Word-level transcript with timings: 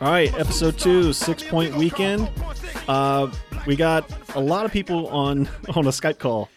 All 0.00 0.12
right, 0.12 0.32
episode 0.38 0.78
two, 0.78 1.12
six 1.12 1.42
point 1.42 1.74
weekend. 1.74 2.30
Uh, 2.86 3.32
we 3.66 3.74
got 3.74 4.08
a 4.36 4.40
lot 4.40 4.64
of 4.64 4.70
people 4.70 5.08
on 5.08 5.48
on 5.74 5.86
a 5.86 5.90
Skype 5.90 6.20
call 6.20 6.48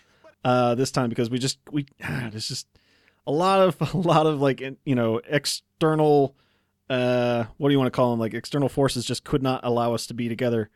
uh, 0.46 0.76
this 0.76 0.91
time 0.91 1.10
because 1.10 1.32
we 1.32 1.40
just 1.40 1.58
we 1.72 1.88
there's 2.00 2.48
just 2.48 2.68
a 3.26 3.32
lot 3.32 3.59
of 3.59 3.94
a 3.96 3.98
lot 3.98 4.27
of 4.27 4.40
like 4.40 4.62
you 4.86 4.94
know 4.94 5.20
external 5.27 6.36
uh 6.88 7.46
what 7.58 7.70
do 7.70 7.72
you 7.73 7.80
want 7.80 7.88
to 7.88 7.96
call 7.96 8.12
them 8.12 8.20
like 8.20 8.35
external 8.35 8.70
forces 8.70 9.05
just 9.05 9.23
could 9.23 9.41
not 9.41 9.60
allow 9.63 9.96
us 9.96 10.05
to 10.05 10.13
be 10.13 10.30
together 10.30 10.70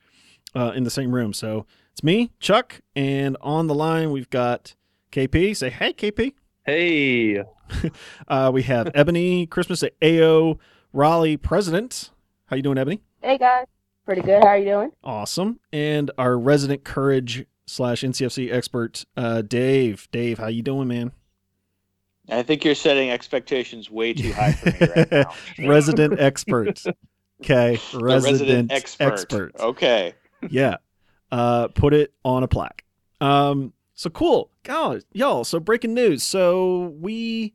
uh, 0.56 0.72
in 0.76 0.84
the 0.84 0.90
same 0.90 1.14
room. 1.14 1.34
So 1.34 1.68
it's 1.92 2.04
me, 2.04 2.32
Chuck, 2.40 2.82
and 2.96 3.38
on 3.42 3.68
the 3.68 3.76
line 3.76 4.10
we've 4.10 4.30
got 4.32 4.74
KP. 5.12 5.56
Say 5.56 5.70
hey, 5.70 5.94
KP. 5.94 6.34
Hey. 6.66 7.44
uh, 8.28 8.50
we 8.52 8.64
have 8.64 8.90
Ebony 8.96 9.46
Christmas 9.46 9.84
at 9.84 9.94
AO 10.02 10.58
Raleigh 10.94 11.38
president. 11.38 12.10
How 12.48 12.56
you 12.56 12.62
doing, 12.62 12.78
Ebony? 12.78 13.02
Hey 13.22 13.38
guys, 13.38 13.66
pretty 14.06 14.22
good. 14.22 14.44
How 14.44 14.50
are 14.50 14.58
you 14.58 14.66
doing? 14.66 14.92
Awesome. 15.04 15.60
And 15.74 16.12
our 16.18 16.38
resident 16.38 16.84
courage 16.84 17.46
slash 17.66 18.02
NCFC 18.02 18.52
expert, 18.54 19.04
uh, 19.18 19.42
Dave. 19.42 20.08
Dave, 20.12 20.38
how 20.38 20.48
you 20.48 20.62
doing, 20.62 20.88
man? 20.88 21.12
I 22.30 22.44
think 22.44 22.64
you're 22.66 22.76
setting 22.76 23.10
expectations 23.10 23.90
way 23.90 24.14
too 24.14 24.32
high 24.34 24.52
for 24.54 24.70
me 24.70 24.92
right 24.96 25.12
now. 25.12 25.34
resident 25.68 26.20
expert. 26.20 26.84
Okay, 27.42 27.80
The 27.92 28.00
resident, 28.00 28.72
expert. 28.72 29.14
expert. 29.14 29.52
Okay. 29.60 30.14
Yeah. 30.50 30.78
Uh, 31.32 31.68
put 31.70 31.94
it 31.94 32.14
on 32.24 32.44
a 32.44 32.48
plaque. 32.48 32.84
Um, 33.22 33.74
so 33.94 34.10
cool. 34.10 34.52
God, 34.64 35.04
y'all. 35.14 35.44
So 35.44 35.60
breaking 35.60 35.94
news. 35.94 36.24
So 36.24 36.96
we, 37.00 37.54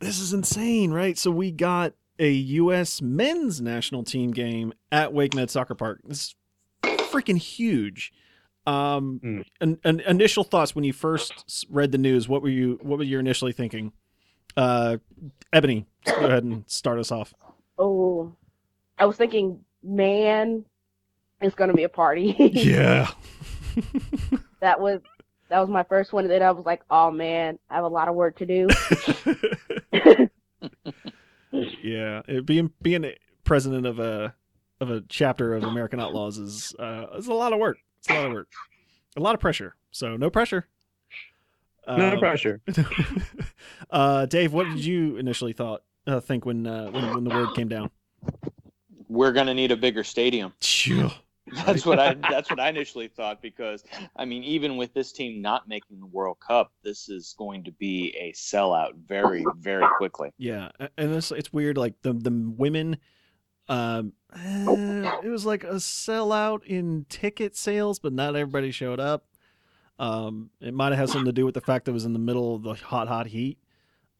this 0.00 0.18
is 0.18 0.32
insane, 0.32 0.90
right? 0.90 1.16
So 1.16 1.30
we 1.30 1.50
got 1.50 1.92
a 2.18 2.30
U.S. 2.30 3.00
men's 3.02 3.60
national 3.60 4.02
team 4.04 4.30
game 4.32 4.72
at 4.92 5.12
Wake 5.12 5.34
Med 5.34 5.50
Soccer 5.50 5.74
Park. 5.74 6.00
This 6.04 6.34
is 6.84 6.96
freaking 7.10 7.38
huge. 7.38 8.12
Um, 8.66 9.20
Mm. 9.24 9.44
an, 9.60 9.78
an 9.84 10.00
initial 10.00 10.44
thoughts 10.44 10.74
when 10.74 10.84
you 10.84 10.92
first 10.92 11.66
read 11.70 11.90
the 11.92 11.98
news. 11.98 12.28
What 12.28 12.42
were 12.42 12.48
you? 12.50 12.78
What 12.82 12.98
were 12.98 13.04
you 13.04 13.18
initially 13.18 13.52
thinking? 13.52 13.92
Uh, 14.56 14.98
Ebony, 15.52 15.86
go 16.04 16.16
ahead 16.26 16.44
and 16.44 16.64
start 16.66 16.98
us 16.98 17.10
off. 17.12 17.32
Oh, 17.78 18.32
I 18.98 19.06
was 19.06 19.16
thinking, 19.16 19.64
man, 19.82 20.64
it's 21.40 21.54
gonna 21.54 21.72
be 21.74 21.84
a 21.84 21.88
party. 21.88 22.34
Yeah. 22.52 23.08
that 24.60 24.80
was 24.80 25.00
that 25.48 25.60
was 25.60 25.68
my 25.70 25.84
first 25.84 26.12
one, 26.12 26.24
and 26.24 26.30
then 26.32 26.42
I 26.42 26.50
was 26.50 26.66
like, 26.66 26.82
oh 26.90 27.10
man, 27.10 27.58
I 27.70 27.76
have 27.76 27.84
a 27.84 27.88
lot 27.88 28.08
of 28.08 28.14
work 28.16 28.36
to 28.38 28.46
do. 28.46 28.66
yeah, 31.88 32.22
it, 32.28 32.46
being 32.46 32.70
being 32.82 33.04
a 33.04 33.16
president 33.44 33.86
of 33.86 33.98
a 33.98 34.34
of 34.80 34.90
a 34.90 35.02
chapter 35.08 35.54
of 35.54 35.64
American 35.64 36.00
Outlaws 36.00 36.38
is 36.38 36.74
uh, 36.78 37.06
is 37.16 37.26
a 37.28 37.34
lot 37.34 37.52
of 37.52 37.58
work. 37.58 37.78
It's 37.98 38.10
a 38.10 38.14
lot 38.14 38.26
of 38.26 38.32
work, 38.32 38.48
a 39.16 39.20
lot 39.20 39.34
of 39.34 39.40
pressure. 39.40 39.74
So 39.90 40.16
no 40.16 40.30
pressure. 40.30 40.66
No 41.86 42.12
Um, 42.12 42.18
pressure. 42.18 42.60
uh, 43.90 44.26
Dave, 44.26 44.52
what 44.52 44.64
did 44.68 44.84
you 44.84 45.16
initially 45.16 45.54
thought 45.54 45.82
uh, 46.06 46.20
think 46.20 46.44
when, 46.44 46.66
uh, 46.66 46.90
when 46.90 47.14
when 47.14 47.24
the 47.24 47.30
word 47.30 47.54
came 47.54 47.68
down? 47.68 47.90
We're 49.08 49.32
gonna 49.32 49.54
need 49.54 49.70
a 49.72 49.76
bigger 49.76 50.04
stadium. 50.04 50.52
Phew. 50.60 51.10
That's 51.66 51.84
what 51.86 51.98
I 51.98 52.14
that's 52.30 52.50
what 52.50 52.60
I 52.60 52.68
initially 52.68 53.08
thought 53.08 53.42
because 53.42 53.84
I 54.16 54.24
mean 54.24 54.42
even 54.44 54.76
with 54.76 54.94
this 54.94 55.12
team 55.12 55.40
not 55.40 55.68
making 55.68 56.00
the 56.00 56.06
World 56.06 56.38
Cup, 56.40 56.72
this 56.82 57.08
is 57.08 57.34
going 57.38 57.64
to 57.64 57.72
be 57.72 58.14
a 58.18 58.32
sellout 58.32 58.94
very 59.06 59.44
very 59.58 59.86
quickly. 59.96 60.30
Yeah, 60.38 60.70
and 60.96 61.14
it's 61.14 61.30
it's 61.30 61.52
weird. 61.52 61.76
Like 61.78 61.94
the 62.02 62.12
the 62.12 62.30
women, 62.56 62.98
um, 63.68 64.12
eh, 64.34 65.10
it 65.22 65.28
was 65.28 65.46
like 65.46 65.64
a 65.64 65.74
sellout 65.74 66.64
in 66.64 67.06
ticket 67.08 67.56
sales, 67.56 67.98
but 67.98 68.12
not 68.12 68.36
everybody 68.36 68.70
showed 68.70 69.00
up. 69.00 69.26
Um, 69.98 70.50
it 70.60 70.74
might 70.74 70.90
have 70.90 70.98
had 70.98 71.08
something 71.08 71.26
to 71.26 71.32
do 71.32 71.44
with 71.44 71.54
the 71.54 71.60
fact 71.60 71.84
that 71.84 71.90
it 71.90 71.94
was 71.94 72.04
in 72.04 72.12
the 72.12 72.18
middle 72.18 72.54
of 72.54 72.62
the 72.62 72.74
hot 72.74 73.08
hot 73.08 73.26
heat, 73.26 73.58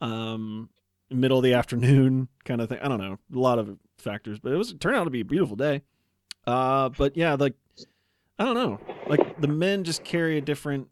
um, 0.01 0.71
middle 1.11 1.39
of 1.39 1.45
the 1.45 1.55
afternoon 1.55 2.29
kind 2.45 2.61
of 2.61 2.69
thing. 2.69 2.79
I 2.83 2.89
don't 2.89 3.01
know, 3.01 3.19
a 3.35 3.39
lot 3.39 3.59
of 3.59 3.79
factors, 3.99 4.39
but 4.39 4.53
it 4.53 4.57
was 4.57 4.73
it 4.73 4.81
turned 4.81 4.97
out 4.97 5.05
to 5.05 5.11
be 5.11 5.21
a 5.21 5.25
beautiful 5.25 5.57
day. 5.57 5.83
Uh, 6.49 6.89
but 6.91 7.17
yeah, 7.17 7.35
like 7.35 7.55
I 8.39 8.45
don't 8.45 8.55
know, 8.55 8.81
like 9.07 9.41
the 9.41 9.49
men 9.49 9.85
just 9.85 10.05
carry 10.05 10.39
a 10.39 10.41
different. 10.41 10.89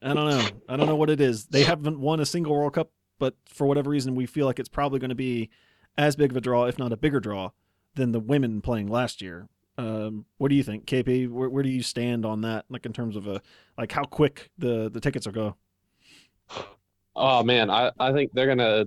I 0.00 0.14
don't 0.14 0.30
know. 0.30 0.48
I 0.68 0.76
don't 0.76 0.86
know 0.86 0.96
what 0.96 1.10
it 1.10 1.20
is. 1.20 1.46
They 1.46 1.64
haven't 1.64 2.00
won 2.00 2.20
a 2.20 2.26
single 2.26 2.52
World 2.54 2.74
Cup 2.74 2.90
but 3.18 3.34
for 3.46 3.66
whatever 3.66 3.90
reason, 3.90 4.14
we 4.14 4.26
feel 4.26 4.46
like 4.46 4.58
it's 4.60 4.68
probably 4.68 4.98
going 5.00 5.08
to 5.08 5.14
be 5.16 5.50
as 5.96 6.14
big 6.14 6.30
of 6.30 6.36
a 6.36 6.40
draw, 6.40 6.66
if 6.66 6.78
not 6.78 6.92
a 6.92 6.96
bigger 6.96 7.20
draw, 7.20 7.50
than 7.96 8.12
the 8.12 8.20
women 8.20 8.60
playing 8.60 8.86
last 8.86 9.20
year. 9.20 9.48
Um, 9.76 10.24
what 10.38 10.48
do 10.48 10.54
you 10.54 10.62
think, 10.62 10.86
KP? 10.86 11.28
Where, 11.28 11.48
where 11.48 11.62
do 11.62 11.68
you 11.68 11.82
stand 11.82 12.24
on 12.24 12.42
that? 12.42 12.64
Like 12.68 12.86
in 12.86 12.92
terms 12.92 13.16
of 13.16 13.26
a 13.26 13.42
like 13.76 13.92
how 13.92 14.04
quick 14.04 14.50
the 14.58 14.88
the 14.88 15.00
tickets 15.00 15.26
will 15.26 15.32
go? 15.32 15.56
Oh 17.16 17.42
man, 17.42 17.70
I, 17.70 17.90
I 17.98 18.12
think 18.12 18.32
they're 18.32 18.46
gonna 18.46 18.84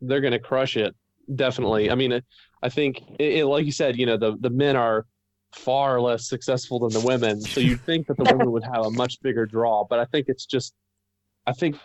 they're 0.00 0.20
gonna 0.20 0.38
crush 0.38 0.76
it. 0.76 0.94
Definitely. 1.34 1.90
I 1.90 1.94
mean, 1.94 2.20
I 2.62 2.68
think 2.68 3.02
it, 3.18 3.38
it- 3.38 3.46
like 3.46 3.66
you 3.66 3.72
said, 3.72 3.96
you 3.96 4.06
know, 4.06 4.16
the 4.16 4.36
the 4.40 4.50
men 4.50 4.76
are 4.76 5.06
far 5.54 6.00
less 6.00 6.28
successful 6.28 6.78
than 6.80 6.90
the 6.92 7.06
women, 7.06 7.40
so 7.40 7.60
you'd 7.60 7.80
think 7.82 8.06
that 8.06 8.16
the 8.16 8.24
women 8.24 8.50
would 8.52 8.64
have 8.64 8.86
a 8.86 8.90
much 8.90 9.20
bigger 9.22 9.46
draw. 9.46 9.84
But 9.88 9.98
I 9.98 10.04
think 10.06 10.26
it's 10.28 10.46
just, 10.46 10.74
I 11.46 11.52
think 11.52 11.76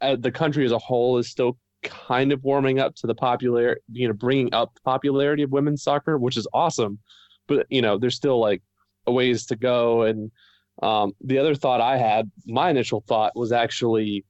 uh, 0.00 0.16
the 0.18 0.30
country 0.30 0.64
as 0.64 0.72
a 0.72 0.78
whole 0.78 1.18
is 1.18 1.28
still 1.28 1.58
kind 1.82 2.32
of 2.32 2.42
warming 2.44 2.78
up 2.78 2.94
to 2.96 3.06
the 3.06 3.14
popular, 3.14 3.78
you 3.92 4.08
know, 4.08 4.14
bringing 4.14 4.52
up 4.54 4.74
the 4.74 4.80
popularity 4.82 5.42
of 5.42 5.50
women's 5.52 5.82
soccer, 5.82 6.18
which 6.18 6.36
is 6.36 6.46
awesome. 6.52 6.98
But 7.48 7.66
you 7.70 7.82
know, 7.82 7.98
there's 7.98 8.16
still 8.16 8.40
like 8.40 8.62
a 9.06 9.12
ways 9.12 9.46
to 9.46 9.56
go. 9.56 10.02
And 10.02 10.30
um, 10.82 11.12
the 11.22 11.38
other 11.38 11.54
thought 11.54 11.80
I 11.80 11.96
had, 11.96 12.30
my 12.46 12.70
initial 12.70 13.04
thought 13.06 13.32
was 13.36 13.52
actually 13.52 14.24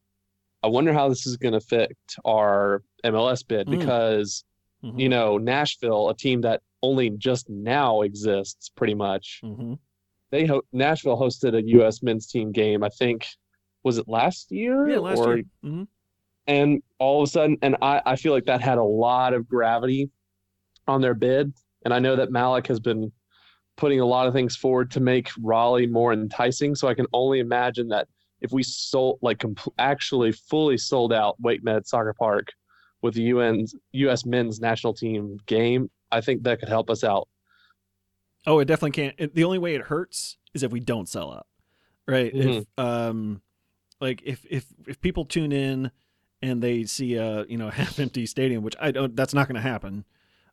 I 0.62 0.68
wonder 0.68 0.92
how 0.92 1.08
this 1.08 1.26
is 1.26 1.36
going 1.36 1.52
to 1.52 1.58
affect 1.58 2.16
our 2.24 2.82
MLS 3.04 3.46
bid 3.46 3.68
Mm. 3.68 3.78
because 3.78 4.44
Mhm. 4.84 5.00
you 5.00 5.08
know 5.08 5.38
Nashville, 5.38 6.08
a 6.10 6.16
team 6.16 6.40
that 6.42 6.60
only 6.86 7.10
just 7.10 7.48
now 7.50 8.02
exists, 8.02 8.70
pretty 8.78 8.94
much. 8.94 9.40
Mhm. 9.44 9.78
They 10.30 10.44
ho- 10.46 10.62
Nashville 10.72 11.16
hosted 11.18 11.54
a 11.56 11.62
U.S. 11.78 12.02
men's 12.02 12.26
team 12.26 12.52
game. 12.52 12.82
I 12.82 12.88
think 12.88 13.26
was 13.84 13.98
it 13.98 14.08
last 14.08 14.50
year? 14.50 14.88
Yeah, 14.88 14.98
last 14.98 15.18
or, 15.20 15.36
year. 15.36 15.44
hmm 15.62 15.82
And 16.46 16.82
all 16.98 17.22
of 17.22 17.28
a 17.28 17.30
sudden, 17.30 17.56
and 17.62 17.76
I 17.82 18.00
I 18.12 18.16
feel 18.16 18.32
like 18.32 18.46
that 18.46 18.60
had 18.60 18.78
a 18.78 18.90
lot 19.06 19.32
of 19.34 19.48
gravity 19.48 20.10
on 20.86 21.00
their 21.00 21.14
bid. 21.14 21.52
And 21.84 21.94
I 21.94 21.98
know 22.00 22.16
that 22.16 22.30
Malik 22.32 22.66
has 22.66 22.80
been 22.80 23.12
putting 23.76 24.00
a 24.00 24.06
lot 24.06 24.26
of 24.26 24.32
things 24.32 24.56
forward 24.56 24.90
to 24.92 25.00
make 25.00 25.28
Raleigh 25.40 25.86
more 25.86 26.12
enticing. 26.12 26.74
So 26.74 26.88
I 26.88 26.94
can 26.94 27.06
only 27.12 27.38
imagine 27.40 27.88
that 27.88 28.08
if 28.40 28.50
we 28.52 28.62
sold 28.62 29.18
like 29.22 29.38
compl- 29.38 29.72
actually 29.78 30.32
fully 30.32 30.78
sold 30.78 31.12
out 31.12 31.36
Wake 31.40 31.62
Med 31.62 31.86
Soccer 31.86 32.14
Park 32.14 32.48
with 33.02 33.14
the 33.14 33.30
UN's 33.32 33.74
U.S. 33.92 34.24
men's 34.26 34.58
national 34.60 34.94
team 34.94 35.36
game, 35.46 35.90
I 36.10 36.20
think 36.20 36.42
that 36.44 36.60
could 36.60 36.68
help 36.68 36.90
us 36.90 37.04
out. 37.04 37.28
Oh, 38.46 38.58
it 38.60 38.66
definitely 38.66 38.92
can't. 38.92 39.14
It, 39.18 39.34
the 39.34 39.44
only 39.44 39.58
way 39.58 39.74
it 39.74 39.82
hurts 39.82 40.36
is 40.54 40.62
if 40.62 40.70
we 40.70 40.80
don't 40.80 41.08
sell 41.08 41.32
out, 41.32 41.46
right? 42.06 42.32
If 42.34 42.64
um, 42.78 43.42
like 44.00 44.22
if 44.24 44.46
if 44.48 44.66
if 44.86 45.00
people 45.00 45.24
tune 45.24 45.52
in 45.52 45.90
and 46.42 46.62
they 46.62 46.84
see 46.84 47.14
a 47.14 47.44
you 47.46 47.58
know 47.58 47.70
half 47.70 47.98
empty 47.98 48.26
stadium, 48.26 48.62
which 48.62 48.76
I 48.80 48.90
don't, 48.90 49.16
that's 49.16 49.34
not 49.34 49.48
going 49.48 49.56
to 49.56 49.60
happen. 49.68 50.04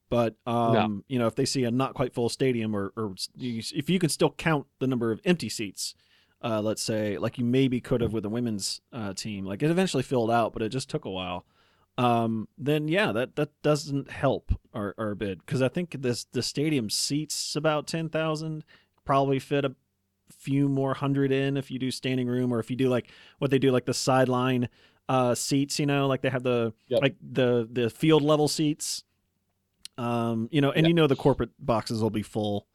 But 0.09 0.35
um, 0.45 1.03
you 1.07 1.17
know, 1.17 1.27
if 1.27 1.35
they 1.35 1.45
see 1.45 1.63
a 1.63 1.71
not 1.71 1.93
quite 1.93 2.13
full 2.13 2.29
stadium, 2.29 2.75
or 2.75 2.93
or 2.95 3.15
you, 3.35 3.61
if 3.73 3.89
you 3.89 3.99
can 3.99 4.09
still 4.09 4.31
count 4.31 4.67
the 4.79 4.87
number 4.87 5.11
of 5.11 5.19
empty 5.25 5.49
seats, 5.49 5.95
uh, 6.43 6.61
let's 6.61 6.83
say 6.83 7.17
like 7.17 7.37
you 7.37 7.45
maybe 7.45 7.79
could 7.79 8.01
have 8.01 8.13
with 8.13 8.23
the 8.23 8.29
women's 8.29 8.81
uh, 8.91 9.13
team, 9.13 9.45
like 9.45 9.63
it 9.63 9.71
eventually 9.71 10.03
filled 10.03 10.29
out, 10.29 10.53
but 10.53 10.61
it 10.61 10.69
just 10.69 10.89
took 10.89 11.05
a 11.05 11.09
while. 11.09 11.45
Um, 11.97 12.47
then 12.57 12.87
yeah, 12.87 13.11
that 13.11 13.35
that 13.35 13.49
doesn't 13.61 14.09
help 14.09 14.51
our, 14.73 14.95
our 14.97 15.13
bid 15.13 15.39
because 15.45 15.61
I 15.61 15.67
think 15.67 15.95
this 16.01 16.23
the 16.25 16.41
stadium 16.41 16.89
seats 16.89 17.55
about 17.55 17.85
ten 17.87 18.09
thousand, 18.09 18.63
probably 19.05 19.37
fit 19.39 19.63
a 19.65 19.75
few 20.31 20.67
more 20.67 20.95
hundred 20.95 21.31
in 21.31 21.55
if 21.57 21.69
you 21.69 21.77
do 21.77 21.91
standing 21.91 22.27
room 22.27 22.51
or 22.51 22.59
if 22.59 22.69
you 22.71 22.75
do 22.75 22.89
like 22.89 23.09
what 23.37 23.51
they 23.51 23.59
do 23.59 23.71
like 23.71 23.85
the 23.85 23.93
sideline 23.93 24.69
uh 25.07 25.35
seats, 25.35 25.79
you 25.79 25.85
know, 25.85 26.07
like 26.07 26.21
they 26.21 26.29
have 26.29 26.43
the 26.43 26.73
Yep. 26.87 27.01
like 27.01 27.15
the 27.21 27.67
the 27.71 27.89
field 27.89 28.23
level 28.23 28.47
seats. 28.47 29.03
Um, 29.97 30.49
you 30.51 30.61
know, 30.61 30.71
and 30.71 30.85
Yeah. 30.85 30.87
you 30.87 30.93
know 30.95 31.05
the 31.07 31.15
corporate 31.15 31.51
boxes 31.59 32.01
will 32.01 32.09
be 32.09 32.23
full. 32.23 32.65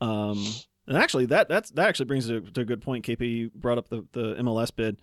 Um, 0.00 0.44
and 0.86 0.96
actually 0.96 1.26
that 1.26 1.48
that's 1.48 1.70
that 1.72 1.88
actually 1.88 2.06
brings 2.06 2.28
it 2.28 2.54
to 2.54 2.60
a 2.60 2.64
good 2.64 2.80
point. 2.82 3.04
KP 3.04 3.20
you 3.28 3.50
brought 3.54 3.78
up 3.78 3.88
the 3.88 4.06
the 4.12 4.34
MLS 4.36 4.70
bid. 4.74 5.00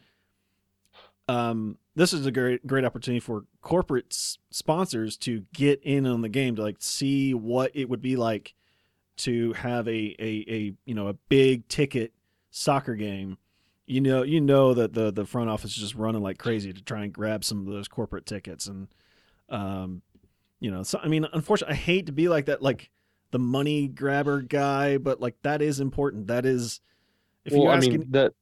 Um, 1.28 1.78
this 1.96 2.14
is 2.14 2.26
a 2.26 2.32
great 2.32 2.66
great 2.66 2.86
opportunity 2.86 3.20
for 3.20 3.46
corporate 3.62 4.08
s- 4.12 4.38
sponsors 4.50 5.18
to 5.18 5.44
get 5.54 5.82
in 5.84 6.06
on 6.06 6.22
the 6.22 6.30
game 6.30 6.56
to 6.56 6.62
like 6.62 6.78
see 6.80 7.34
what 7.34 7.72
it 7.76 7.90
would 7.90 8.02
be 8.02 8.16
like 8.16 8.54
to 9.18 9.54
have 9.54 9.88
a 9.88 10.16
a, 10.20 10.46
a 10.48 10.74
you 10.86 10.94
know 10.94 11.08
a 11.08 11.14
big 11.14 11.68
ticket 11.68 12.14
soccer 12.52 12.96
game. 12.96 13.38
You 13.86 14.02
know 14.02 14.24
you 14.24 14.40
know 14.42 14.74
that 14.74 14.94
the 14.94 15.12
the 15.12 15.26
front 15.26 15.50
office 15.50 15.72
is 15.72 15.78
just 15.78 15.96
running 15.96 16.22
like 16.22 16.38
crazy 16.38 16.72
to 16.74 16.82
try 16.84 17.04
and 17.04 17.14
grab 17.14 17.44
some 17.44 17.68
of 17.68 17.74
those 17.74 17.88
corporate 17.88 18.26
tickets 18.26 18.68
and 18.68 18.88
Um, 19.50 20.02
you 20.60 20.72
know, 20.72 20.84
so 20.84 21.00
I 21.04 21.08
mean, 21.08 21.26
unfortunately, 21.34 21.76
I 21.76 21.78
hate 21.78 22.08
to 22.08 22.12
be 22.12 22.30
like 22.30 22.46
that, 22.48 22.62
like 22.62 22.90
the 23.32 23.40
money 23.40 23.88
grabber 23.88 24.42
guy, 24.42 24.98
but 24.98 25.22
like 25.22 25.36
that 25.44 25.62
is 25.62 25.80
important. 25.80 26.28
That 26.28 26.46
is, 26.46 26.82
if 27.46 27.54
well, 27.54 27.64
you 27.64 27.70
I 27.70 27.76
ask, 27.78 27.92
mean 27.92 28.06
that. 28.12 28.34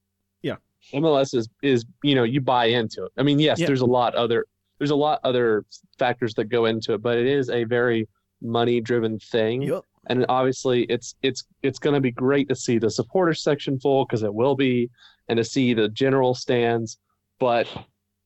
MLS 0.94 1.34
is 1.36 1.50
is 1.62 1.86
you 2.04 2.16
know 2.16 2.24
you 2.24 2.42
buy 2.42 2.66
into 2.66 3.06
it. 3.06 3.12
I 3.18 3.24
mean, 3.24 3.40
yes, 3.40 3.60
Yeah. 3.60 3.68
there's 3.68 3.82
a 3.82 3.86
lot 3.86 4.16
other 4.16 4.46
there's 4.78 4.92
a 4.92 4.96
lot 4.96 5.20
other 5.24 5.66
factors 5.98 6.34
that 6.36 6.46
go 6.46 6.66
into 6.66 6.94
it, 6.94 7.02
but 7.02 7.18
it 7.18 7.26
is 7.28 7.50
a 7.50 7.64
very 7.64 8.08
money 8.42 8.82
driven 8.82 9.18
thing. 9.20 9.62
Yep. 9.64 9.84
And 10.08 10.26
obviously, 10.30 10.84
it's 10.84 11.16
it's 11.24 11.46
it's 11.64 11.80
going 11.80 11.96
to 11.96 12.02
be 12.02 12.12
great 12.12 12.48
to 12.50 12.56
see 12.56 12.78
the 12.78 12.92
supporter 12.92 13.34
section 13.34 13.80
full 13.80 14.06
because 14.06 14.22
it 14.24 14.34
will 14.34 14.56
be, 14.56 14.90
and 15.30 15.38
to 15.38 15.44
see 15.44 15.74
the 15.74 15.90
general 15.90 16.36
stands. 16.36 17.00
But 17.40 17.68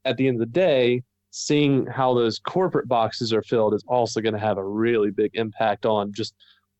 at 0.05 0.17
the 0.17 0.27
end 0.27 0.35
of 0.35 0.39
the 0.41 0.53
day, 0.53 1.03
seeing 1.31 1.85
how 1.85 2.13
those 2.13 2.39
corporate 2.39 2.87
boxes 2.87 3.31
are 3.31 3.41
filled 3.43 3.73
is 3.73 3.83
also 3.87 4.19
going 4.19 4.33
to 4.33 4.39
have 4.39 4.57
a 4.57 4.63
really 4.67 5.11
big 5.11 5.31
impact 5.35 5.85
on 5.85 6.11
just 6.11 6.33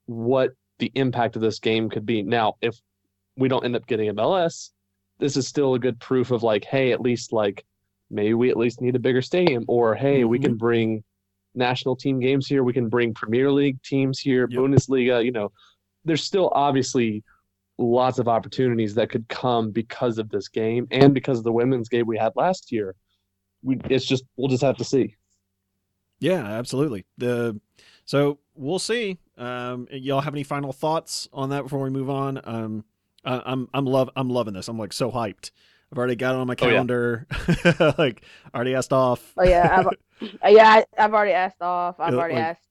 what 0.08 0.52
the 0.80 0.92
impact 0.96 1.36
of 1.36 1.42
this 1.42 1.60
game 1.60 1.90
could 1.90 2.06
be. 2.06 2.22
Now, 2.24 2.56
if 2.62 2.78
we 3.38 3.48
don't 3.48 3.64
end 3.64 3.76
up 3.76 3.86
getting 3.88 4.10
MLS, 4.16 4.72
this 5.20 5.38
is 5.38 5.48
still 5.48 5.74
a 5.76 5.80
good 5.80 6.00
proof 6.00 6.32
of 6.32 6.44
like, 6.44 6.66
hey, 6.66 6.92
at 6.92 7.02
least 7.02 7.32
like 7.34 7.66
maybe 8.10 8.34
we 8.34 8.50
at 8.50 8.58
least 8.58 8.82
need 8.82 8.96
a 8.96 9.00
bigger 9.00 9.22
stadium, 9.22 9.66
or 9.68 9.96
hey, 9.96 10.24
we 10.24 10.40
can 10.40 10.56
bring 10.56 11.04
national 11.56 11.96
team 11.96 12.20
games 12.20 12.48
here, 12.48 12.64
we 12.64 12.74
can 12.74 12.90
bring 12.90 13.14
Premier 13.14 13.52
League 13.52 13.82
teams 13.84 14.20
here, 14.20 14.48
Yep. 14.50 14.60
Bundesliga. 14.60 15.24
You 15.24 15.32
know, 15.32 15.52
there's 16.06 16.24
still 16.24 16.50
obviously 16.54 17.24
lots 17.78 18.20
of 18.20 18.28
opportunities 18.28 18.96
that 18.96 19.10
could 19.10 19.28
come 19.30 19.72
because 19.72 20.18
of 20.18 20.30
this 20.30 20.48
game 20.48 20.88
and 20.92 21.14
because 21.14 21.38
of 21.38 21.44
the 21.44 21.52
women's 21.52 21.88
game 21.90 22.06
we 22.08 22.18
had 22.18 22.34
last 22.36 22.72
year. 22.72 22.96
We, 23.64 23.80
it's 23.90 24.06
just 24.06 24.24
we'll 24.38 24.48
just 24.50 24.64
have 24.64 24.78
to 24.78 24.84
see. 24.84 25.16
yeah, 26.20 26.44
absolutely. 26.46 27.06
The 27.18 27.60
so 28.06 28.40
we'll 28.56 28.80
see. 28.80 29.18
Um, 29.38 29.88
y'all 29.92 30.22
have 30.22 30.34
any 30.34 30.44
final 30.44 30.74
thoughts 30.74 31.30
on 31.32 31.50
that 31.50 31.64
before 31.64 31.80
we 31.80 31.90
move 31.90 32.10
on? 32.10 32.42
Um, 32.44 32.84
I, 33.26 33.42
I'm 33.46 33.68
I'm 33.74 33.86
love 33.86 34.10
I'm 34.16 34.30
loving 34.30 34.54
this. 34.54 34.68
I'm 34.68 34.78
like 34.80 34.94
so 34.94 35.12
hyped. 35.12 35.52
I've 35.92 35.98
already 35.98 36.16
got 36.16 36.36
it 36.36 36.38
on 36.40 36.48
my 36.48 36.56
Oh, 36.60 36.66
yeah. 36.68 36.72
calendar. 36.74 37.28
like 37.98 38.22
already 38.54 38.76
asked 38.76 38.94
off. 38.94 39.34
Oh 39.38 39.44
yeah, 39.44 39.76
I've, 39.80 39.88
uh, 40.44 40.48
yeah, 40.50 40.70
I, 40.70 40.86
I've 40.98 41.14
already 41.14 41.32
asked 41.34 41.62
off. 41.62 42.00
I've 42.00 42.14
Yeah, 42.14 42.20
already 42.20 42.36
like- 42.36 42.44
asked. 42.44 42.62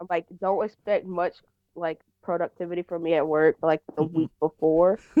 I'm 0.00 0.06
like, 0.10 0.26
don't 0.40 0.62
expect 0.64 1.06
much 1.06 1.36
like 1.74 2.00
productivity 2.22 2.82
from 2.82 3.02
me 3.02 3.14
at 3.14 3.26
work 3.26 3.56
like 3.62 3.80
the 3.96 4.02
week 4.02 4.30
before. 4.40 4.98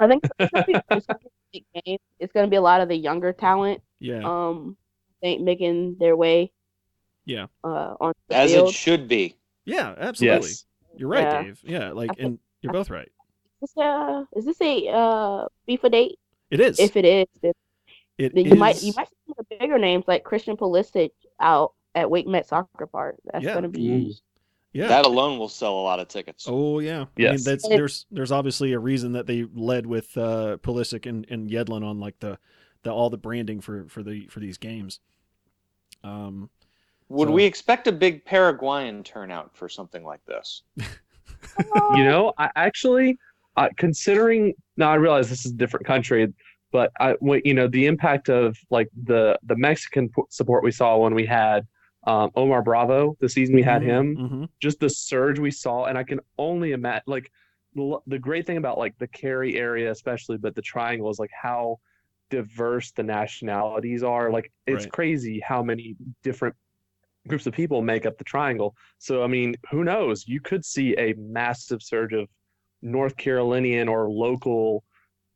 I 0.00 0.06
think 0.06 0.24
it's 0.38 0.50
gonna, 0.52 0.64
be, 0.66 0.74
it's 0.90 1.06
gonna 1.06 1.18
be 1.52 1.66
a 1.76 1.80
game. 1.82 1.98
It's 2.18 2.32
gonna 2.32 2.48
be 2.48 2.56
a 2.56 2.60
lot 2.62 2.80
of 2.80 2.88
the 2.88 2.96
younger 2.96 3.32
talent, 3.32 3.82
yeah. 3.98 4.22
um, 4.24 4.76
I 5.22 5.26
think 5.26 5.42
making 5.42 5.96
their 5.98 6.16
way. 6.16 6.52
Yeah. 7.24 7.46
Uh, 7.64 7.94
on 8.00 8.12
the 8.28 8.36
As 8.36 8.52
field. 8.52 8.68
it 8.70 8.74
should 8.74 9.08
be. 9.08 9.36
Yeah, 9.64 9.94
absolutely. 9.98 10.48
Yes. 10.48 10.64
You're 10.96 11.08
right, 11.08 11.22
Yeah. 11.24 11.42
Dave. 11.42 11.60
Yeah, 11.64 11.90
like 11.92 12.10
think- 12.16 12.20
and 12.20 12.38
you're 12.62 12.72
both 12.72 12.88
right. 12.90 13.10
Is 13.66 13.72
this, 13.74 13.82
uh, 13.84 14.24
is 14.36 14.44
this 14.44 14.60
a 14.60 14.88
uh 14.88 15.46
FIFA 15.68 15.90
date? 15.90 16.18
It 16.50 16.60
is. 16.60 16.78
If 16.78 16.96
it 16.96 17.04
is, 17.04 17.26
then 17.42 17.52
it 18.18 18.34
then 18.34 18.44
you 18.46 18.54
might 18.54 18.80
you 18.82 18.92
might 18.96 19.08
see 19.08 19.32
the 19.36 19.56
bigger 19.58 19.78
names 19.78 20.04
like 20.06 20.22
Christian 20.24 20.56
Pulisic 20.56 21.10
out 21.40 21.72
at 21.94 22.08
Wake 22.10 22.26
Med 22.28 22.46
Soccer 22.46 22.86
Park. 22.86 23.16
That's 23.32 23.44
Yeah. 23.44 23.54
gonna 23.54 23.68
be 23.68 23.80
Mm. 23.88 24.20
yeah. 24.72 24.86
That 24.88 25.04
alone 25.06 25.38
will 25.38 25.48
sell 25.48 25.74
a 25.74 25.82
lot 25.82 25.98
of 25.98 26.06
tickets. 26.08 26.46
Oh 26.48 26.78
yeah. 26.78 26.96
I 26.96 27.00
mean, 27.00 27.08
Yes. 27.16 27.44
that's 27.44 27.66
there's 27.68 28.06
there's 28.12 28.30
obviously 28.32 28.72
a 28.72 28.78
reason 28.78 29.12
that 29.12 29.26
they 29.26 29.44
led 29.54 29.86
with 29.86 30.16
uh 30.16 30.58
Pulisic 30.62 31.06
and, 31.06 31.26
and 31.28 31.50
Yedlin 31.50 31.84
on 31.84 31.98
like 31.98 32.18
the 32.20 32.38
the 32.84 32.92
all 32.92 33.10
the 33.10 33.18
branding 33.18 33.60
for 33.60 33.86
for 33.88 34.02
the 34.04 34.26
for 34.28 34.38
these 34.38 34.58
games. 34.58 35.00
Um 36.04 36.48
Would 37.08 37.28
So- 37.28 37.32
we 37.34 37.44
expect 37.44 37.88
a 37.88 37.92
big 37.92 38.24
Paraguayan 38.24 39.02
turnout 39.02 39.56
for 39.56 39.68
something 39.68 40.04
like 40.04 40.24
this? 40.26 40.62
you 41.94 42.04
know 42.04 42.32
i 42.38 42.50
actually 42.56 43.18
uh, 43.56 43.68
considering 43.76 44.54
now 44.76 44.90
i 44.90 44.94
realize 44.94 45.28
this 45.28 45.44
is 45.46 45.52
a 45.52 45.56
different 45.56 45.86
country 45.86 46.32
but 46.72 46.90
i 47.00 47.14
you 47.44 47.54
know 47.54 47.68
the 47.68 47.86
impact 47.86 48.28
of 48.28 48.56
like 48.70 48.88
the 49.04 49.38
the 49.44 49.56
mexican 49.56 50.10
support 50.30 50.62
we 50.62 50.70
saw 50.70 50.96
when 50.96 51.14
we 51.14 51.26
had 51.26 51.66
um, 52.06 52.30
omar 52.36 52.62
bravo 52.62 53.16
the 53.20 53.28
season 53.28 53.54
we 53.54 53.62
had 53.62 53.82
him 53.82 54.16
mhm. 54.16 54.48
just 54.60 54.78
the 54.80 54.88
surge 54.90 55.38
we 55.38 55.50
saw 55.50 55.84
and 55.84 55.98
i 55.98 56.04
can 56.04 56.20
only 56.38 56.72
imagine 56.72 57.02
like 57.06 57.30
the, 57.74 57.98
the 58.06 58.18
great 58.18 58.46
thing 58.46 58.56
about 58.56 58.78
like 58.78 58.96
the 58.98 59.06
Cary 59.06 59.56
area 59.56 59.90
especially 59.90 60.38
but 60.38 60.54
the 60.54 60.62
triangle 60.62 61.10
is 61.10 61.18
like 61.18 61.30
how 61.30 61.78
diverse 62.30 62.90
the 62.92 63.02
nationalities 63.02 64.02
are 64.02 64.30
like 64.30 64.52
it's 64.66 64.84
Right. 64.84 64.92
crazy 64.92 65.40
how 65.40 65.62
many 65.62 65.96
different 66.22 66.54
groups 67.28 67.46
of 67.46 67.52
people 67.52 67.82
make 67.82 68.06
up 68.06 68.18
the 68.18 68.24
triangle 68.24 68.74
so 68.98 69.22
i 69.22 69.26
mean 69.26 69.56
who 69.70 69.84
knows 69.84 70.26
you 70.26 70.40
could 70.40 70.64
see 70.64 70.94
a 70.96 71.12
massive 71.14 71.82
surge 71.82 72.12
of 72.12 72.28
north 72.86 73.16
carolinian 73.16 73.88
or 73.88 74.08
local 74.08 74.84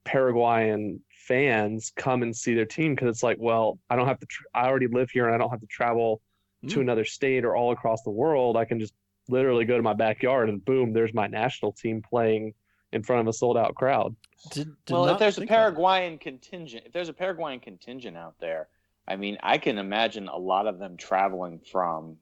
paraguayan 0.05 1.00
fans 1.26 1.93
come 1.97 2.23
and 2.23 2.35
see 2.35 2.55
their 2.55 2.64
team 2.64 2.94
because 2.94 3.08
it's 3.08 3.23
like 3.23 3.37
well 3.41 3.79
i 3.91 3.97
don't 3.97 4.06
have 4.06 4.19
to 4.20 4.26
tr- 4.26 4.44
i 4.55 4.67
already 4.67 4.87
live 4.87 5.11
here 5.11 5.26
and 5.26 5.35
i 5.35 5.38
don't 5.38 5.50
have 5.50 5.61
to 5.61 5.67
travel 5.67 6.20
to 6.69 6.76
Mm. 6.76 6.81
another 6.82 7.05
state 7.05 7.44
or 7.44 7.56
all 7.56 7.73
across 7.73 8.02
the 8.02 8.11
world 8.11 8.56
i 8.56 8.64
can 8.64 8.79
just 8.81 8.94
literally 9.29 9.64
go 9.64 9.76
to 9.76 9.82
my 9.82 9.93
backyard 9.94 10.49
and 10.49 10.64
boom 10.64 10.93
there's 10.93 11.12
my 11.14 11.26
national 11.26 11.73
team 11.73 12.02
playing 12.02 12.55
in 12.93 13.02
front 13.02 13.20
of 13.20 13.29
a 13.29 13.32
sold 13.32 13.56
out 13.56 13.75
crowd 13.75 14.14
Did- 14.53 14.69
did 14.87 14.93
well, 14.94 15.08
if 15.08 15.19
there's 15.19 15.37
a 15.37 15.41
think 15.41 15.50
about 15.50 15.56
that. 15.56 15.62
Paraguayan 15.62 16.19
contingent, 16.19 16.85
if 16.87 16.93
there's 16.93 17.08
a 17.11 17.12
Paraguayan 17.12 17.61
contingent 17.61 18.17
out 18.17 18.35
there, 18.41 18.69
I 19.06 19.17
mean, 19.17 19.37
I 19.43 19.58
can 19.58 19.76
imagine 19.76 20.29
a 20.29 20.37
lot 20.37 20.67
of 20.67 20.79
them 20.79 20.96
traveling 20.96 21.61
from 21.61 22.17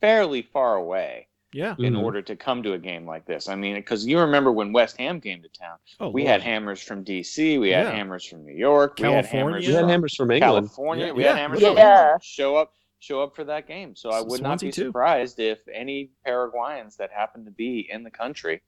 fairly 0.00 0.40
far 0.42 0.76
away 0.76 1.28
Yeah. 1.54 1.74
in 1.78 1.94
Mhm. 1.94 2.02
order 2.02 2.20
to 2.22 2.34
come 2.36 2.62
to 2.64 2.72
a 2.72 2.78
game 2.78 3.06
like 3.06 3.24
this. 3.26 3.48
I 3.48 3.54
mean, 3.54 3.76
because 3.76 4.04
you 4.06 4.18
remember 4.18 4.50
when 4.52 4.72
West 4.72 4.96
Ham 4.98 5.20
came 5.20 5.40
to 5.42 5.48
town, 5.48 5.78
Oh, 6.00 6.08
we 6.10 6.22
Lord. 6.22 6.32
had 6.32 6.42
hammers 6.42 6.82
from 6.82 7.04
D.C., 7.04 7.58
we 7.58 7.70
had 7.70 7.86
Yeah. 7.86 7.92
hammers 7.92 8.24
from 8.26 8.44
New 8.44 8.52
York, 8.54 8.98
we 8.98 9.04
had 9.04 9.12
California. 9.24 9.38
hammers 9.46 9.66
we 9.68 9.72
had 9.72 9.80
from 9.80 9.88
hammers 9.88 10.14
from 10.16 10.30
england 10.32 10.66
California, 10.66 11.06
Yeah, 11.06 11.12
we 11.12 11.22
yeah, 11.22 11.28
had 11.30 11.38
hammers 11.38 11.60
literally. 11.60 11.76
from 11.80 11.86
Yeah. 11.88 12.02
England. 12.02 12.24
Show 12.24 12.56
up, 12.56 12.72
show 12.98 13.22
up 13.22 13.36
for 13.36 13.44
that 13.44 13.66
game. 13.68 13.94
So 13.94 14.10
I 14.10 14.20
would 14.20 14.42
not 14.42 14.58
Swansea 14.60 14.68
be 14.68 14.72
too. 14.72 14.86
surprised 14.86 15.38
if 15.38 15.60
any 15.72 16.10
Paraguayans 16.26 16.96
that 16.96 17.10
happen 17.12 17.44
to 17.44 17.50
be 17.52 17.88
in 17.90 18.02
the 18.02 18.10
country 18.10 18.60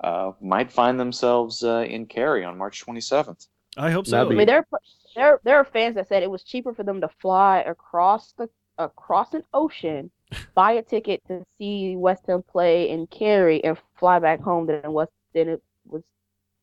uh, 0.00 0.32
might 0.40 0.70
find 0.72 0.98
themselves 1.00 1.62
uh, 1.64 1.86
in 1.88 2.04
Cary 2.06 2.44
on 2.44 2.58
March 2.58 2.84
27th. 2.84 3.46
I 3.76 3.90
hope 3.90 4.06
so. 4.06 4.20
I 4.28 4.34
mean, 4.34 4.46
there 4.46 4.58
are 4.72 4.80
there 5.16 5.40
there 5.44 5.56
are 5.56 5.64
fans 5.64 5.94
that 5.94 6.08
said 6.08 6.22
it 6.24 6.30
was 6.30 6.42
cheaper 6.44 6.74
for 6.74 6.82
them 6.82 7.00
to 7.00 7.08
fly 7.20 7.60
across 7.60 8.32
the 8.32 8.48
across 8.78 9.34
an 9.34 9.42
ocean, 9.52 10.10
buy 10.54 10.72
a 10.72 10.82
ticket 10.82 11.22
to 11.28 11.44
see 11.58 11.96
West 11.96 12.24
Ham 12.28 12.42
play 12.42 12.90
in 12.90 13.06
Cary, 13.06 13.62
and 13.64 13.76
fly 13.96 14.18
back 14.18 14.40
home 14.40 14.66
than 14.66 14.76
it 14.76 14.90
was 14.90 15.08
than 15.34 15.48
it 15.48 15.62
was 15.86 16.02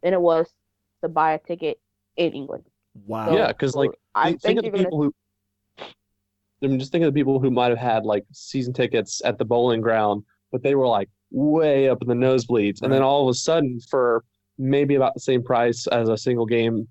than 0.04 0.14
it 0.14 0.22
was 0.22 0.48
to 1.02 1.10
buy 1.10 1.34
a 1.34 1.40
ticket 1.40 1.80
in 2.18 2.34
England. 2.34 2.64
wow. 3.06 3.28
So- 3.30 3.38
yeah 3.38 3.48
because 3.48 3.76
like 3.76 3.92
I 4.16 4.32
think, 4.32 4.42
think 4.42 4.60
of 4.60 4.66
you're 4.66 4.72
the 4.72 4.78
gonna 4.78 4.86
people 4.86 5.04
who 5.04 5.14
I 6.64 6.68
mean, 6.68 6.78
just 6.80 6.92
think 6.92 7.04
of 7.04 7.12
the 7.12 7.20
people 7.20 7.40
who 7.40 7.50
might 7.50 7.70
have 7.70 7.80
had 7.80 8.04
like 8.06 8.24
season 8.32 8.72
tickets 8.72 9.20
at 9.26 9.40
the 9.40 9.46
Boleyn 9.46 9.82
Ground, 9.82 10.24
but 10.52 10.62
they 10.62 10.76
were 10.76 10.88
like 10.88 11.10
way 11.32 11.90
up 11.90 12.04
in 12.04 12.08
the 12.08 12.14
nosebleeds, 12.14 12.84
and 12.84 12.94
then 12.94 13.02
all 13.02 13.28
of 13.28 13.32
a 13.32 13.34
sudden, 13.34 13.80
for 13.90 14.24
maybe 14.60 14.94
about 14.94 15.16
the 15.16 15.20
same 15.20 15.42
price 15.42 15.88
as 15.88 16.08
a 16.08 16.18
single 16.18 16.46
game 16.46 16.88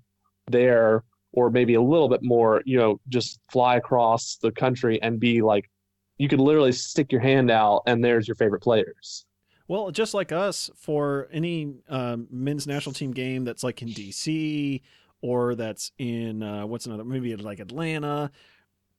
there, 0.47 1.05
or 1.33 1.49
maybe 1.49 1.75
a 1.75 1.81
little 1.81 2.09
bit 2.09 2.23
more, 2.23 2.61
you 2.65 2.77
know, 2.77 2.99
just 3.09 3.39
fly 3.49 3.77
across 3.77 4.37
the 4.41 4.51
country 4.51 5.01
and 5.01 5.19
be 5.19 5.41
like, 5.41 5.69
you 6.17 6.27
could 6.27 6.39
literally 6.39 6.71
stick 6.71 7.11
your 7.11 7.21
hand 7.21 7.49
out, 7.49 7.81
and 7.87 8.03
there's 8.03 8.27
your 8.27 8.35
favorite 8.35 8.61
players. 8.61 9.25
Well, 9.67 9.89
just 9.89 10.13
like 10.13 10.31
us, 10.31 10.69
for 10.75 11.29
any 11.31 11.75
um, 11.89 12.27
men's 12.29 12.67
national 12.67 12.93
team 12.93 13.11
game 13.11 13.43
that's 13.43 13.63
like 13.63 13.81
in 13.81 13.87
DC 13.87 14.81
or 15.21 15.55
that's 15.55 15.91
in 15.97 16.43
uh, 16.43 16.65
what's 16.65 16.85
another 16.85 17.05
maybe 17.05 17.35
like 17.35 17.59
Atlanta, 17.59 18.31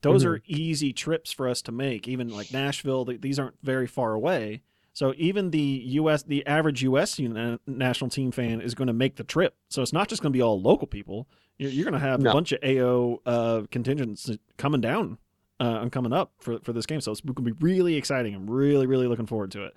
those 0.01 0.25
are 0.25 0.41
easy 0.47 0.93
trips 0.93 1.31
for 1.31 1.49
us 1.49 1.63
to 1.63 1.73
make. 1.73 2.09
Even 2.09 2.29
like 2.29 2.53
Nashville, 2.53 3.05
th- 3.07 3.21
these 3.21 3.39
aren't 3.39 3.57
very 3.63 3.87
far 3.87 4.15
away. 4.15 4.63
So 4.95 5.15
even 5.17 5.51
the 5.51 5.83
U.S. 5.87 6.23
the 6.23 6.47
average 6.47 6.83
U.S. 6.83 7.19
national 7.67 8.11
team 8.11 8.31
fan 8.31 8.61
is 8.61 8.75
going 8.75 8.89
to 8.89 8.93
make 8.93 9.17
the 9.17 9.25
trip. 9.25 9.55
So 9.69 9.81
it's 9.81 9.93
not 9.93 10.09
just 10.09 10.23
going 10.23 10.33
to 10.33 10.37
be 10.37 10.43
all 10.43 10.61
local 10.61 10.87
people. 10.87 11.29
You're, 11.63 11.71
you're 11.71 11.85
going 11.85 12.01
to 12.01 12.07
have 12.07 12.21
a 12.21 12.25
bunch 12.25 12.51
of 12.53 12.59
AO 12.65 13.21
uh, 13.25 13.63
contingents 13.71 14.29
coming 14.57 14.81
down 14.81 15.19
uh, 15.61 15.79
and 15.83 15.93
coming 15.93 16.13
up 16.13 16.33
for 16.41 16.59
for 16.59 16.73
this 16.73 16.87
game. 16.87 17.01
So 17.01 17.13
it's 17.13 17.21
going 17.21 17.37
to 17.37 17.43
be 17.43 17.53
really 17.53 17.95
exciting. 17.95 18.35
I'm 18.35 18.51
really 18.51 18.87
really 18.87 19.07
looking 19.07 19.27
forward 19.27 19.53
to 19.53 19.67
it. 19.67 19.75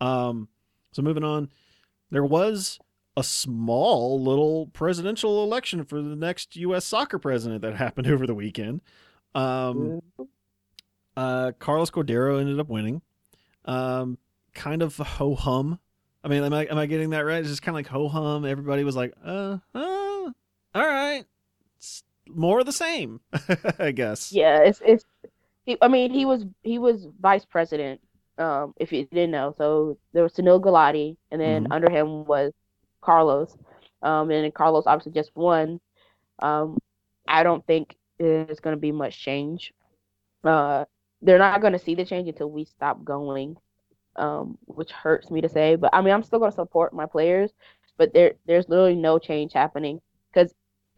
Um, 0.00 0.48
so 0.92 1.02
moving 1.02 1.24
on, 1.24 1.50
there 2.10 2.24
was 2.24 2.78
a 3.18 3.22
small 3.22 4.22
little 4.22 4.68
presidential 4.68 5.44
election 5.44 5.84
for 5.84 6.00
the 6.00 6.16
next 6.16 6.56
U.S. 6.56 6.86
soccer 6.86 7.18
president 7.18 7.60
that 7.62 7.74
happened 7.76 8.06
over 8.06 8.26
the 8.26 8.34
weekend. 8.34 8.80
Um, 9.34 10.00
uh, 11.16 11.52
Carlos 11.58 11.90
Cordeiro 11.90 12.40
ended 12.40 12.58
up 12.58 12.68
winning. 12.68 13.02
Um, 13.66 14.16
kind 14.54 14.80
of 14.80 14.96
ho 14.96 15.34
hum. 15.34 15.78
I 16.24 16.28
mean, 16.28 16.42
am 16.42 16.54
I 16.54 16.64
am 16.64 16.78
I 16.78 16.86
getting 16.86 17.10
that 17.10 17.20
right? 17.20 17.40
It's 17.40 17.50
just 17.50 17.60
kind 17.60 17.74
of 17.74 17.80
like 17.80 17.88
ho 17.88 18.08
hum. 18.08 18.46
Everybody 18.46 18.84
was 18.84 18.96
like, 18.96 19.12
uh, 19.22 19.58
uh, 19.74 20.05
all 20.76 20.86
right, 20.86 21.26
it's 21.78 22.04
more 22.28 22.60
of 22.60 22.66
the 22.66 22.72
same, 22.72 23.20
I 23.80 23.92
guess. 23.92 24.38
Yeah, 24.38 24.60
it's 24.62 24.80
it's 24.84 25.04
He, 25.66 25.78
I 25.82 25.88
mean, 25.88 26.12
he 26.12 26.26
was 26.26 26.44
he 26.62 26.78
was 26.80 27.06
vice 27.20 27.46
president. 27.46 28.00
Um, 28.38 28.74
if 28.78 28.92
you 28.92 29.06
didn't 29.06 29.32
know, 29.32 29.54
so 29.58 29.98
there 30.14 30.24
was 30.24 30.34
Sunil 30.34 30.62
Gulati, 30.62 31.16
and 31.32 31.40
then 31.40 31.66
Mhm. 31.66 31.72
under 31.72 31.90
him 31.90 32.24
was 32.26 32.52
Carlos. 33.02 33.56
Um, 34.02 34.30
and 34.30 34.54
Carlos 34.54 34.86
obviously 34.86 35.12
just 35.12 35.32
won. 35.36 35.80
Um, 36.40 36.78
I 37.28 37.42
don't 37.44 37.66
think 37.66 37.96
there's 38.18 38.60
going 38.60 38.76
to 38.76 38.80
be 38.80 38.92
much 38.92 39.18
change. 39.20 39.72
Uh, 40.44 40.84
they're 41.22 41.38
not 41.38 41.60
going 41.60 41.72
to 41.72 41.78
see 41.78 41.94
the 41.94 42.04
change 42.04 42.28
until 42.28 42.50
we 42.50 42.64
stop 42.64 43.04
going, 43.04 43.56
um, 44.16 44.58
which 44.66 44.92
hurts 44.92 45.30
me 45.30 45.40
to 45.42 45.48
say. 45.48 45.76
But 45.76 45.90
I 45.94 46.02
mean, 46.02 46.14
I'm 46.14 46.22
still 46.22 46.38
going 46.38 46.52
to 46.52 46.56
support 46.56 46.94
my 46.94 47.06
players, 47.06 47.52
but 47.98 48.12
there 48.14 48.34
there's 48.46 48.68
literally 48.68 48.96
no 48.96 49.18
change 49.18 49.52
happening 49.52 50.00
because 50.32 50.54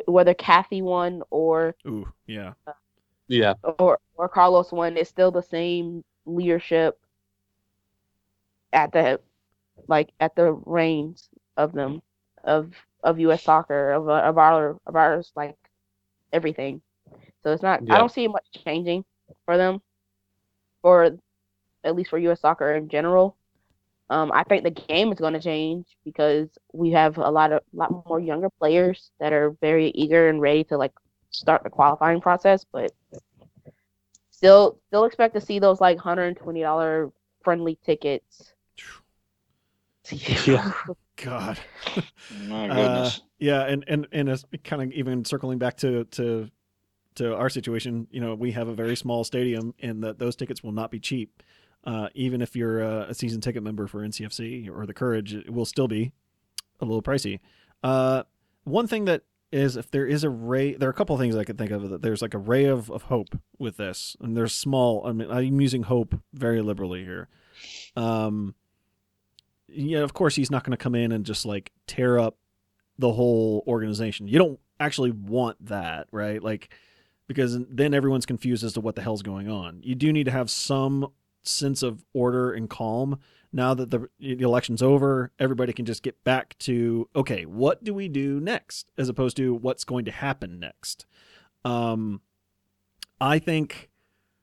whether 0.09 0.35
Kathy 0.35 0.83
won 0.83 1.23
or 1.31 1.75
Ooh, 1.87 2.09
yeah. 2.27 2.55
Yeah. 3.29 3.55
or 3.79 3.99
or 4.17 4.29
Carlos 4.29 4.73
won, 4.73 4.97
it's 4.97 5.11
still 5.11 5.31
the 5.31 5.43
same 5.43 6.05
leadership 6.27 6.99
at 8.73 8.93
the 8.93 9.21
like 9.89 10.13
at 10.21 10.35
the 10.37 10.53
reins 10.67 11.29
of 11.57 11.73
them 11.73 12.03
of 12.45 12.73
of 13.03 13.21
U.S. 13.21 13.43
soccer 13.43 13.93
of 13.93 14.09
uh, 14.09 14.23
of 14.23 14.39
our 14.39 14.79
of 14.87 14.97
ours 14.97 15.33
like 15.37 15.57
everything. 16.33 16.83
So 17.43 17.53
it's 17.53 17.63
not. 17.63 17.87
Yeah. 17.87 17.97
I 17.97 17.99
don't 17.99 18.13
see 18.13 18.29
much 18.29 18.47
changing 18.65 19.05
for 19.47 19.57
them, 19.57 19.81
for 20.83 21.19
at 21.85 21.97
least 21.97 22.11
for 22.11 22.19
U.S. 22.19 22.41
soccer 22.41 22.75
in 22.75 22.89
general. 22.89 23.38
Um, 24.11 24.33
I 24.33 24.43
think 24.45 24.65
the 24.65 24.71
game 24.71 25.13
is 25.13 25.19
going 25.19 25.35
to 25.35 25.41
change 25.41 25.87
because 26.05 26.49
we 26.73 26.91
have 26.93 27.19
a 27.19 27.31
lot 27.31 27.53
of 27.53 27.63
lot 27.73 27.91
more 28.07 28.19
younger 28.21 28.49
players 28.51 29.11
that 29.21 29.33
are 29.33 29.51
very 29.61 29.91
eager 29.91 30.29
and 30.29 30.41
ready 30.41 30.65
to 30.65 30.79
like 30.79 30.93
start 31.31 31.63
the 31.63 31.71
qualifying 31.71 32.21
process, 32.21 32.65
but 32.73 32.93
still 34.31 34.79
still 34.89 35.05
expect 35.05 35.35
to 35.35 35.41
see 35.41 35.59
those 35.59 35.81
like 35.81 35.99
hundred 35.99 36.25
and 36.27 36.37
twenty 36.37 36.61
dollar 36.63 37.13
friendly 37.43 37.79
tickets. 37.85 38.55
Yeah. 40.11 40.73
God. 41.17 41.59
My 42.49 42.69
Uh, 42.69 42.75
goodness. 42.75 43.23
yeah, 43.39 43.65
and 43.67 43.85
and 43.89 44.07
and 44.13 44.29
it's 44.29 44.45
kind 44.65 44.83
of 44.83 44.93
even 44.93 45.25
circling 45.25 45.59
back 45.59 45.77
to 45.79 46.05
to 46.05 46.49
to 47.17 47.35
our 47.37 47.51
situation, 47.51 48.07
you 48.11 48.21
know, 48.21 48.35
we 48.35 48.53
have 48.53 48.69
a 48.69 48.75
very 48.75 48.97
small 48.97 49.25
stadium, 49.25 49.75
and 49.81 50.05
that 50.05 50.19
those 50.19 50.37
tickets 50.37 50.63
will 50.63 50.73
not 50.73 50.91
be 50.91 51.01
cheap. 51.01 51.43
Uh, 51.89 52.11
even 52.15 52.43
if 52.43 52.55
you're 52.55 52.83
a, 52.83 53.07
a 53.09 53.15
season 53.15 53.41
ticket 53.41 53.63
member 53.63 53.87
for 53.87 54.07
NCFC 54.07 54.69
or 54.69 54.85
the 54.85 54.93
Courage, 54.93 55.33
it 55.33 55.51
will 55.51 55.65
still 55.65 55.89
be 55.89 56.13
a 56.81 56.85
little 56.85 57.01
pricey. 57.01 57.41
Uh, 57.83 58.25
one 58.65 58.87
thing 58.87 59.07
that 59.07 59.23
is, 59.53 59.75
if 59.75 59.91
there 59.91 60.07
is 60.07 60.23
a 60.23 60.29
ray, 60.29 60.75
there 60.75 60.91
are 60.91 60.93
a 60.93 60.95
couple 60.95 61.17
things 61.17 61.35
I 61.35 61.45
could 61.45 61.57
think 61.57 61.71
of. 61.71 61.89
That 61.89 62.03
there's 62.03 62.21
like 62.21 62.35
a 62.35 62.39
ray 62.39 62.67
of, 62.67 62.91
of 62.91 63.05
hope 63.05 63.41
with 63.59 63.79
this, 63.79 64.19
and 64.21 64.37
there's 64.37 64.55
small. 64.55 65.07
I 65.07 65.13
mean, 65.13 65.31
I'm 65.31 65.63
using 65.63 65.83
hope 65.83 66.15
very 66.35 66.61
liberally 66.61 67.05
here. 67.05 67.29
Um, 67.97 68.55
yeah, 69.67 70.01
of 70.01 70.13
course, 70.13 70.37
he's 70.37 70.51
not 70.51 70.65
going 70.65 70.77
to 70.77 70.83
come 70.83 70.95
in 70.95 71.11
and 71.11 71.25
just 71.25 71.47
like 71.47 71.73
tear 71.87 72.19
up 72.19 72.37
the 72.99 73.15
whole 73.15 73.65
organization. 73.67 74.29
You 74.29 74.39
don't 74.39 74.61
actually 74.79 75.13
want 75.13 75.57
that, 75.65 76.09
right? 76.13 76.43
Like, 76.43 76.69
because 77.29 77.57
then 77.71 77.95
everyone's 77.95 78.27
confused 78.27 78.63
as 78.63 78.75
to 78.75 78.83
what 78.83 78.95
the 78.95 79.01
hell's 79.01 79.23
going 79.23 79.49
on. 79.49 79.81
You 79.83 79.95
do 79.95 80.13
need 80.13 80.25
to 80.25 80.33
have 80.33 80.51
some 80.51 81.13
sense 81.49 81.83
of 81.83 82.05
order 82.13 82.53
and 82.53 82.69
calm 82.69 83.19
now 83.53 83.75
that 83.75 83.91
the, 83.91 84.09
the 84.21 84.43
election's 84.43 84.83
over. 84.83 85.33
Everybody 85.39 85.73
can 85.73 85.85
just 85.85 86.03
get 86.03 86.23
back 86.25 86.57
to 86.61 87.09
okay, 87.17 87.45
what 87.45 87.83
do 87.85 87.95
we 87.95 88.09
do 88.09 88.41
next, 88.41 88.91
as 88.99 89.09
opposed 89.09 89.37
to 89.39 89.55
what's 89.55 89.85
going 89.85 90.05
to 90.05 90.11
happen 90.11 90.59
next. 90.59 91.07
Um, 91.65 92.21
I 93.21 93.39
think 93.39 93.91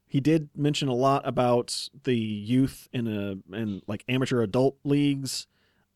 he 0.07 0.19
did 0.19 0.49
mention 0.55 0.87
a 0.87 0.93
lot 0.93 1.27
about 1.27 1.89
the 2.03 2.15
youth 2.15 2.87
in 2.93 3.07
a 3.07 3.55
and 3.55 3.81
like 3.87 4.03
amateur 4.07 4.41
adult 4.41 4.77
leagues 4.83 5.47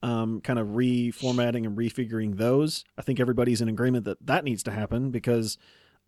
um, 0.02 0.42
kind 0.42 0.60
of 0.60 0.68
reformatting 0.68 1.66
and 1.66 1.78
refiguring 1.78 2.38
those. 2.38 2.86
I 2.98 3.02
think 3.02 3.20
everybody's 3.20 3.62
in 3.62 3.70
agreement 3.70 4.06
that 4.06 4.26
that 4.26 4.44
needs 4.44 4.64
to 4.64 4.72
happen 4.72 5.12
because 5.12 5.58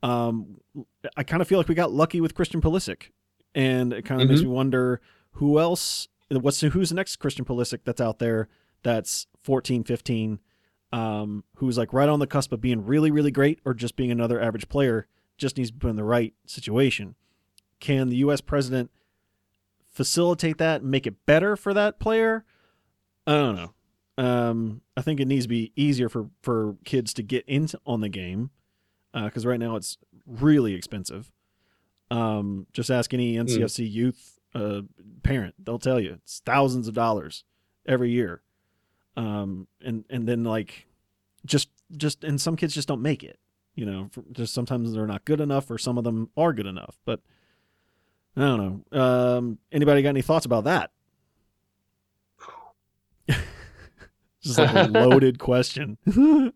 um, 0.04 0.58
I 1.16 1.24
kind 1.24 1.42
of 1.42 1.48
feel 1.48 1.58
like 1.58 1.68
we 1.68 1.76
got 1.76 1.92
lucky 1.92 2.22
with 2.22 2.34
Christian 2.34 2.62
Pulisic, 2.62 3.10
and 3.56 3.94
it 3.94 4.06
kind 4.06 4.22
of 4.22 4.30
makes 4.30 4.42
me 4.42 4.48
wonder 4.48 5.02
who 5.34 5.60
else. 5.60 6.08
What's 6.30 6.62
who's 6.62 6.90
the 6.90 6.96
next 6.96 7.18
Christian 7.18 7.46
Pulisic 7.46 7.80
that's 7.84 8.02
out 8.02 8.20
there 8.20 8.48
that's 8.84 9.28
14, 9.44 9.84
15, 9.84 10.40
um, 10.92 11.44
who's 11.56 11.78
like 11.78 11.94
right 11.94 12.10
on 12.10 12.20
the 12.20 12.28
cusp 12.28 12.52
of 12.52 12.62
being 12.62 12.86
really, 12.86 13.12
really 13.12 13.32
great 13.32 13.60
or 13.66 13.74
just 13.74 13.96
being 13.96 14.12
another 14.12 14.42
average 14.42 14.70
player, 14.70 15.08
just 15.38 15.58
needs 15.58 15.72
to 15.72 15.78
be 15.78 15.90
in 15.90 15.96
the 15.96 16.04
right 16.04 16.34
situation. 16.46 17.16
Can 17.80 18.10
the 18.10 18.18
U.S. 18.18 18.42
president 18.42 18.92
facilitate 19.90 20.58
that, 20.60 20.82
and 20.82 20.92
make 20.92 21.06
it 21.06 21.26
better 21.26 21.56
for 21.56 21.74
that 21.74 22.00
player? 22.00 22.46
I 23.28 23.34
don't 23.34 23.56
know. 23.56 23.74
Um, 24.18 24.82
I 24.96 25.02
think 25.02 25.20
it 25.20 25.28
needs 25.28 25.46
to 25.46 25.50
be 25.50 25.72
easier 25.76 26.10
for 26.10 26.30
for 26.42 26.76
kids 26.86 27.14
to 27.16 27.24
get 27.24 27.44
into 27.48 27.80
on 27.86 28.02
the 28.02 28.10
game 28.10 28.52
because 29.14 29.46
right 29.46 29.60
now 29.60 29.76
it's 29.76 29.98
really 30.26 30.74
expensive. 30.74 31.32
Um, 32.12 32.68
just 32.74 32.92
ask 32.92 33.14
any 33.14 33.36
NCFC 33.36 33.90
youth 33.90 34.38
uh, 34.54 34.82
parent; 35.24 35.56
they'll 35.58 35.80
tell 35.80 36.00
you 36.00 36.20
it's 36.22 36.42
thousands 36.46 36.88
of 36.88 36.94
dollars 36.94 37.46
every 37.88 38.12
year. 38.12 38.42
Um, 39.18 39.68
and 39.84 40.04
and 40.10 40.28
then 40.28 40.44
like 40.44 40.88
just 41.46 41.70
just 41.96 42.24
and 42.24 42.40
some 42.40 42.56
kids 42.56 42.74
just 42.74 42.88
don't 42.88 43.02
make 43.02 43.24
it. 43.24 43.40
You 43.76 43.86
know, 43.86 44.10
just 44.34 44.54
sometimes 44.54 44.94
they're 44.94 45.08
not 45.08 45.24
good 45.24 45.40
enough, 45.40 45.72
or 45.72 45.78
some 45.78 45.98
of 45.98 46.04
them 46.04 46.30
are 46.36 46.52
good 46.52 46.66
enough. 46.66 46.98
But 47.06 47.22
I 48.36 48.42
don't 48.42 48.86
know. 48.92 49.00
Um, 49.00 49.58
anybody 49.72 50.02
got 50.02 50.10
any 50.10 50.22
thoughts 50.22 50.46
about 50.46 50.66
that? 50.66 50.92
Just 54.42 54.58
like 54.58 54.74
a 54.74 54.84
loaded 54.92 55.40
question. 55.40 55.98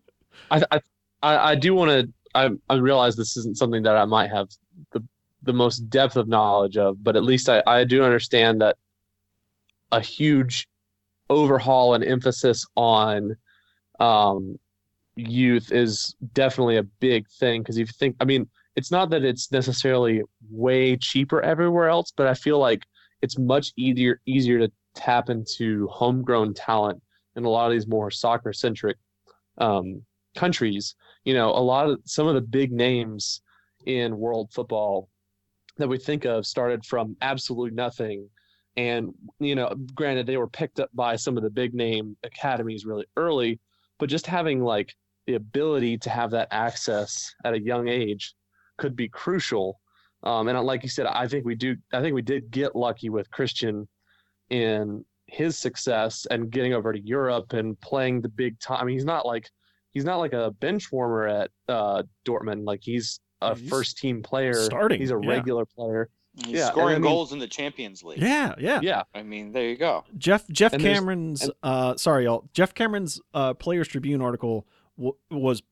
I 0.50 0.62
I 0.70 0.80
I, 1.22 1.36
I 1.50 1.54
do 1.54 1.74
want 1.74 1.90
to. 1.90 2.12
I 2.34 2.50
I 2.68 2.76
realize 2.76 3.16
this 3.16 3.36
isn't 3.36 3.56
something 3.56 3.82
that 3.84 3.96
I 3.96 4.04
might 4.04 4.30
have 4.30 4.48
the 4.92 5.02
the 5.46 5.52
most 5.52 5.88
depth 5.90 6.16
of 6.16 6.28
knowledge 6.28 6.76
of, 6.76 7.02
but 7.02 7.16
at 7.16 7.24
least 7.24 7.48
I 7.48 7.62
I 7.66 7.84
do 7.84 8.02
understand 8.02 8.60
that 8.60 8.76
a 9.92 10.00
huge 10.00 10.68
overhaul 11.30 11.94
and 11.94 12.04
emphasis 12.04 12.66
on 12.76 13.36
um, 14.00 14.58
youth 15.16 15.72
is 15.72 16.14
definitely 16.34 16.76
a 16.76 16.82
big 16.82 17.28
thing 17.28 17.62
because 17.62 17.78
if 17.78 17.88
you 17.88 17.94
think, 17.98 18.16
I 18.20 18.24
mean, 18.24 18.48
it's 18.76 18.90
not 18.90 19.10
that 19.10 19.24
it's 19.24 19.50
necessarily 19.50 20.22
way 20.50 20.96
cheaper 20.96 21.40
everywhere 21.40 21.88
else, 21.88 22.12
but 22.14 22.26
I 22.26 22.34
feel 22.34 22.58
like 22.58 22.82
it's 23.22 23.38
much 23.38 23.72
easier 23.76 24.20
easier 24.26 24.58
to 24.58 24.70
tap 24.94 25.30
into 25.30 25.88
homegrown 25.88 26.54
talent 26.54 27.02
in 27.36 27.44
a 27.44 27.48
lot 27.48 27.66
of 27.66 27.72
these 27.72 27.86
more 27.86 28.10
soccer 28.10 28.52
centric 28.52 28.96
um, 29.58 30.02
countries. 30.36 30.94
You 31.24 31.34
know, 31.34 31.50
a 31.50 31.60
lot 31.60 31.88
of 31.88 32.00
some 32.04 32.26
of 32.28 32.34
the 32.34 32.40
big 32.42 32.72
names 32.72 33.40
in 33.86 34.18
world 34.18 34.50
football 34.52 35.08
that 35.78 35.88
we 35.88 35.98
think 35.98 36.24
of 36.24 36.46
started 36.46 36.84
from 36.84 37.16
absolutely 37.22 37.74
nothing. 37.74 38.28
And, 38.76 39.14
you 39.38 39.54
know, 39.54 39.74
granted, 39.94 40.26
they 40.26 40.36
were 40.36 40.48
picked 40.48 40.80
up 40.80 40.90
by 40.94 41.16
some 41.16 41.36
of 41.36 41.42
the 41.42 41.50
big 41.50 41.74
name 41.74 42.16
academies 42.24 42.84
really 42.84 43.06
early, 43.16 43.58
but 43.98 44.10
just 44.10 44.26
having 44.26 44.62
like 44.62 44.94
the 45.26 45.34
ability 45.34 45.98
to 45.98 46.10
have 46.10 46.30
that 46.30 46.48
access 46.50 47.34
at 47.44 47.54
a 47.54 47.60
young 47.60 47.88
age 47.88 48.34
could 48.76 48.94
be 48.94 49.08
crucial. 49.08 49.80
Um, 50.22 50.48
and 50.48 50.60
like 50.62 50.82
you 50.82 50.88
said, 50.88 51.06
I 51.06 51.26
think 51.26 51.44
we 51.44 51.54
do. 51.54 51.76
I 51.92 52.00
think 52.00 52.14
we 52.14 52.22
did 52.22 52.50
get 52.50 52.74
lucky 52.76 53.10
with 53.10 53.30
Christian 53.30 53.86
in 54.50 55.04
his 55.26 55.58
success 55.58 56.26
and 56.30 56.50
getting 56.50 56.72
over 56.72 56.92
to 56.92 57.00
Europe 57.00 57.52
and 57.52 57.80
playing 57.80 58.20
the 58.20 58.28
big 58.28 58.58
time. 58.60 58.86
Mean, 58.86 58.94
he's 58.94 59.04
not 59.04 59.26
like 59.26 59.50
he's 59.90 60.04
not 60.04 60.18
like 60.18 60.32
a 60.32 60.50
bench 60.50 60.90
warmer 60.92 61.26
at 61.26 61.50
uh, 61.68 62.02
Dortmund. 62.26 62.64
Like 62.66 62.80
he's 62.82 63.20
a 63.40 63.54
He's 63.54 63.68
first 63.68 63.98
team 63.98 64.22
player. 64.22 64.54
starting, 64.54 65.00
He's 65.00 65.10
a 65.10 65.20
yeah. 65.22 65.28
regular 65.28 65.64
player. 65.66 66.08
He's 66.34 66.48
Yeah, 66.48 66.66
and 66.66 66.72
scoring 66.72 66.96
I 66.96 66.98
mean- 66.98 67.02
goals 67.10 67.32
in 67.32 67.38
the 67.38 67.46
Champions 67.48 68.02
League. 68.02 68.20
yeah, 68.20 68.54
yeah. 68.58 68.80
Yeah. 68.82 69.02
I 69.14 69.22
mean, 69.22 69.52
there 69.52 69.68
you 69.68 69.76
go. 69.76 70.04
Geoff 70.18 70.46
Geoff 70.48 70.74
And 70.74 70.82
Cameron's 70.82 71.42
and- 71.42 71.52
uh 71.62 71.96
sorry 71.96 72.24
y'all 72.24 72.48
Geoff 72.52 72.74
Cameron's 72.74 73.20
uh 73.32 73.54
Players 73.54 73.88
Tribune 73.88 74.20
article 74.20 74.66
w- 74.98 75.16
was 75.30 75.62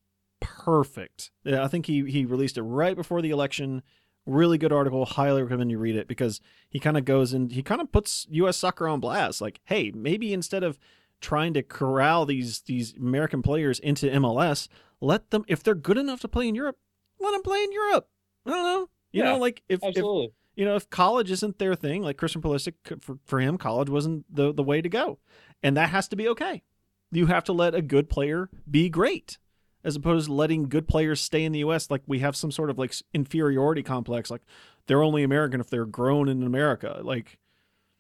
perfect. 0.41 1.31
Yeah, 1.45 1.65
I 1.65 1.69
think 1.69 1.87
he 1.87 2.11
he 2.11 2.25
released 2.25 2.57
it 2.59 2.63
right 2.63 2.97
before 2.97 3.23
the 3.23 3.31
election. 3.31 3.83
Really 4.27 4.57
good 4.57 4.73
article. 4.73 5.05
Highly 5.05 5.43
recommend 5.43 5.71
you 5.71 5.79
read 5.79 5.97
it 5.97 6.09
because 6.09 6.41
he 6.71 6.79
kind 6.81 6.97
of 6.97 7.05
goes 7.05 7.33
and 7.35 7.53
he 7.53 7.63
kind 7.63 7.81
of 7.81 7.93
puts 7.93 8.27
U.S. 8.31 8.57
soccer 8.57 8.89
on 8.89 9.01
blast. 9.01 9.41
Like, 9.43 9.61
hey, 9.65 9.91
maybe 9.95 10.33
instead 10.33 10.63
of 10.63 10.79
trying 11.21 11.53
to 11.55 11.63
corral 11.63 12.25
these 12.25 12.61
these 12.63 12.95
American 12.97 13.43
players 13.43 13.79
into 13.81 14.07
MLS, 14.07 14.69
let 15.01 15.31
them 15.31 15.45
if 15.47 15.63
they're 15.63 15.75
good 15.75 15.99
enough 15.99 16.21
to 16.21 16.29
play 16.29 16.49
in 16.49 16.55
Europe, 16.55 16.79
let 17.21 17.33
them 17.33 17.43
play 17.43 17.63
in 17.63 17.73
Europe. 17.73 18.09
I 18.47 18.51
don't 18.51 18.63
know. 18.63 18.89
You 19.13 19.23
Yeah, 19.23 19.33
know, 19.33 19.39
like 19.39 19.63
if, 19.69 19.81
if 19.83 19.97
you 19.97 20.65
know, 20.65 20.77
if 20.77 20.89
college 20.91 21.31
isn't 21.31 21.59
their 21.59 21.75
thing, 21.75 22.03
like 22.03 22.17
Christian 22.17 22.43
Pulisic, 22.43 22.75
for, 23.01 23.19
for 23.25 23.41
him, 23.41 23.59
college 23.59 23.89
wasn't 23.89 24.25
the, 24.35 24.53
the 24.53 24.63
way 24.63 24.81
to 24.83 24.89
go. 24.89 25.19
And 25.63 25.77
that 25.77 25.91
has 25.91 26.09
to 26.09 26.17
be 26.17 26.29
okay. 26.29 26.63
You 27.11 27.27
have 27.27 27.45
to 27.45 27.53
let 27.53 27.75
a 27.75 27.83
good 27.83 28.09
player 28.11 28.51
be 28.71 28.89
great, 28.89 29.39
as 29.85 29.97
opposed 29.97 30.27
to 30.27 30.33
letting 30.33 30.69
good 30.69 30.89
players 30.89 31.21
stay 31.21 31.45
in 31.45 31.53
the 31.53 31.61
U.S. 31.61 31.91
like 31.91 32.03
we 32.07 32.19
have 32.21 32.35
some 32.37 32.51
sort 32.51 32.71
of 32.71 32.79
like 32.79 32.93
inferiority 33.13 33.83
complex. 33.83 34.31
Like 34.31 34.43
they're 34.87 35.03
only 35.03 35.23
American 35.23 35.61
if 35.61 35.71
they're 35.71 35.87
grown 35.87 36.29
in 36.29 36.43
America. 36.43 37.01
Like, 37.03 37.39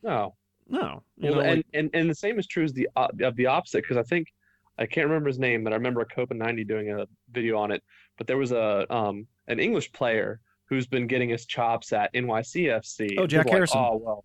No. 0.02 0.34
no, 0.68 1.02
you 1.16 1.30
Well, 1.30 1.34
know, 1.36 1.40
and, 1.40 1.56
like- 1.58 1.66
and 1.74 1.90
and 1.94 2.10
the 2.10 2.14
same 2.14 2.38
is 2.38 2.46
true 2.46 2.64
as 2.64 2.72
the 2.72 2.88
uh, 2.96 3.08
of 3.22 3.36
the 3.36 3.46
opposite 3.46 3.82
because 3.82 3.96
I 3.96 4.02
think 4.02 4.32
I 4.78 4.86
can't 4.86 5.06
remember 5.06 5.28
his 5.28 5.38
name, 5.38 5.62
but 5.64 5.72
I 5.72 5.76
remember 5.76 6.00
a 6.00 6.06
Copa 6.06 6.34
ninety 6.34 6.64
doing 6.64 6.90
a 6.90 7.06
video 7.30 7.58
on 7.58 7.70
it. 7.70 7.82
But 8.18 8.26
there 8.26 8.36
was 8.36 8.52
a 8.52 8.92
um 8.92 9.26
an 9.48 9.60
English 9.60 9.92
player 9.92 10.40
who's 10.68 10.86
been 10.86 11.06
getting 11.06 11.28
his 11.28 11.46
chops 11.46 11.92
at 11.92 12.12
NYCFC. 12.14 13.16
Oh, 13.18 13.26
Jack 13.26 13.48
Harrison. 13.48 13.80
Like, 13.80 13.90
oh 13.92 13.96
well, 13.96 14.24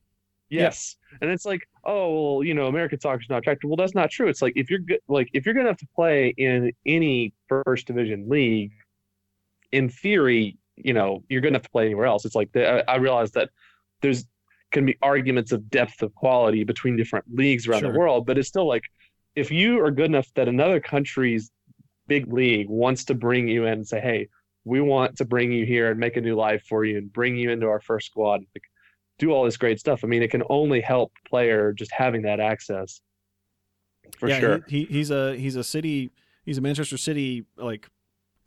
yes. 0.49 0.95
And 1.21 1.29
it's 1.29 1.45
like, 1.45 1.67
oh 1.83 2.35
well, 2.35 2.43
you 2.43 2.53
know, 2.53 2.67
American 2.67 2.99
soccer's 2.99 3.29
not 3.29 3.39
attractive. 3.39 3.69
Well, 3.69 3.77
that's 3.77 3.95
not 3.95 4.09
true. 4.09 4.27
It's 4.27 4.41
like 4.41 4.53
if 4.55 4.69
you're 4.69 4.79
good, 4.79 5.01
like 5.07 5.29
if 5.33 5.45
you're 5.45 5.55
gonna 5.55 5.67
have 5.67 5.77
to 5.77 5.87
play 5.95 6.33
in 6.37 6.71
any 6.85 7.33
first 7.47 7.87
division 7.87 8.27
league, 8.29 8.71
in 9.71 9.89
theory, 9.89 10.57
you 10.75 10.93
know, 10.93 11.23
you're 11.29 11.41
gonna 11.41 11.55
have 11.55 11.63
to 11.63 11.69
play 11.69 11.85
anywhere 11.85 12.05
else. 12.05 12.25
It's 12.25 12.35
like 12.35 12.51
the, 12.53 12.89
I, 12.89 12.93
I 12.93 12.97
realize 12.97 13.31
that 13.31 13.49
there's 14.01 14.25
can 14.71 14.85
be 14.85 14.97
arguments 15.01 15.51
of 15.51 15.69
depth 15.69 16.01
of 16.03 16.13
quality 16.15 16.63
between 16.63 16.95
different 16.95 17.25
leagues 17.33 17.67
around 17.67 17.81
Sure. 17.81 17.91
the 17.91 17.97
world, 17.99 18.25
but 18.25 18.37
it's 18.37 18.47
still 18.47 18.67
like 18.67 18.83
if 19.35 19.51
you 19.51 19.79
are 19.83 19.91
good 19.91 20.05
enough 20.07 20.27
that 20.35 20.47
another 20.47 20.79
country's 20.79 21.51
big 22.07 22.31
league 22.31 22.67
wants 22.69 23.05
to 23.05 23.13
bring 23.13 23.47
you 23.47 23.65
in 23.65 23.73
and 23.73 23.87
say, 23.87 23.99
"Hey, 23.99 24.27
we 24.65 24.81
want 24.81 25.17
to 25.17 25.25
bring 25.25 25.51
you 25.51 25.65
here 25.65 25.91
and 25.91 25.99
make 25.99 26.17
a 26.17 26.21
new 26.21 26.35
life 26.35 26.63
for 26.67 26.83
you 26.85 26.97
and 26.97 27.11
bring 27.13 27.35
you 27.37 27.51
into 27.51 27.67
our 27.67 27.79
first 27.79 28.07
squad," 28.07 28.41
like, 28.55 28.63
do 29.17 29.31
all 29.31 29.43
this 29.45 29.57
great 29.57 29.79
stuff. 29.79 30.03
I 30.03 30.07
mean, 30.07 30.23
it 30.23 30.31
can 30.31 30.43
only 30.49 30.81
help 30.81 31.11
player 31.27 31.73
just 31.73 31.91
having 31.91 32.21
that 32.23 32.39
access. 32.39 33.01
For 34.17 34.29
yeah, 34.29 34.39
sure. 34.39 34.61
He, 34.67 34.85
he, 34.85 34.93
he's 34.93 35.11
a 35.11 35.35
he's 35.35 35.55
a 35.55 35.63
city 35.63 36.11
he's 36.45 36.57
a 36.57 36.61
Manchester 36.61 36.97
City 36.97 37.45
like 37.57 37.87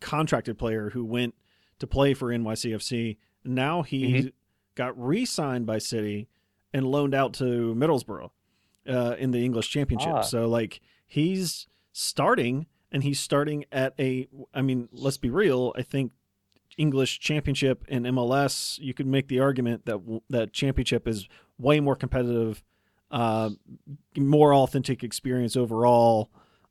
contracted 0.00 0.58
player 0.58 0.90
who 0.90 1.04
went 1.04 1.34
to 1.78 1.86
play 1.86 2.14
for 2.14 2.28
NYCFC. 2.28 3.16
Now 3.44 3.82
he 3.82 4.04
Mm-hmm. 4.06 4.28
got 4.74 5.00
re-signed 5.00 5.66
by 5.66 5.78
City 5.78 6.28
and 6.72 6.86
loaned 6.86 7.14
out 7.14 7.32
to 7.34 7.74
Middlesbrough 7.76 8.30
uh, 8.88 9.16
in 9.18 9.30
the 9.30 9.44
English 9.44 9.70
Championship. 9.70 10.12
Ah. 10.12 10.20
So 10.22 10.48
like 10.48 10.80
he's 11.06 11.66
starting 11.92 12.66
and 12.90 13.02
he's 13.02 13.20
starting 13.20 13.64
at 13.72 13.94
a 13.98 14.28
I 14.54 14.62
mean, 14.62 14.88
let's 14.92 15.16
be 15.16 15.30
real, 15.30 15.72
I 15.76 15.82
think 15.82 16.12
English 16.76 17.20
Championship 17.20 17.84
and 17.88 18.06
MLS, 18.06 18.78
you 18.78 18.94
could 18.94 19.06
make 19.06 19.28
the 19.28 19.40
argument 19.40 19.86
that 19.86 20.00
that 20.30 20.52
Championship 20.52 21.06
is 21.06 21.28
way 21.58 21.80
more 21.80 21.96
competitive, 21.96 22.62
uh, 23.10 23.50
more 24.16 24.54
authentic 24.54 25.02
experience 25.02 25.56
overall. 25.56 26.30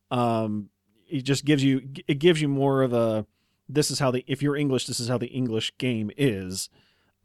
Um, 0.09 0.69
it 1.07 1.21
just 1.21 1.45
gives 1.45 1.63
you 1.63 1.89
it 2.07 2.19
gives 2.19 2.41
you 2.41 2.47
more 2.47 2.81
of 2.81 2.93
a 2.93 3.25
this 3.69 3.91
is 3.91 3.99
how 3.99 4.11
the 4.11 4.23
if 4.27 4.41
you're 4.41 4.55
English, 4.55 4.87
this 4.87 4.99
is 4.99 5.07
how 5.07 5.17
the 5.17 5.27
English 5.27 5.77
game 5.77 6.11
is. 6.17 6.69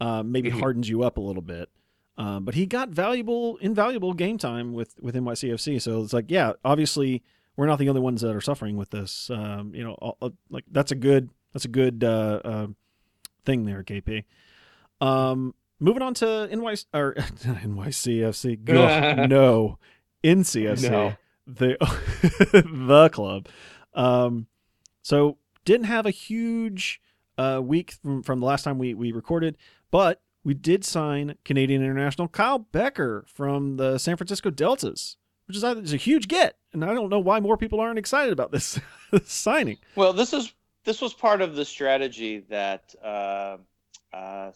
Uh, 0.00 0.22
maybe 0.22 0.50
hardens 0.60 0.88
you 0.88 1.02
up 1.02 1.16
a 1.16 1.20
little 1.20 1.42
bit. 1.42 1.70
Um, 2.18 2.44
but 2.44 2.54
he 2.54 2.64
got 2.66 2.88
valuable, 2.88 3.58
invaluable 3.58 4.14
game 4.14 4.38
time 4.38 4.73
with 4.73 4.94
with 5.00 5.14
NYCFC. 5.14 5.80
So 5.82 6.02
it's 6.02 6.12
like, 6.12 6.26
yeah, 6.28 6.52
obviously 6.64 7.23
we're 7.56 7.66
not 7.66 7.78
the 7.78 7.88
only 7.88 8.00
ones 8.00 8.20
that 8.23 8.35
are 8.35 8.40
suffering 8.40 8.76
with 8.76 8.90
this. 8.90 9.30
Um, 9.30 9.75
you 9.75 9.85
know, 9.85 9.92
all- 9.94 10.16
uh, 10.23 10.30
like 10.50 10.64
that's 10.70 10.92
a 10.92 10.94
good 10.94 11.28
that's 11.52 11.64
a 11.64 11.68
good 11.68 12.02
uh, 12.04 12.40
uh, 12.44 12.66
thing 13.44 13.64
there, 13.66 13.82
KP. 13.82 14.25
Um, 15.00 15.54
moving 15.78 16.02
on 16.02 16.14
to 16.14 16.49
NY 16.54 16.76
or 16.94 17.14
NYCFC. 17.66 18.64
Go, 18.64 19.26
no, 19.26 19.78
NCFC, 20.25 20.90
No. 20.90 21.14
the 21.46 21.76
the 22.88 23.08
club. 23.10 23.49
Um, 23.95 24.47
so 25.02 25.38
didn't 25.64 25.86
have 25.86 26.06
a 26.06 26.10
huge 26.10 27.00
uh, 27.38 27.60
week 27.62 27.93
from, 28.02 28.23
from 28.23 28.40
the 28.40 28.47
last 28.47 28.62
time 28.62 28.78
we 28.78 28.95
we 28.95 29.12
recorded, 29.12 29.56
but 29.90 30.21
we 30.47 30.54
did 30.54 30.85
sign 30.85 31.37
Canadian 31.45 31.82
international 31.82 32.28
Kyle 32.28 32.61
Bekker 32.73 33.26
from 33.28 33.78
the 33.78 33.99
San 33.99 34.17
Francisco 34.17 34.49
Deltas, 34.49 35.17
which 35.49 35.56
is, 35.56 35.65
a- 35.65 35.97
huge 35.97 36.28
get, 36.28 36.56
and 36.73 36.85
I 36.85 36.95
don't 36.95 37.11
know 37.11 37.19
why 37.19 37.41
more 37.41 37.56
people 37.56 37.80
aren't 37.80 37.99
excited 37.99 38.32
about 38.32 38.52
this 38.52 38.78
signing. 39.25 39.78
Well, 39.97 40.13
this 40.13 40.32
is 40.32 40.52
this 40.85 41.00
was 41.00 41.13
part 41.13 41.43
of 41.43 41.56
the 41.56 41.65
strategy 41.65 42.45
that 42.49 42.95
uh, 43.02 43.56
uh, 44.13 44.52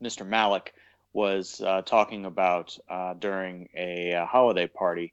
Mr. 0.00 0.24
Malik 0.24 0.72
was 1.12 1.60
uh, 1.60 1.82
talking 1.82 2.24
about 2.24 2.78
uh, 2.88 3.14
during 3.14 3.68
a, 3.74 4.24
holiday 4.30 4.68
party 4.68 5.12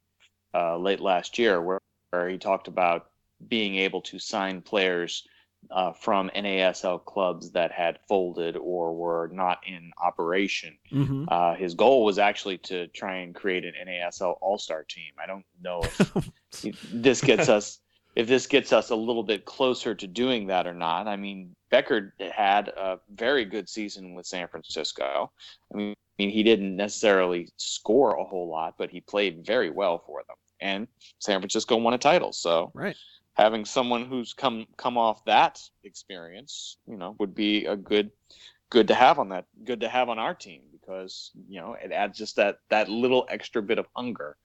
uh, 0.53 0.77
late 0.77 0.99
last 0.99 1.39
year, 1.39 1.59
where, 1.59 1.79
where 2.11 2.29
he 2.29 2.37
talked 2.37 2.67
about 2.67 3.09
being 3.47 3.75
able 3.77 4.01
to 4.01 4.19
sign 4.19 4.61
players 4.61 5.27
uh, 5.71 5.93
from 5.93 6.29
NASL 6.35 7.03
clubs 7.05 7.51
that 7.51 7.71
had 7.71 7.99
folded 8.07 8.57
or 8.57 8.93
were 8.95 9.29
not 9.31 9.59
in 9.67 9.91
operation. 10.03 10.77
Mm-hmm. 10.91 11.25
Uh, 11.27 11.55
his 11.55 11.73
goal 11.75 12.03
was 12.03 12.17
actually 12.17 12.57
to 12.59 12.87
try 12.87 13.17
and 13.17 13.35
create 13.35 13.65
an 13.65 13.73
NASL 13.87 14.37
All 14.41 14.57
Star 14.57 14.83
team. 14.83 15.11
I 15.21 15.27
don't 15.27 15.45
know 15.61 15.81
if 15.83 16.81
this 16.91 17.21
gets 17.21 17.49
us 17.49 17.79
if 18.15 18.27
this 18.27 18.47
gets 18.47 18.73
us 18.73 18.89
a 18.89 18.95
little 18.95 19.23
bit 19.23 19.45
closer 19.45 19.93
to 19.95 20.07
doing 20.07 20.47
that 20.47 20.67
or 20.67 20.73
not. 20.73 21.07
I 21.07 21.15
mean, 21.15 21.55
Bekker 21.71 22.11
had 22.31 22.69
a 22.69 22.99
very 23.13 23.45
good 23.45 23.69
season 23.69 24.15
with 24.15 24.25
San 24.25 24.47
Francisco. 24.47 25.31
I 25.73 25.77
mean, 25.77 25.91
I 26.19 26.23
mean, 26.23 26.31
he 26.31 26.43
didn't 26.43 26.75
necessarily 26.75 27.47
score 27.55 28.17
a 28.17 28.25
whole 28.25 28.49
lot, 28.49 28.75
but 28.77 28.89
he 28.89 28.99
played 28.99 29.45
very 29.45 29.69
well 29.69 30.03
for 30.05 30.23
them. 30.27 30.35
And 30.59 30.87
San 31.19 31.39
Francisco 31.39 31.77
won 31.77 31.93
a 31.93 31.97
title, 31.97 32.33
so 32.33 32.71
Right. 32.73 32.97
Having 33.39 33.63
someone 33.63 34.05
who's 34.05 34.33
come 34.33 34.65
come 34.75 34.97
off 34.97 35.23
that 35.25 35.61
experience, 35.83 36.77
you 36.85 36.97
know, 36.97 37.15
would 37.19 37.33
be 37.33 37.65
a 37.65 37.75
good 37.75 38.11
good 38.69 38.89
to 38.89 38.93
have 38.93 39.17
on 39.17 39.29
that 39.29 39.45
good 39.63 39.79
to 39.79 39.89
have 39.89 40.09
on 40.09 40.19
our 40.19 40.35
team 40.35 40.61
because 40.71 41.31
you 41.47 41.59
know 41.59 41.75
it 41.81 41.91
adds 41.91 42.17
just 42.17 42.35
that 42.35 42.57
that 42.69 42.89
little 42.89 43.25
extra 43.29 43.61
bit 43.61 43.79
of 43.79 43.87
hunger 43.95 44.35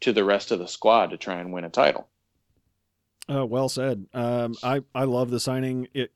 to 0.00 0.12
the 0.12 0.24
rest 0.24 0.50
of 0.50 0.58
the 0.58 0.66
squad 0.66 1.10
to 1.10 1.16
try 1.16 1.38
and 1.38 1.52
win 1.52 1.64
a 1.64 1.70
title. 1.70 2.08
Uh, 3.32 3.46
well 3.46 3.68
said. 3.68 4.06
Um, 4.12 4.56
I 4.62 4.82
I 4.94 5.04
love 5.04 5.30
the 5.30 5.40
signing. 5.40 5.86
It. 5.94 6.12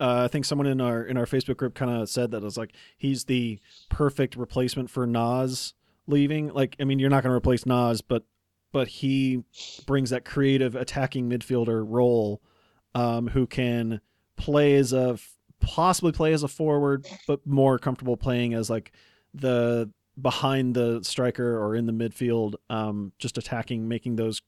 Uh, 0.00 0.24
I 0.24 0.28
think 0.28 0.46
someone 0.46 0.66
in 0.66 0.80
our 0.80 1.02
in 1.04 1.18
our 1.18 1.26
Facebook 1.26 1.58
group 1.58 1.74
kind 1.74 1.90
of 1.90 2.08
said 2.08 2.30
that 2.30 2.38
it 2.38 2.44
was 2.44 2.56
like 2.56 2.72
he's 2.96 3.24
the 3.24 3.60
perfect 3.90 4.34
replacement 4.34 4.88
for 4.88 5.06
Nas 5.06 5.74
leaving. 6.06 6.48
Like, 6.48 6.76
I 6.80 6.84
mean, 6.84 6.98
you're 6.98 7.10
not 7.10 7.22
going 7.22 7.32
to 7.32 7.36
replace 7.36 7.66
Nas, 7.66 8.00
but 8.00 8.24
but 8.72 8.88
he 8.88 9.42
brings 9.86 10.10
that 10.10 10.24
creative 10.24 10.74
attacking 10.74 11.30
midfielder 11.30 11.84
role, 11.86 12.42
um, 12.94 13.28
who 13.28 13.46
can 13.46 14.00
play 14.36 14.74
as 14.74 14.92
a 14.92 15.18
possibly 15.60 16.12
play 16.12 16.32
as 16.32 16.42
a 16.42 16.48
forward, 16.48 17.06
but 17.26 17.46
more 17.46 17.78
comfortable 17.78 18.16
playing 18.16 18.54
as 18.54 18.70
like 18.70 18.92
the 19.34 19.90
behind 20.20 20.74
the 20.74 21.02
striker 21.02 21.58
or 21.58 21.74
in 21.74 21.86
the 21.86 21.92
midfield, 21.92 22.54
um, 22.70 23.12
just 23.18 23.38
attacking, 23.38 23.88
making 23.88 24.16
those 24.16 24.42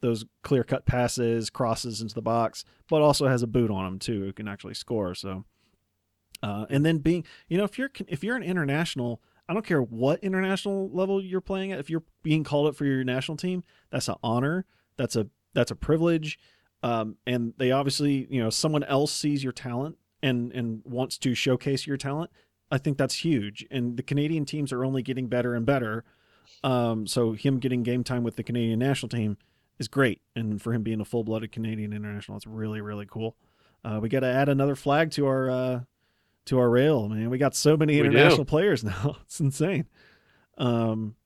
those 0.00 0.24
clear 0.42 0.62
cut 0.64 0.84
passes, 0.84 1.48
crosses 1.48 2.02
into 2.02 2.14
the 2.14 2.20
box, 2.20 2.64
but 2.90 3.00
also 3.00 3.26
has 3.26 3.42
a 3.42 3.46
boot 3.46 3.70
on 3.70 3.86
him 3.86 3.98
too, 3.98 4.20
who 4.20 4.32
can 4.32 4.46
actually 4.46 4.74
score. 4.74 5.14
So, 5.14 5.44
uh, 6.42 6.66
and 6.68 6.84
then 6.84 6.98
being, 6.98 7.24
you 7.48 7.56
know, 7.56 7.64
if 7.64 7.78
you're 7.78 7.90
if 8.08 8.22
you're 8.22 8.36
an 8.36 8.42
international, 8.42 9.22
I 9.48 9.52
don't 9.52 9.66
care 9.66 9.82
what 9.82 10.22
international 10.24 10.90
level 10.90 11.22
you're 11.22 11.40
playing 11.40 11.72
at. 11.72 11.78
If 11.78 11.90
you're 11.90 12.04
being 12.22 12.44
called 12.44 12.66
up 12.66 12.76
for 12.76 12.84
your 12.84 13.04
national 13.04 13.36
team, 13.36 13.62
that's 13.90 14.08
an 14.08 14.16
honor. 14.22 14.64
That's 14.96 15.16
a 15.16 15.28
that's 15.52 15.70
a 15.70 15.76
privilege. 15.76 16.38
Um, 16.82 17.16
and 17.26 17.54
they 17.56 17.70
obviously, 17.70 18.26
you 18.30 18.42
know, 18.42 18.50
someone 18.50 18.84
else 18.84 19.12
sees 19.12 19.42
your 19.42 19.52
talent 19.52 19.98
and 20.22 20.52
and 20.52 20.82
wants 20.84 21.18
to 21.18 21.34
showcase 21.34 21.86
your 21.86 21.96
talent. 21.96 22.30
I 22.70 22.78
think 22.78 22.98
that's 22.98 23.16
huge. 23.16 23.66
And 23.70 23.96
the 23.96 24.02
Canadian 24.02 24.44
teams 24.44 24.72
are 24.72 24.84
only 24.84 25.02
getting 25.02 25.28
better 25.28 25.54
and 25.54 25.66
better. 25.66 26.04
Um, 26.62 27.06
so 27.06 27.32
him 27.32 27.58
getting 27.58 27.82
game 27.82 28.04
time 28.04 28.22
with 28.22 28.36
the 28.36 28.42
Canadian 28.42 28.78
national 28.78 29.08
team 29.08 29.36
is 29.78 29.88
great, 29.88 30.20
and 30.34 30.60
for 30.62 30.72
him 30.72 30.82
being 30.82 31.00
a 31.00 31.04
full-blooded 31.04 31.52
Canadian 31.52 31.92
international, 31.92 32.36
it's 32.36 32.46
really 32.46 32.80
really 32.80 33.06
cool. 33.06 33.36
Uh, 33.84 33.98
we 34.00 34.08
got 34.08 34.20
to 34.20 34.26
add 34.26 34.48
another 34.48 34.74
flag 34.74 35.10
to 35.10 35.26
our 35.26 35.50
uh, 35.50 35.80
to 36.46 36.58
our 36.58 36.68
rail, 36.68 37.08
man. 37.08 37.30
We 37.30 37.38
got 37.38 37.54
so 37.54 37.76
many 37.76 37.98
international 37.98 38.44
players 38.44 38.84
now; 38.84 39.16
it's 39.22 39.40
insane. 39.40 39.86
Um, 40.58 41.16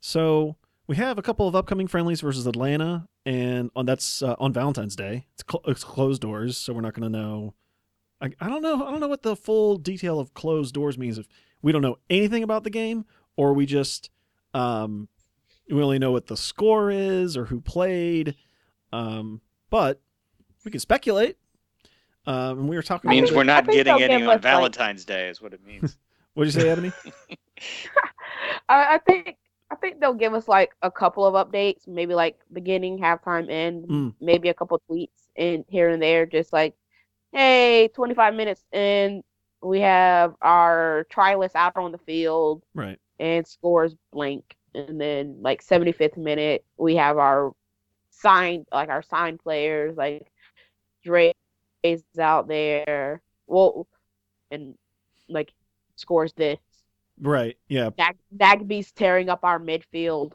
so 0.00 0.56
we 0.86 0.96
have 0.96 1.18
a 1.18 1.22
couple 1.22 1.48
of 1.48 1.56
upcoming 1.56 1.86
friendlies 1.86 2.20
versus 2.20 2.46
Atlanta, 2.46 3.08
and 3.24 3.70
on 3.74 3.86
that's 3.86 4.22
uh, 4.22 4.36
on 4.38 4.52
Valentine's 4.52 4.96
Day. 4.96 5.26
It's, 5.34 5.44
cl- 5.50 5.64
it's 5.66 5.84
closed 5.84 6.22
doors, 6.22 6.56
so 6.56 6.72
we're 6.72 6.80
not 6.80 6.94
going 6.94 7.10
to 7.10 7.18
know. 7.18 7.54
I, 8.20 8.30
I 8.40 8.48
don't 8.48 8.62
know. 8.62 8.86
I 8.86 8.90
don't 8.90 9.00
know 9.00 9.08
what 9.08 9.22
the 9.22 9.36
full 9.36 9.76
detail 9.76 10.20
of 10.20 10.34
closed 10.34 10.74
doors 10.74 10.96
means. 10.96 11.18
If 11.18 11.26
we 11.62 11.72
don't 11.72 11.82
know 11.82 11.96
anything 12.08 12.42
about 12.42 12.64
the 12.64 12.70
game, 12.70 13.04
or 13.36 13.52
we 13.52 13.66
just 13.66 14.10
um, 14.54 15.08
we 15.70 15.82
only 15.82 15.98
know 15.98 16.12
what 16.12 16.26
the 16.26 16.36
score 16.36 16.90
is 16.90 17.36
or 17.36 17.46
who 17.46 17.60
played. 17.60 18.36
Um, 18.92 19.40
but 19.70 20.00
we 20.64 20.70
can 20.70 20.80
speculate. 20.80 21.36
Um, 22.26 22.58
and 22.60 22.68
we 22.68 22.76
were 22.76 22.82
talking. 22.82 23.10
It 23.10 23.14
means 23.14 23.30
a 23.30 23.34
we're 23.36 23.44
not 23.44 23.66
getting 23.66 24.02
any 24.02 24.14
on 24.14 24.22
us, 24.22 24.26
like- 24.28 24.42
Valentine's 24.42 25.04
Day, 25.04 25.28
is 25.28 25.40
what 25.40 25.52
it 25.52 25.64
means. 25.64 25.96
What'd 26.34 26.52
you 26.54 26.60
say, 26.60 26.68
Ebony? 26.68 26.92
I, 28.68 28.94
I 28.94 28.98
think 29.06 29.36
I 29.70 29.74
think 29.76 30.00
they'll 30.00 30.14
give 30.14 30.34
us 30.34 30.48
like 30.48 30.72
a 30.82 30.90
couple 30.90 31.24
of 31.24 31.34
updates, 31.34 31.86
maybe 31.88 32.14
like 32.14 32.38
beginning, 32.52 32.98
halftime, 32.98 33.50
end, 33.50 33.86
Mm. 33.88 34.14
maybe 34.20 34.48
a 34.48 34.54
couple 34.54 34.80
tweets 34.90 35.28
and 35.36 35.64
here 35.68 35.88
and 35.88 36.00
there, 36.02 36.26
just 36.26 36.52
like, 36.52 36.74
hey, 37.32 37.88
25 37.94 38.34
minutes 38.34 38.64
in, 38.72 39.22
we 39.62 39.80
have 39.80 40.34
our 40.42 41.06
Trilus 41.12 41.54
out 41.54 41.76
on 41.76 41.90
the 41.92 41.98
field 41.98 42.62
Right. 42.74 42.98
and 43.18 43.46
scores 43.46 43.94
blank. 44.12 44.54
And 44.74 45.00
then 45.00 45.38
like 45.40 45.64
75th 45.64 46.16
minute, 46.18 46.64
we 46.76 46.96
have 46.96 47.16
our 47.18 47.52
signed 48.10 48.66
like 48.72 48.88
our 48.88 49.02
signed 49.02 49.40
players 49.40 49.96
like 49.96 50.26
Dre 51.04 51.32
is 51.92 52.18
out 52.18 52.48
there. 52.48 53.20
Well, 53.46 53.86
and 54.50 54.74
like 55.28 55.52
scores 55.96 56.32
this. 56.32 56.58
Right. 57.20 57.56
Yeah. 57.68 57.90
Dag- 57.96 58.18
Dagby's 58.36 58.92
tearing 58.92 59.28
up 59.28 59.40
our 59.42 59.58
midfield. 59.58 60.32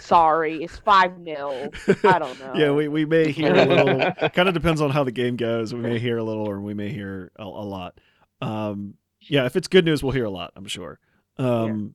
Sorry, 0.00 0.64
it's 0.64 0.78
five 0.78 1.12
0 1.22 1.70
I 2.04 2.18
don't 2.18 2.40
know. 2.40 2.52
Yeah. 2.56 2.70
We, 2.72 2.88
we 2.88 3.04
may 3.04 3.30
hear 3.30 3.54
a 3.54 3.66
little. 3.66 4.28
kind 4.30 4.48
of 4.48 4.54
depends 4.54 4.80
on 4.80 4.90
how 4.90 5.04
the 5.04 5.12
game 5.12 5.36
goes. 5.36 5.74
We 5.74 5.80
may 5.80 5.98
hear 5.98 6.16
a 6.18 6.24
little, 6.24 6.48
or 6.48 6.60
we 6.60 6.74
may 6.74 6.88
hear 6.88 7.30
a, 7.36 7.44
a 7.44 7.44
lot. 7.44 8.00
Um, 8.40 8.94
yeah. 9.20 9.44
If 9.44 9.56
it's 9.56 9.68
good 9.68 9.84
news, 9.84 10.02
we'll 10.02 10.12
hear 10.12 10.24
a 10.24 10.30
lot. 10.30 10.52
I'm 10.56 10.66
sure. 10.66 10.98
Um, 11.36 11.94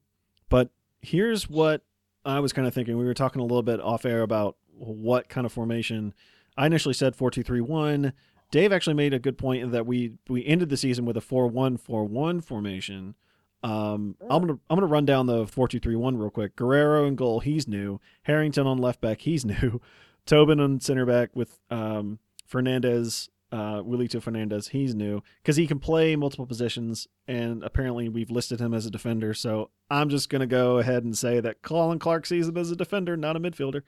but 0.49 0.69
here's 1.01 1.49
what 1.49 1.81
I 2.25 2.39
was 2.39 2.53
kind 2.53 2.67
of 2.67 2.73
thinking. 2.73 2.97
We 2.97 3.05
were 3.05 3.13
talking 3.13 3.41
a 3.41 3.45
little 3.45 3.63
bit 3.63 3.79
off 3.79 4.05
air 4.05 4.21
about 4.21 4.55
what 4.75 5.27
kind 5.29 5.45
of 5.45 5.51
formation. 5.51 6.13
I 6.57 6.65
initially 6.65 6.93
said 6.93 7.15
four 7.15 7.31
two 7.31 7.43
three 7.43 7.61
one. 7.61 8.13
Dave 8.51 8.73
actually 8.73 8.95
made 8.95 9.13
a 9.13 9.19
good 9.19 9.37
point 9.37 9.71
that 9.71 9.85
we 9.85 10.13
we 10.27 10.45
ended 10.45 10.69
the 10.69 10.77
season 10.77 11.05
with 11.05 11.17
a 11.17 11.21
four 11.21 11.47
one 11.47 11.77
four 11.77 12.05
one 12.05 12.41
formation. 12.41 13.15
Um, 13.61 14.15
I'm 14.21 14.41
gonna 14.41 14.59
I'm 14.69 14.77
gonna 14.77 14.87
run 14.87 15.05
down 15.05 15.25
the 15.25 15.45
four 15.45 15.67
two 15.67 15.79
three 15.79 15.95
one 15.95 16.17
real 16.17 16.29
quick. 16.29 16.55
Guerrero 16.55 17.05
in 17.05 17.15
goal, 17.15 17.41
he's 17.41 17.67
new. 17.67 17.99
Harrington 18.23 18.65
on 18.65 18.77
left 18.77 19.01
back, 19.01 19.21
he's 19.21 19.45
new. 19.45 19.81
Tobin 20.25 20.59
on 20.59 20.79
center 20.79 21.05
back 21.05 21.35
with 21.35 21.59
um, 21.71 22.19
Fernandez, 22.45 23.29
uh, 23.51 23.81
Willito 23.81 24.21
Fernandez, 24.21 24.69
he's 24.69 24.93
new 24.93 25.23
because 25.41 25.55
he 25.55 25.67
can 25.67 25.79
play 25.79 26.15
multiple 26.15 26.45
positions, 26.45 27.07
and 27.27 27.63
apparently 27.63 28.09
we've 28.09 28.29
listed 28.31 28.59
him 28.59 28.73
as 28.73 28.85
a 28.85 28.91
defender. 28.91 29.33
So 29.33 29.69
I'm 29.89 30.09
just 30.09 30.29
gonna 30.29 30.47
go 30.47 30.77
ahead 30.77 31.03
and 31.03 31.17
say 31.17 31.39
that 31.39 31.61
Colin 31.61 31.99
Clarke 31.99 32.25
sees 32.25 32.47
him 32.47 32.57
as 32.57 32.71
a 32.71 32.75
defender, 32.75 33.17
not 33.17 33.35
a 33.35 33.39
midfielder. 33.39 33.81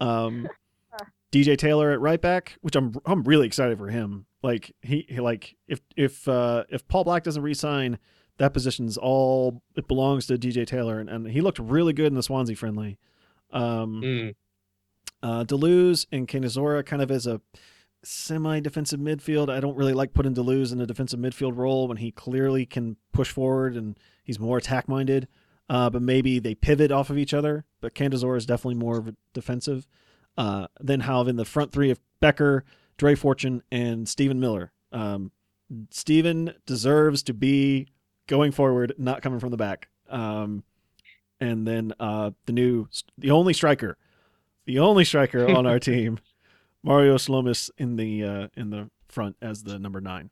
Um, 0.00 0.48
DJ 1.34 1.56
Taylor 1.58 1.90
at 1.90 2.00
right 2.00 2.20
back, 2.20 2.56
which 2.60 2.76
I'm 2.76 2.94
I'm 3.04 3.22
really 3.24 3.46
excited 3.46 3.76
for 3.78 3.88
him. 3.88 4.26
Like 4.42 4.72
he, 4.82 5.06
he 5.08 5.20
like 5.20 5.56
if 5.66 5.80
if 5.96 6.28
uh, 6.28 6.64
if 6.70 6.86
Paul 6.86 7.04
Black 7.04 7.22
doesn't 7.24 7.42
resign, 7.42 7.98
that 8.38 8.52
position's 8.52 8.96
all 8.96 9.62
it 9.76 9.88
belongs 9.88 10.26
to 10.26 10.38
DJ 10.38 10.66
Taylor, 10.66 11.00
and, 11.00 11.08
and 11.10 11.28
he 11.28 11.40
looked 11.40 11.58
really 11.58 11.92
good 11.92 12.06
in 12.06 12.14
the 12.14 12.22
Swansea 12.22 12.56
friendly. 12.56 12.98
Um, 13.52 14.00
Mm. 14.02 14.34
uh, 15.22 15.44
da 15.44 15.56
Luz 15.56 16.06
and 16.12 16.26
Canizora 16.28 16.84
kind 16.84 17.00
of 17.02 17.10
as 17.10 17.26
a 17.26 17.40
semi-defensive 18.02 19.00
midfield. 19.00 19.48
I 19.50 19.60
don't 19.60 19.76
really 19.76 19.92
like 19.94 20.12
putting 20.12 20.34
da 20.34 20.42
Luz 20.42 20.72
in 20.72 20.80
a 20.80 20.86
defensive 20.86 21.20
midfield 21.20 21.56
role 21.56 21.88
when 21.88 21.96
he 21.98 22.10
clearly 22.10 22.66
can 22.66 22.96
push 23.12 23.30
forward 23.30 23.76
and 23.76 23.98
he's 24.22 24.38
more 24.38 24.58
attack-minded. 24.58 25.28
Uh, 25.68 25.88
but 25.88 26.02
maybe 26.02 26.38
they 26.38 26.54
pivot 26.54 26.92
off 26.92 27.08
of 27.10 27.16
each 27.16 27.32
other. 27.32 27.64
But 27.80 27.94
Candazora 27.94 28.36
is 28.36 28.44
definitely 28.46 28.74
more 28.74 28.98
of 28.98 29.14
defensive. 29.32 29.86
Uh, 30.36 30.66
then 30.80 31.00
have 31.00 31.28
in 31.28 31.36
the 31.36 31.44
front 31.44 31.72
three 31.72 31.90
of 31.90 32.00
Bekker, 32.20 32.62
Dre 32.96 33.14
Fortune, 33.14 33.62
and 33.70 34.08
Stephen 34.08 34.40
Miller. 34.40 34.72
Um, 34.92 35.30
Stephen 35.90 36.54
deserves 36.66 37.22
to 37.24 37.34
be 37.34 37.88
going 38.26 38.52
forward, 38.52 38.94
not 38.98 39.22
coming 39.22 39.40
from 39.40 39.50
the 39.50 39.56
back. 39.56 39.88
Um, 40.08 40.64
and 41.40 41.66
then 41.66 41.92
uh, 42.00 42.32
the 42.46 42.52
new, 42.52 42.88
the 43.18 43.30
only 43.30 43.52
striker, 43.52 43.96
the 44.64 44.78
only 44.78 45.04
striker 45.04 45.48
on 45.56 45.66
our 45.66 45.78
team, 45.78 46.18
Mario 46.82 47.16
Slomis 47.16 47.70
in 47.78 47.96
the 47.96 48.24
uh, 48.24 48.48
in 48.56 48.70
the 48.70 48.90
front 49.08 49.36
as 49.40 49.62
the 49.62 49.78
number 49.78 50.00
nine. 50.00 50.30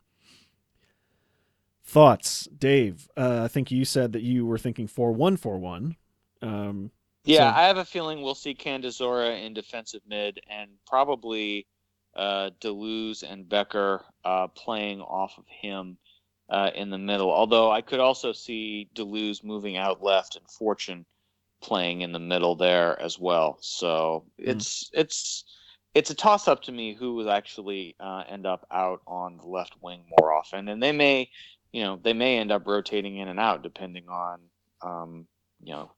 Thoughts, 1.85 2.49
Dave? 2.57 3.09
Uh, 3.17 3.43
I 3.45 3.49
think 3.49 3.71
you 3.71 3.85
said 3.85 4.13
that 4.13 4.23
you 4.23 4.47
were 4.47 4.59
thinking 4.59 4.87
four 4.87 5.13
one 5.13 5.37
four 5.37 5.59
one. 5.59 5.97
Um, 6.41 6.91
Yeah, 7.25 7.53
So- 7.53 7.59
I 7.59 7.63
have 7.65 7.79
a 7.79 7.85
feeling 7.85 8.23
we'll 8.23 8.35
see 8.35 8.55
Candazora 8.55 9.45
in 9.45 9.55
defensive 9.55 10.03
mid 10.07 10.41
and 10.49 10.71
probably 10.87 11.67
uh, 12.15 12.51
da 12.61 12.71
Luz 12.71 13.23
and 13.23 13.47
Bekker 13.47 14.03
uh, 14.25 14.49
playing 14.49 15.01
off 15.01 15.39
of 15.39 15.45
him 15.49 15.97
uh, 16.51 16.71
in 16.75 16.91
the 16.91 16.99
middle. 16.99 17.31
Although 17.33 17.71
I 17.71 17.81
could 17.81 18.01
also 18.01 18.33
see 18.33 18.89
da 18.95 19.05
Luz 19.05 19.43
moving 19.43 19.77
out 19.77 20.03
left 20.03 20.37
and 20.37 20.49
Fortune 20.51 21.07
playing 21.63 22.01
in 22.03 22.13
the 22.13 22.19
middle 22.19 22.55
there 22.57 23.01
as 23.01 23.19
well. 23.19 23.57
So 23.63 24.25
it's 24.37 24.91
it's 24.93 25.45
it's 25.95 26.11
a 26.11 26.15
toss 26.15 26.49
up 26.49 26.63
to 26.63 26.73
me 26.73 26.95
who 26.95 27.15
will 27.15 27.31
actually 27.31 27.95
uh, 28.01 28.25
end 28.29 28.47
up 28.47 28.67
out 28.71 29.01
on 29.07 29.37
the 29.37 29.47
left 29.47 29.75
wing 29.81 30.05
more 30.19 30.33
often, 30.33 30.69
and 30.69 30.83
they 30.83 30.93
may, 30.93 31.31
you 31.73 31.83
know, 31.85 31.99
they 32.03 32.13
may 32.15 32.39
end 32.39 32.51
up 32.51 32.67
rotating 32.67 33.19
in 33.19 33.29
and 33.29 33.39
out 33.39 33.63
depending 33.63 34.09
on, 34.09 34.41
um, 34.83 35.27
you 35.63 35.73
know, 35.73 35.93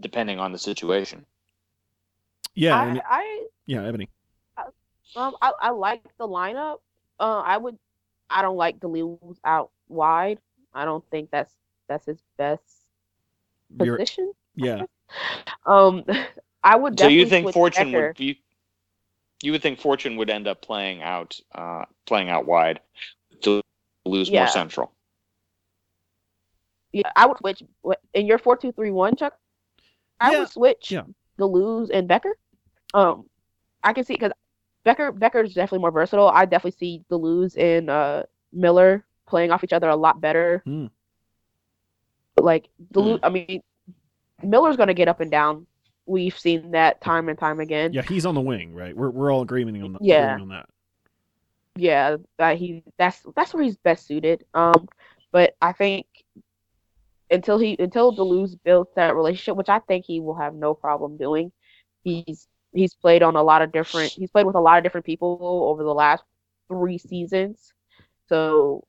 depending 0.00 0.38
on 0.38 0.52
the 0.52 0.58
situation. 0.58 1.24
yeah, 2.54 2.76
I, 2.76 3.00
I 3.08 3.46
yeah, 3.66 3.84
Ebony. 3.86 4.08
Um, 5.14 5.34
I, 5.40 5.52
I 5.60 5.70
like 5.70 6.02
the 6.18 6.26
lineup. 6.28 6.80
Uh, 7.18 7.40
I 7.44 7.56
would. 7.56 7.78
I 8.28 8.42
don't 8.42 8.56
like 8.56 8.80
da 8.80 8.88
Luz 8.88 9.38
out 9.44 9.70
wide. 9.88 10.38
I 10.74 10.84
don't 10.84 11.04
think 11.10 11.30
that's 11.30 11.52
that's 11.88 12.04
his 12.06 12.18
best 12.36 12.62
You're- 13.80 13.96
position. 13.98 14.32
yeah, 14.56 14.82
Um, 15.66 16.04
I 16.62 16.76
would. 16.76 16.98
So 16.98 17.06
you 17.08 17.24
think 17.26 17.52
Fortune 17.52 17.92
Bekker. 17.92 18.08
would 18.08 18.20
you, 18.20 18.34
you 19.42 19.52
would 19.52 19.62
think 19.62 19.78
Fortune 19.80 20.16
would 20.16 20.28
end 20.28 20.46
up 20.48 20.60
playing 20.60 21.02
out 21.02 21.38
uh, 21.54 21.84
playing 22.04 22.28
out 22.28 22.46
wide 22.46 22.80
da 23.40 23.60
Luz 24.04 24.28
Yeah. 24.28 24.40
more 24.40 24.48
central. 24.48 24.92
Yeah, 26.92 27.10
I 27.14 27.26
would 27.26 27.38
switch 27.38 27.62
in 28.14 28.26
your 28.26 28.38
four 28.38 28.56
two 28.56 28.72
three 28.72 28.90
one, 28.90 29.16
Chuck. 29.16 29.38
I 30.20 30.32
Yeah, 30.32 30.38
would 30.40 30.48
switch 30.50 30.90
yeah. 30.92 31.02
da 31.38 31.46
Luz 31.46 31.90
and 31.90 32.08
Bekker. 32.08 32.32
Um, 32.94 33.28
I 33.82 33.92
can 33.92 34.04
see 34.04 34.14
because 34.14 34.32
Bekker 34.84 35.12
Bekker 35.12 35.44
is 35.44 35.54
definitely 35.54 35.80
more 35.80 35.90
versatile. 35.90 36.28
I 36.28 36.44
definitely 36.44 36.78
see 36.78 37.04
da 37.08 37.16
Luz 37.16 37.56
and 37.56 37.90
uh 37.90 38.24
Miller 38.52 39.04
playing 39.26 39.50
off 39.50 39.64
each 39.64 39.72
other 39.72 39.88
a 39.88 39.96
lot 39.96 40.20
better. 40.20 40.62
Hmm. 40.64 40.86
Like 42.40 42.68
da 42.92 43.00
Luz, 43.00 43.20
I 43.22 43.28
mean, 43.30 43.62
Miller's 44.42 44.76
gonna 44.76 44.94
get 44.94 45.08
up 45.08 45.20
and 45.20 45.30
down. 45.30 45.66
We've 46.06 46.38
seen 46.38 46.70
that 46.70 47.00
time 47.00 47.28
and 47.28 47.38
time 47.38 47.58
again. 47.60 47.92
yeah, 47.92 48.02
he's 48.02 48.26
on 48.26 48.34
the 48.34 48.40
wing, 48.40 48.74
right? 48.74 48.96
We're 48.96 49.10
we're 49.10 49.32
all 49.32 49.42
agreeing 49.42 49.82
on, 49.82 49.94
the, 49.94 49.98
Yeah. 50.00 50.32
agreeing 50.32 50.42
on 50.42 50.48
that. 50.50 50.68
yeah, 51.76 52.16
that 52.38 52.56
he 52.58 52.82
that's 52.96 53.22
that's 53.34 53.52
where 53.52 53.64
he's 53.64 53.76
best 53.76 54.06
suited. 54.06 54.44
Um, 54.54 54.88
but 55.32 55.56
I 55.60 55.72
think 55.72 56.06
until 57.30 57.58
he 57.58 57.76
until 57.78 58.12
da 58.12 58.22
Luz 58.24 58.54
builds 58.56 58.90
that 58.96 59.14
relationship, 59.16 59.56
which 59.56 59.68
I 59.68 59.80
think 59.80 60.04
he 60.06 60.20
will 60.20 60.36
have 60.36 60.54
no 60.54 60.74
problem 60.74 61.16
doing, 61.16 61.52
he's 62.04 62.48
he's 62.72 62.94
played 62.94 63.22
on 63.22 63.36
a 63.36 63.42
lot 63.42 63.62
of 63.62 63.72
different 63.72 64.12
he's 64.16 64.30
played 64.30 64.46
with 64.46 64.56
a 64.56 64.60
lot 64.60 64.78
of 64.78 64.84
different 64.84 65.06
people 65.06 65.38
over 65.70 65.82
the 65.84 65.94
last 65.94 66.24
three 66.68 66.98
seasons. 66.98 67.72
So 68.28 68.86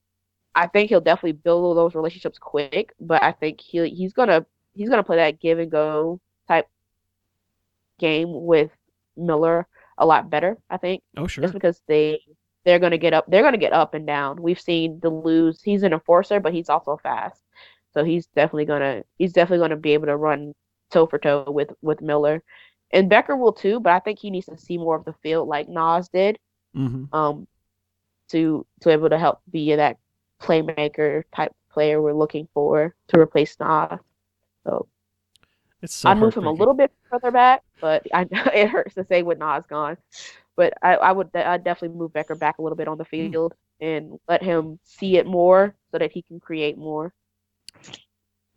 I 0.56 0.68
think 0.68 0.90
he'll 0.90 1.02
definitely 1.02 1.34
build 1.34 1.78
those 1.78 1.96
relationships 1.96 2.40
quick, 2.40 2.94
but 3.00 3.24
I 3.24 3.32
think 3.34 3.62
he 3.62 3.88
he's 3.90 4.14
gonna 4.14 4.46
he's 4.74 4.90
gonna 4.90 5.04
play 5.04 5.18
that 5.18 5.40
give 5.42 5.60
and 5.60 5.72
go 5.72 6.20
type 6.48 6.68
game 8.00 8.30
with 8.46 8.72
Miller 9.16 9.68
a 9.98 10.06
lot 10.06 10.30
better, 10.30 10.58
I 10.70 10.78
think 10.78 11.04
Oh 11.18 11.28
sure. 11.28 11.44
just 11.44 11.54
because 11.54 11.82
they 11.88 12.20
they're 12.66 12.80
gonna 12.80 12.98
get 12.98 13.14
up 13.14 13.26
they're 13.28 13.44
gonna 13.44 13.58
get 13.58 13.74
up 13.74 13.94
and 13.94 14.06
down. 14.06 14.42
We've 14.42 14.60
seen 14.60 15.00
da 15.00 15.10
Luz, 15.10 15.62
he's 15.64 15.84
an 15.84 15.94
enforcer, 15.94 16.40
but 16.40 16.54
he's 16.54 16.70
also 16.70 16.98
fast. 17.02 17.42
So 17.98 18.06
he's 18.06 18.28
definitely 18.28 18.66
gonna 18.68 19.04
he's 19.20 19.34
definitely 19.34 19.64
gonna 19.66 19.78
be 19.78 19.94
able 19.96 20.08
to 20.08 20.18
run 20.18 20.54
toe 20.92 21.08
for 21.08 21.20
toe 21.20 21.46
with 21.50 21.72
with 21.84 22.02
Miller. 22.02 22.44
And 22.94 23.12
Bekker 23.12 23.38
will 23.40 23.54
too, 23.54 23.80
but 23.82 23.94
I 23.94 24.00
think 24.02 24.20
he 24.20 24.32
needs 24.32 24.48
to 24.48 24.58
see 24.58 24.78
more 24.80 24.98
of 24.98 25.06
the 25.06 25.14
field 25.24 25.50
like 25.50 25.70
Nas 25.70 26.10
did, 26.10 26.40
hmm 26.74 27.06
um, 27.14 27.48
to 28.30 28.66
to 28.82 28.90
able 28.92 29.10
to 29.10 29.20
help 29.20 29.42
be 29.52 29.76
that 29.76 29.98
playmaker 30.42 31.24
type 31.36 31.54
player 31.72 32.02
we're 32.02 32.14
looking 32.14 32.48
for 32.54 32.96
to 33.10 33.20
replace 33.20 33.60
Nas. 33.60 34.00
So 34.66 34.88
It's 35.82 35.94
so 35.96 36.10
I'd 36.10 36.18
move 36.18 36.36
him 36.36 36.48
a 36.48 36.52
little 36.52 36.74
bit 36.74 36.92
further 37.10 37.32
back, 37.32 37.64
but 37.82 38.04
I, 38.14 38.28
it 38.54 38.70
hurts 38.70 38.96
to 38.96 39.06
say 39.06 39.24
with 39.24 39.40
Nas 39.40 39.66
gone. 39.68 39.98
But 40.56 40.74
I, 40.84 40.96
I 40.96 41.12
would 41.12 41.36
I'd 41.36 41.64
definitely 41.64 41.98
move 41.98 42.14
Bekker 42.14 42.40
back 42.40 42.60
a 42.60 42.62
little 42.62 42.78
bit 42.78 42.88
on 42.88 42.98
the 42.98 43.06
Hmm. 43.18 43.34
field 43.34 43.54
and 43.82 44.20
let 44.28 44.44
him 44.44 44.80
see 44.84 45.18
it 45.18 45.28
more 45.28 45.76
so 45.92 46.00
that 46.00 46.12
he 46.12 46.24
can 46.24 46.40
create 46.40 46.78
more. 46.78 47.14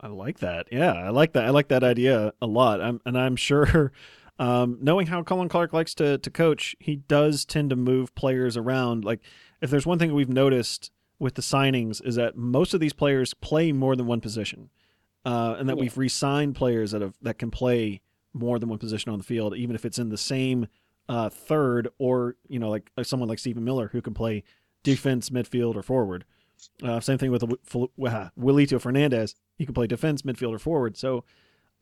I 0.00 0.08
like 0.08 0.38
that. 0.40 0.68
Yeah, 0.72 0.92
I 0.92 1.10
like 1.10 1.32
that. 1.34 1.44
I 1.44 1.50
like 1.50 1.68
that 1.68 1.84
idea 1.84 2.32
a 2.40 2.46
lot. 2.46 2.80
I'm, 2.80 3.00
and 3.04 3.18
I'm 3.18 3.36
sure, 3.36 3.92
um, 4.38 4.78
knowing 4.80 5.08
how 5.08 5.22
Colin 5.22 5.48
Clarke 5.48 5.72
likes 5.72 5.94
to 5.96 6.16
to 6.18 6.30
coach, 6.30 6.74
he 6.80 6.96
does 6.96 7.44
tend 7.44 7.70
to 7.70 7.76
move 7.76 8.14
players 8.14 8.56
around. 8.56 9.04
Like, 9.04 9.20
if 9.60 9.68
there's 9.70 9.86
one 9.86 9.98
thing 9.98 10.14
we've 10.14 10.28
noticed 10.28 10.90
with 11.18 11.34
the 11.34 11.42
signings 11.42 12.02
is 12.04 12.14
that 12.14 12.36
most 12.36 12.72
of 12.72 12.80
these 12.80 12.94
players 12.94 13.34
play 13.34 13.72
more 13.72 13.94
than 13.94 14.06
one 14.06 14.20
position, 14.22 14.70
uh, 15.26 15.56
and 15.58 15.68
that 15.68 15.76
Yeah. 15.76 15.82
we've 15.82 15.98
re-signed 15.98 16.54
players 16.56 16.92
that 16.92 17.02
have 17.02 17.14
that 17.20 17.38
can 17.38 17.50
play 17.50 18.00
more 18.32 18.58
than 18.58 18.70
one 18.70 18.78
position 18.78 19.12
on 19.12 19.18
the 19.18 19.24
field, 19.24 19.54
even 19.54 19.74
if 19.76 19.84
it's 19.84 19.98
in 19.98 20.08
the 20.08 20.16
same 20.16 20.66
uh, 21.10 21.28
third 21.28 21.88
or 21.98 22.36
you 22.48 22.58
know 22.58 22.70
like, 22.70 22.90
like 22.96 23.04
someone 23.04 23.28
like 23.28 23.38
Stephen 23.40 23.64
Miller 23.64 23.88
who 23.92 24.00
can 24.00 24.14
play 24.14 24.44
defense, 24.82 25.28
midfield, 25.28 25.74
or 25.76 25.82
forward. 25.82 26.24
Uh, 26.82 27.00
same 27.00 27.18
thing 27.18 27.30
with 27.30 27.42
uh, 27.42 27.48
Willito 28.38 28.80
Fernandez. 28.80 29.34
He 29.56 29.64
can 29.64 29.74
play 29.74 29.86
defense, 29.86 30.22
midfielder, 30.22 30.60
forward. 30.60 30.96
So 30.96 31.24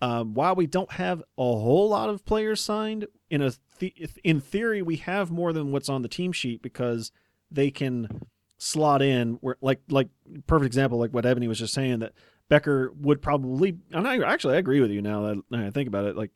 um, 0.00 0.34
while 0.34 0.54
we 0.54 0.66
don't 0.66 0.92
have 0.92 1.20
a 1.20 1.42
whole 1.42 1.88
lot 1.88 2.08
of 2.08 2.24
players 2.24 2.60
signed, 2.60 3.06
in 3.30 3.42
a 3.42 3.52
th- 3.78 4.10
in 4.24 4.40
theory 4.40 4.82
we 4.82 4.96
have 4.96 5.30
more 5.30 5.52
than 5.52 5.72
what's 5.72 5.88
on 5.88 6.02
the 6.02 6.08
team 6.08 6.32
sheet 6.32 6.62
because 6.62 7.12
they 7.50 7.70
can 7.70 8.26
slot 8.58 9.02
in 9.02 9.34
where 9.40 9.56
like 9.60 9.80
like 9.88 10.08
perfect 10.46 10.66
example 10.66 10.98
like 10.98 11.12
what 11.12 11.24
Ebony 11.24 11.46
was 11.46 11.58
just 11.58 11.74
saying 11.74 12.00
that 12.00 12.12
Bekker 12.50 12.94
would 12.96 13.22
probably 13.22 13.76
and 13.92 14.06
I 14.08 14.18
actually 14.18 14.54
I 14.54 14.58
agree 14.58 14.80
with 14.80 14.90
you 14.90 15.02
now 15.02 15.22
that 15.22 15.42
I 15.52 15.70
think 15.70 15.88
about 15.88 16.06
it 16.06 16.16
like 16.16 16.30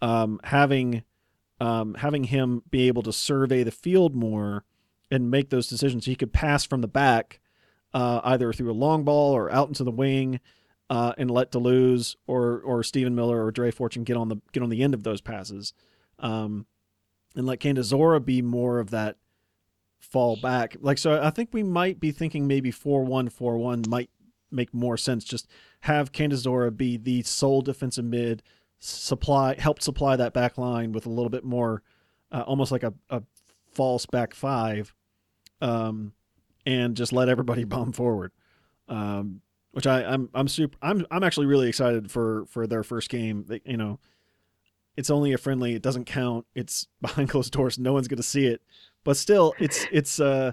um, 0.00 0.40
having 0.44 1.02
um, 1.60 1.94
having 1.94 2.24
him 2.24 2.62
be 2.70 2.86
able 2.86 3.02
to 3.02 3.12
survey 3.12 3.64
the 3.64 3.70
field 3.70 4.14
more 4.14 4.64
and 5.10 5.30
make 5.30 5.50
those 5.50 5.66
decisions 5.66 6.06
he 6.06 6.14
could 6.14 6.32
pass 6.32 6.64
from 6.64 6.80
the 6.80 6.88
back 6.88 7.40
uh, 7.94 8.20
either 8.24 8.52
through 8.52 8.70
a 8.70 8.72
long 8.72 9.04
ball 9.04 9.34
or 9.34 9.50
out 9.50 9.68
into 9.68 9.84
the 9.84 9.90
wing 9.90 10.40
uh, 10.90 11.12
and 11.18 11.30
let 11.30 11.50
da 11.50 11.58
Luz 11.58 12.16
or 12.26 12.60
or 12.60 12.82
Stephen 12.82 13.14
Miller 13.14 13.44
or 13.44 13.50
Dre 13.50 13.70
Fortune 13.70 14.04
get 14.04 14.16
on 14.16 14.28
the 14.28 14.36
get 14.52 14.62
on 14.62 14.70
the 14.70 14.82
end 14.82 14.94
of 14.94 15.02
those 15.02 15.20
passes, 15.20 15.72
um, 16.18 16.66
and 17.36 17.46
let 17.46 17.60
Candazora 17.60 18.24
be 18.24 18.42
more 18.42 18.78
of 18.78 18.90
that 18.90 19.16
fall 19.98 20.36
back. 20.36 20.76
Like 20.80 20.98
so, 20.98 21.20
I 21.22 21.30
think 21.30 21.50
we 21.52 21.62
might 21.62 22.00
be 22.00 22.10
thinking 22.10 22.46
maybe 22.46 22.70
four 22.70 23.04
one 23.04 23.28
four 23.28 23.58
one 23.58 23.84
might 23.88 24.10
make 24.50 24.72
more 24.72 24.96
sense. 24.96 25.24
Just 25.24 25.46
have 25.80 26.12
Candazora 26.12 26.74
be 26.74 26.96
the 26.96 27.22
sole 27.22 27.60
defensive 27.60 28.04
mid, 28.04 28.42
supply 28.78 29.56
help 29.58 29.82
supply 29.82 30.16
that 30.16 30.32
back 30.32 30.56
line 30.56 30.92
with 30.92 31.04
a 31.04 31.10
little 31.10 31.30
bit 31.30 31.44
more, 31.44 31.82
uh, 32.32 32.44
almost 32.46 32.72
like 32.72 32.82
a, 32.82 32.94
a 33.10 33.22
false 33.72 34.06
back 34.06 34.34
five, 34.34 34.94
um, 35.60 36.12
and 36.68 36.96
just 36.96 37.14
let 37.14 37.30
everybody 37.30 37.64
bomb 37.64 37.92
forward. 37.92 38.30
Um, 38.88 39.40
which 39.72 39.86
I, 39.86 40.02
I'm 40.02 40.28
I'm 40.34 40.48
super 40.48 40.76
I'm 40.80 41.06
I'm 41.10 41.22
actually 41.22 41.46
really 41.46 41.68
excited 41.68 42.10
for 42.10 42.46
for 42.46 42.66
their 42.66 42.82
first 42.82 43.10
game. 43.10 43.44
They, 43.48 43.60
you 43.64 43.76
know, 43.76 43.98
it's 44.96 45.10
only 45.10 45.32
a 45.32 45.38
friendly. 45.38 45.74
It 45.74 45.82
doesn't 45.82 46.04
count. 46.04 46.46
It's 46.54 46.86
behind 47.00 47.28
closed 47.30 47.52
doors. 47.52 47.78
No 47.78 47.92
one's 47.92 48.08
going 48.08 48.18
to 48.18 48.22
see 48.22 48.46
it. 48.46 48.62
But 49.04 49.16
still, 49.16 49.54
it's 49.58 49.86
it's 49.92 50.20
uh, 50.20 50.52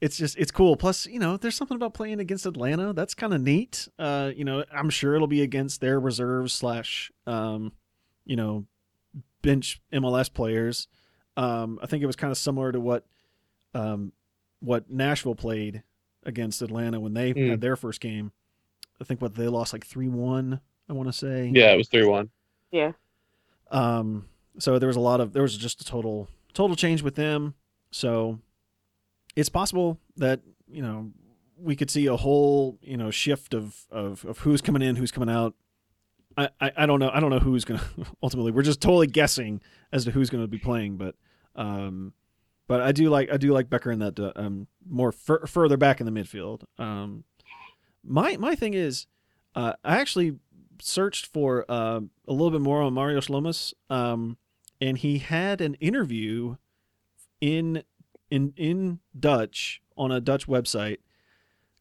it's 0.00 0.16
just 0.16 0.36
it's 0.36 0.50
cool. 0.50 0.76
Plus, 0.76 1.06
you 1.06 1.18
know, 1.18 1.36
there's 1.36 1.56
something 1.56 1.76
about 1.76 1.94
playing 1.94 2.20
against 2.20 2.46
Atlanta 2.46 2.92
that's 2.92 3.14
kind 3.14 3.34
of 3.34 3.40
neat. 3.40 3.88
Uh, 3.98 4.30
you 4.34 4.44
know, 4.44 4.64
I'm 4.72 4.90
sure 4.90 5.14
it'll 5.14 5.26
be 5.26 5.42
against 5.42 5.80
their 5.80 6.00
reserves 6.00 6.52
slash 6.52 7.12
um, 7.26 7.72
you 8.24 8.36
know, 8.36 8.64
bench 9.42 9.80
MLS 9.92 10.32
players. 10.32 10.88
Um, 11.36 11.78
I 11.82 11.86
think 11.86 12.02
it 12.02 12.06
was 12.06 12.16
kind 12.16 12.30
of 12.30 12.38
similar 12.38 12.72
to 12.72 12.80
what 12.80 13.06
um 13.72 14.12
what 14.60 14.90
Nashville 14.90 15.34
played 15.34 15.82
against 16.24 16.62
Atlanta 16.62 17.00
when 17.00 17.14
they 17.14 17.32
mm. 17.32 17.50
had 17.50 17.60
their 17.60 17.76
first 17.76 18.00
game. 18.00 18.32
I 19.00 19.04
think 19.04 19.20
what 19.22 19.34
they 19.34 19.48
lost 19.48 19.72
like 19.72 19.86
three 19.86 20.08
one. 20.08 20.60
I 20.88 20.92
want 20.92 21.08
to 21.08 21.12
say. 21.12 21.50
Yeah, 21.54 21.72
it 21.72 21.76
was 21.76 21.88
three 21.88 22.04
one. 22.04 22.30
Yeah. 22.70 22.92
Um. 23.70 24.28
So 24.58 24.78
there 24.78 24.88
was 24.88 24.96
a 24.96 25.00
lot 25.00 25.20
of 25.20 25.32
there 25.32 25.42
was 25.42 25.56
just 25.56 25.80
a 25.80 25.84
total 25.84 26.28
total 26.52 26.76
change 26.76 27.02
with 27.02 27.14
them. 27.14 27.54
So 27.90 28.38
it's 29.36 29.48
possible 29.48 29.98
that 30.16 30.40
you 30.68 30.82
know 30.82 31.10
we 31.56 31.76
could 31.76 31.90
see 31.90 32.06
a 32.06 32.16
whole 32.16 32.78
you 32.82 32.96
know 32.96 33.10
shift 33.10 33.54
of 33.54 33.86
of, 33.90 34.24
of 34.24 34.38
who's 34.40 34.60
coming 34.60 34.82
in, 34.82 34.96
who's 34.96 35.12
coming 35.12 35.30
out. 35.30 35.54
I, 36.36 36.48
I, 36.60 36.72
I 36.78 36.86
don't 36.86 37.00
know. 37.00 37.10
I 37.12 37.20
don't 37.20 37.30
know 37.30 37.38
who's 37.38 37.64
gonna 37.64 37.82
ultimately. 38.22 38.52
We're 38.52 38.62
just 38.62 38.80
totally 38.80 39.06
guessing 39.06 39.60
as 39.92 40.04
to 40.04 40.10
who's 40.10 40.30
going 40.30 40.44
to 40.44 40.48
be 40.48 40.58
playing, 40.58 40.96
but 40.96 41.14
um, 41.56 42.12
but 42.70 42.80
I 42.80 42.92
do 42.92 43.10
like 43.10 43.32
I 43.32 43.36
do 43.36 43.52
like 43.52 43.68
Bekker 43.68 43.92
in 43.92 43.98
that 43.98 44.20
uh, 44.20 44.30
um, 44.36 44.68
more 44.88 45.10
fur- 45.10 45.44
further 45.44 45.76
back 45.76 46.00
in 46.00 46.06
the 46.06 46.12
midfield. 46.12 46.62
Um, 46.78 47.24
my 48.04 48.36
my 48.36 48.54
thing 48.54 48.74
is, 48.74 49.08
uh, 49.56 49.72
I 49.82 49.98
actually 49.98 50.36
searched 50.80 51.26
for 51.26 51.68
uh, 51.68 51.98
a 52.28 52.32
little 52.32 52.52
bit 52.52 52.60
more 52.60 52.80
on 52.80 52.94
Mario 52.94 53.20
Lomas, 53.28 53.74
um, 53.90 54.36
and 54.80 54.96
he 54.96 55.18
had 55.18 55.60
an 55.60 55.74
interview 55.80 56.58
in 57.40 57.82
in 58.30 58.52
in 58.56 59.00
Dutch 59.18 59.82
on 59.96 60.12
a 60.12 60.20
Dutch 60.20 60.46
website, 60.46 60.98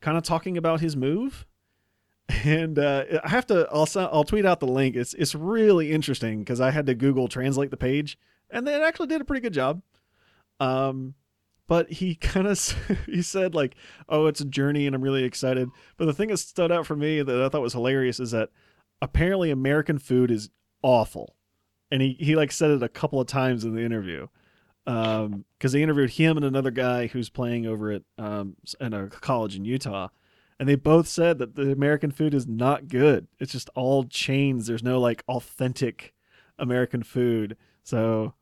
kind 0.02 0.18
of 0.18 0.24
talking 0.24 0.58
about 0.58 0.82
his 0.82 0.98
move. 0.98 1.46
And 2.44 2.80
uh, 2.80 3.04
I 3.24 3.30
have 3.30 3.46
to 3.48 3.70
also 3.70 4.10
I'll 4.12 4.24
tweet 4.24 4.46
out 4.46 4.60
the 4.60 4.66
link. 4.66 4.96
It's 4.96 5.14
it's 5.14 5.36
really 5.36 5.92
interesting 5.92 6.40
because 6.40 6.60
I 6.60 6.72
had 6.72 6.88
to 6.88 6.96
Google 6.96 7.28
translate 7.28 7.70
the 7.70 7.78
page, 7.78 8.18
and 8.50 8.66
they 8.66 8.82
actually 8.82 9.08
did 9.08 9.22
a 9.22 9.24
pretty 9.24 9.42
good 9.42 9.54
job. 9.54 9.84
Um, 10.60 11.16
but 11.68 11.92
he 11.92 12.16
kind 12.16 12.48
of 12.48 12.60
he 13.06 13.22
said 13.22 13.56
like, 13.56 13.76
"Oh, 14.10 14.28
it's 14.28 14.42
a 14.42 14.46
journey, 14.46 14.86
and 14.86 14.96
I'm 14.96 15.02
really 15.02 15.24
excited." 15.24 15.70
But 15.98 16.06
the 16.06 16.14
thing 16.14 16.30
that 16.30 16.38
stood 16.38 16.72
out 16.72 16.86
for 16.86 16.96
me 16.96 17.22
that 17.22 17.42
I 17.42 17.48
thought 17.48 17.62
was 17.62 17.74
hilarious 17.74 18.20
is 18.20 18.32
that 18.32 18.50
apparently 19.02 19.52
American 19.52 20.00
food 20.00 20.32
is 20.32 20.50
awful, 20.82 21.36
and 21.90 22.02
he 22.02 22.18
he 22.20 22.36
like 22.36 22.52
said 22.52 22.72
it 22.72 22.84
a 22.84 22.90
couple 22.90 23.22
of 23.22 23.28
times 23.28 23.64
in 23.64 23.74
the 23.76 23.84
interview. 23.84 24.28
Um, 24.88 25.46
because 25.58 25.74
they 25.74 25.84
interviewed 25.84 26.10
him 26.12 26.36
and 26.36 26.46
another 26.46 26.72
guy 26.72 27.06
who's 27.08 27.30
playing 27.30 27.68
over 27.68 27.92
at 27.92 28.02
um 28.18 28.56
in 28.82 28.94
a 28.94 29.08
college 29.08 29.56
in 29.56 29.64
Utah, 29.64 30.10
and 30.60 30.68
they 30.68 30.76
both 30.76 31.08
said 31.08 31.38
that 31.38 31.56
the 31.56 31.72
American 31.72 32.12
food 32.12 32.34
is 32.34 32.48
not 32.48 32.88
good. 32.88 33.28
It's 33.40 33.52
just 33.52 33.70
all 33.76 34.06
chains. 34.06 34.66
There's 34.66 34.84
no 34.84 35.00
like 35.00 35.24
authentic 35.28 36.14
American 36.58 37.04
food. 37.04 37.56
So 37.84 38.34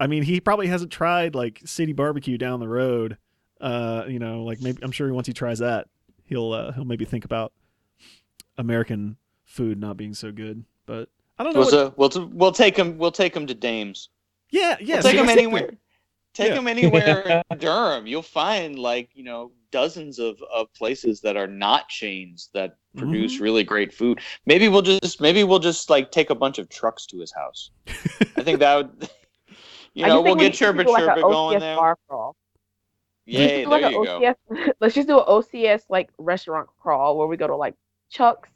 I 0.00 0.06
mean, 0.06 0.22
he 0.22 0.40
probably 0.40 0.66
hasn't 0.66 0.90
tried 0.90 1.34
like 1.34 1.60
City 1.64 1.92
Barbecue 1.92 2.38
down 2.38 2.60
the 2.60 2.68
road. 2.68 3.16
Uh, 3.60 4.04
you 4.08 4.18
know, 4.18 4.42
like 4.42 4.60
maybe 4.60 4.82
I'm 4.82 4.90
sure 4.90 5.12
once 5.12 5.26
he 5.26 5.32
tries 5.32 5.60
that, 5.60 5.88
he'll 6.24 6.52
uh, 6.52 6.72
he'll 6.72 6.84
maybe 6.84 7.04
think 7.04 7.24
about 7.24 7.52
American 8.58 9.16
food 9.44 9.78
not 9.78 9.96
being 9.96 10.14
so 10.14 10.32
good. 10.32 10.64
But 10.86 11.08
I 11.38 11.44
don't 11.44 11.54
know. 11.54 11.60
We'll, 11.60 11.90
what... 11.90 12.14
we'll, 12.14 12.28
we'll 12.28 12.52
take 12.52 12.76
him. 12.76 12.98
We'll 12.98 13.12
take 13.12 13.34
him 13.34 13.46
to 13.46 13.54
Dames. 13.54 14.10
Yeah, 14.50 14.76
yeah. 14.80 14.96
We'll 14.96 15.02
take 15.02 15.16
him 15.16 15.28
anywhere. 15.28 15.70
Take 16.34 16.50
yeah. 16.50 16.58
him 16.58 16.66
anywhere 16.66 17.42
in 17.50 17.58
Durham. 17.58 18.08
You'll 18.08 18.22
find 18.22 18.76
like 18.76 19.08
you 19.14 19.22
know 19.22 19.52
dozens 19.70 20.18
of, 20.18 20.42
of 20.52 20.72
places 20.74 21.20
that 21.20 21.36
are 21.36 21.46
not 21.46 21.88
chains 21.88 22.50
that 22.54 22.76
produce 22.96 23.34
mm-hmm. 23.34 23.44
really 23.44 23.64
great 23.64 23.92
food. 23.92 24.20
Maybe 24.44 24.68
we'll 24.68 24.82
just 24.82 25.20
maybe 25.20 25.44
we'll 25.44 25.60
just 25.60 25.90
like 25.90 26.10
take 26.10 26.30
a 26.30 26.34
bunch 26.34 26.58
of 26.58 26.68
trucks 26.68 27.06
to 27.06 27.18
his 27.18 27.32
house. 27.32 27.70
I 28.36 28.42
think 28.42 28.58
that 28.58 28.76
would 28.76 29.10
you 29.94 30.06
know, 30.06 30.20
we'll 30.20 30.34
get 30.34 30.52
Chirba 30.52 30.84
Chirba 30.84 30.88
like 30.88 31.20
going 31.20 31.60
there. 31.60 31.76
Bar 31.76 31.96
crawl. 32.08 32.36
Yeah, 33.26 33.46
there 33.46 33.66
like 33.68 33.92
you 33.92 33.98
OCS, 33.98 34.34
go. 34.48 34.72
Let's 34.80 34.94
just 34.94 35.08
do 35.08 35.18
an 35.18 35.24
OCS 35.26 35.84
like 35.88 36.10
restaurant 36.18 36.68
crawl 36.80 37.16
where 37.16 37.26
we 37.26 37.36
go 37.36 37.46
to 37.46 37.56
like 37.56 37.74
Chuck's. 38.10 38.48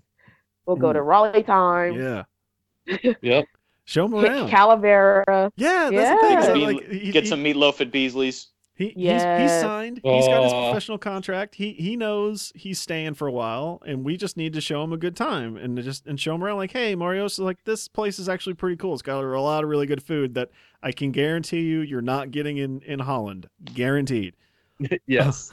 We'll 0.66 0.76
go 0.76 0.92
to 0.92 0.98
mm. 0.98 1.06
Raleigh 1.06 1.42
Time. 1.42 1.94
Yeah. 1.94 3.14
yep. 3.22 3.46
Show 3.86 4.06
them 4.06 4.22
around. 4.22 4.50
Calavera. 4.50 5.50
Yeah, 5.56 5.88
that's 5.90 5.92
yeah. 5.92 6.14
the 6.14 6.20
thing. 6.20 6.42
So, 6.42 6.52
like, 6.66 6.90
he, 6.90 7.10
get 7.10 7.26
some 7.26 7.42
meatloaf 7.42 7.80
at 7.80 7.90
Beasley's. 7.90 8.48
He 8.78 8.94
yes. 8.94 9.42
he's, 9.42 9.50
he's 9.50 9.60
signed. 9.60 10.00
He's 10.04 10.28
got 10.28 10.44
his 10.44 10.52
professional 10.52 10.98
contract. 10.98 11.56
He 11.56 11.72
he 11.72 11.96
knows 11.96 12.52
he's 12.54 12.78
staying 12.78 13.14
for 13.14 13.26
a 13.26 13.32
while, 13.32 13.82
and 13.84 14.04
we 14.04 14.16
just 14.16 14.36
need 14.36 14.52
to 14.52 14.60
show 14.60 14.84
him 14.84 14.92
a 14.92 14.96
good 14.96 15.16
time 15.16 15.56
and 15.56 15.76
just 15.82 16.06
and 16.06 16.18
show 16.18 16.36
him 16.36 16.44
around. 16.44 16.58
Like, 16.58 16.70
hey, 16.70 16.94
Mario's 16.94 17.40
like 17.40 17.64
this 17.64 17.88
place 17.88 18.20
is 18.20 18.28
actually 18.28 18.54
pretty 18.54 18.76
cool. 18.76 18.92
It's 18.92 19.02
got 19.02 19.24
a 19.24 19.40
lot 19.40 19.64
of 19.64 19.68
really 19.68 19.86
good 19.86 20.00
food 20.00 20.34
that 20.34 20.50
I 20.80 20.92
can 20.92 21.10
guarantee 21.10 21.62
you 21.62 21.80
you're 21.80 22.00
not 22.00 22.30
getting 22.30 22.58
in 22.58 22.80
in 22.82 23.00
Holland, 23.00 23.48
guaranteed. 23.64 24.36
yes. 25.08 25.50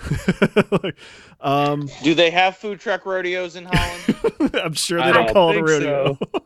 um, 1.41 1.89
Do 2.03 2.13
they 2.13 2.29
have 2.29 2.57
food 2.57 2.79
truck 2.79 3.07
rodeos 3.07 3.55
in 3.55 3.65
Holland? 3.65 4.53
I'm 4.63 4.73
sure 4.73 4.99
they 4.99 5.11
don't, 5.11 5.25
don't 5.25 5.33
call 5.33 5.49
it 5.49 5.57
a 5.57 5.63
rodeo. 5.63 6.17
So. 6.21 6.44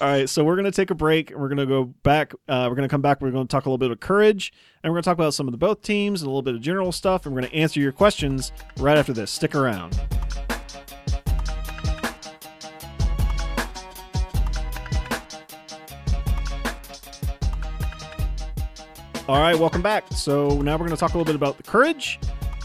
All 0.00 0.08
right, 0.08 0.28
so 0.28 0.44
we're 0.44 0.56
gonna 0.56 0.70
take 0.70 0.90
a 0.90 0.94
break. 0.94 1.32
We're 1.34 1.48
gonna 1.48 1.66
go 1.66 1.84
back. 1.84 2.34
Uh, 2.48 2.66
we're 2.68 2.76
gonna 2.76 2.88
come 2.88 3.02
back. 3.02 3.20
We're 3.20 3.30
gonna 3.30 3.46
talk 3.46 3.66
a 3.66 3.68
little 3.68 3.78
bit 3.78 3.90
of 3.90 4.00
courage, 4.00 4.52
and 4.82 4.92
we're 4.92 4.96
gonna 4.96 5.02
talk 5.02 5.14
about 5.18 5.34
some 5.34 5.48
of 5.48 5.52
the 5.52 5.58
both 5.58 5.82
teams 5.82 6.22
and 6.22 6.26
a 6.26 6.30
little 6.30 6.42
bit 6.42 6.54
of 6.54 6.60
general 6.60 6.92
stuff. 6.92 7.26
And 7.26 7.34
we're 7.34 7.42
gonna 7.42 7.54
answer 7.54 7.80
your 7.80 7.92
questions 7.92 8.52
right 8.78 8.96
after 8.96 9.12
this. 9.12 9.30
Stick 9.30 9.54
around. 9.54 9.98
All 19.28 19.42
right, 19.42 19.58
welcome 19.58 19.82
back. 19.82 20.04
So 20.10 20.62
now 20.62 20.72
we're 20.72 20.86
going 20.86 20.90
to 20.92 20.96
talk 20.96 21.12
a 21.12 21.18
little 21.18 21.26
bit 21.26 21.34
about 21.34 21.58
the 21.58 21.62
courage. 21.62 22.18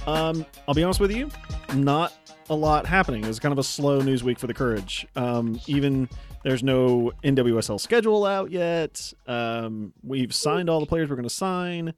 Um, 0.08 0.45
I'll 0.65 0.73
be 0.73 0.82
honest 0.82 1.02
with 1.02 1.12
you, 1.12 1.30
not 1.76 2.13
a 2.49 2.56
lot 2.56 2.86
happening. 2.86 3.21
It 3.21 3.28
was 3.28 3.38
kind 3.38 3.52
of 3.52 3.60
a 3.60 3.63
slow 3.63 3.99
news 3.99 4.23
week 4.23 4.39
for 4.39 4.47
the 4.47 4.54
courage. 4.54 5.06
Um, 5.17 5.60
even 5.67 6.08
there's 6.43 6.63
no 6.63 7.12
NWSL 7.23 7.79
schedule 7.79 8.25
out 8.25 8.51
yet. 8.51 9.13
Um, 9.27 9.93
we've 10.03 10.34
signed 10.34 10.69
all 10.69 10.79
the 10.79 10.86
players 10.86 11.10
we're 11.10 11.15
going 11.15 11.27
to 11.27 11.34
sign. 11.34 11.93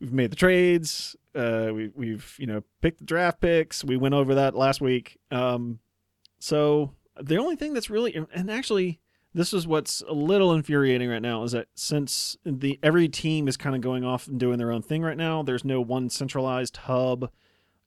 We've 0.00 0.12
made 0.12 0.30
the 0.30 0.36
trades. 0.36 1.16
Uh, 1.34 1.70
we, 1.72 1.90
we've 1.94 2.34
you 2.38 2.46
know 2.46 2.62
picked 2.80 2.98
the 2.98 3.04
draft 3.04 3.40
picks. 3.40 3.84
We 3.84 3.96
went 3.96 4.14
over 4.14 4.34
that 4.34 4.54
last 4.54 4.80
week. 4.80 5.18
Um, 5.30 5.78
so 6.38 6.94
the 7.20 7.36
only 7.36 7.56
thing 7.56 7.74
that's 7.74 7.90
really 7.90 8.14
and 8.32 8.50
actually 8.50 9.00
this 9.34 9.52
is 9.52 9.66
what's 9.66 10.02
a 10.08 10.12
little 10.12 10.52
infuriating 10.52 11.08
right 11.08 11.22
now 11.22 11.42
is 11.42 11.52
that 11.52 11.68
since 11.74 12.36
the 12.44 12.78
every 12.82 13.08
team 13.08 13.46
is 13.46 13.56
kind 13.56 13.76
of 13.76 13.82
going 13.82 14.04
off 14.04 14.26
and 14.26 14.40
doing 14.40 14.58
their 14.58 14.72
own 14.72 14.82
thing 14.82 15.02
right 15.02 15.16
now, 15.16 15.42
there's 15.42 15.64
no 15.64 15.80
one 15.80 16.08
centralized 16.08 16.78
hub, 16.78 17.30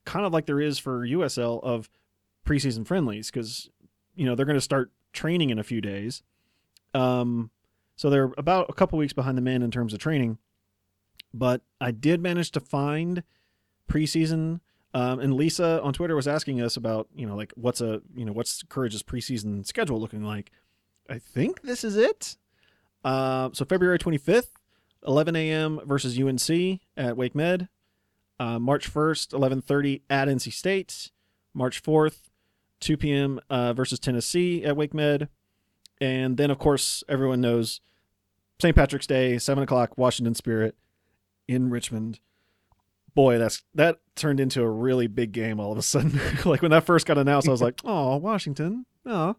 kind 0.04 0.24
of 0.24 0.32
like 0.32 0.46
there 0.46 0.60
is 0.60 0.78
for 0.78 1.06
USL 1.06 1.62
of 1.62 1.90
preseason 2.46 2.86
friendlies 2.86 3.30
because 3.30 3.68
you 4.14 4.24
know 4.24 4.34
they're 4.34 4.46
going 4.46 4.56
to 4.56 4.60
start 4.60 4.90
training 5.12 5.50
in 5.50 5.58
a 5.58 5.64
few 5.64 5.80
days. 5.80 6.22
Um, 6.94 7.50
so 7.96 8.10
they're 8.10 8.32
about 8.36 8.66
a 8.68 8.72
couple 8.72 8.98
weeks 8.98 9.12
behind 9.12 9.38
the 9.38 9.42
men 9.42 9.62
in 9.62 9.70
terms 9.70 9.92
of 9.92 10.00
training. 10.00 10.38
But 11.34 11.62
I 11.80 11.90
did 11.90 12.20
manage 12.20 12.50
to 12.52 12.60
find 12.60 13.22
preseason. 13.88 14.60
Um, 14.94 15.20
and 15.20 15.34
Lisa 15.34 15.80
on 15.82 15.92
Twitter 15.92 16.14
was 16.14 16.28
asking 16.28 16.60
us 16.60 16.76
about, 16.76 17.08
you 17.14 17.26
know, 17.26 17.34
like 17.34 17.52
what's 17.56 17.80
a, 17.80 18.02
you 18.14 18.24
know, 18.24 18.32
what's 18.32 18.62
Courage's 18.64 19.02
preseason 19.02 19.66
schedule 19.66 20.00
looking 20.00 20.22
like. 20.22 20.50
I 21.08 21.18
think 21.18 21.62
this 21.62 21.84
is 21.84 21.96
it. 21.96 22.36
Uh, 23.04 23.50
so 23.52 23.64
February 23.64 23.98
25th, 23.98 24.50
11 25.06 25.34
a.m. 25.34 25.80
versus 25.84 26.18
UNC 26.18 26.80
at 26.96 27.16
Wake 27.16 27.34
Med. 27.34 27.68
Uh, 28.38 28.58
March 28.58 28.92
1st, 28.92 29.32
11:30 29.32 30.02
at 30.10 30.28
NC 30.28 30.52
State. 30.52 31.10
March 31.54 31.82
4th, 31.82 32.30
2 32.82 32.96
p.m. 32.96 33.40
Uh, 33.48 33.72
versus 33.72 33.98
Tennessee 33.98 34.64
at 34.64 34.76
Wake 34.76 34.92
Med. 34.92 35.28
And 36.00 36.36
then, 36.36 36.50
of 36.50 36.58
course, 36.58 37.02
everyone 37.08 37.40
knows 37.40 37.80
St. 38.60 38.74
Patrick's 38.76 39.06
Day, 39.06 39.38
7 39.38 39.62
o'clock, 39.62 39.96
Washington 39.96 40.34
Spirit 40.34 40.74
in 41.48 41.70
Richmond. 41.70 42.20
Boy, 43.14 43.38
that's 43.38 43.62
that 43.74 44.00
turned 44.16 44.40
into 44.40 44.62
a 44.62 44.70
really 44.70 45.06
big 45.06 45.32
game 45.32 45.60
all 45.60 45.72
of 45.72 45.78
a 45.78 45.82
sudden. 45.82 46.18
like 46.44 46.62
when 46.62 46.70
that 46.70 46.84
first 46.84 47.06
got 47.06 47.18
announced, 47.18 47.48
I 47.48 47.52
was 47.52 47.62
like, 47.62 47.80
oh, 47.84 48.16
Washington. 48.16 48.86
Oh, 49.06 49.36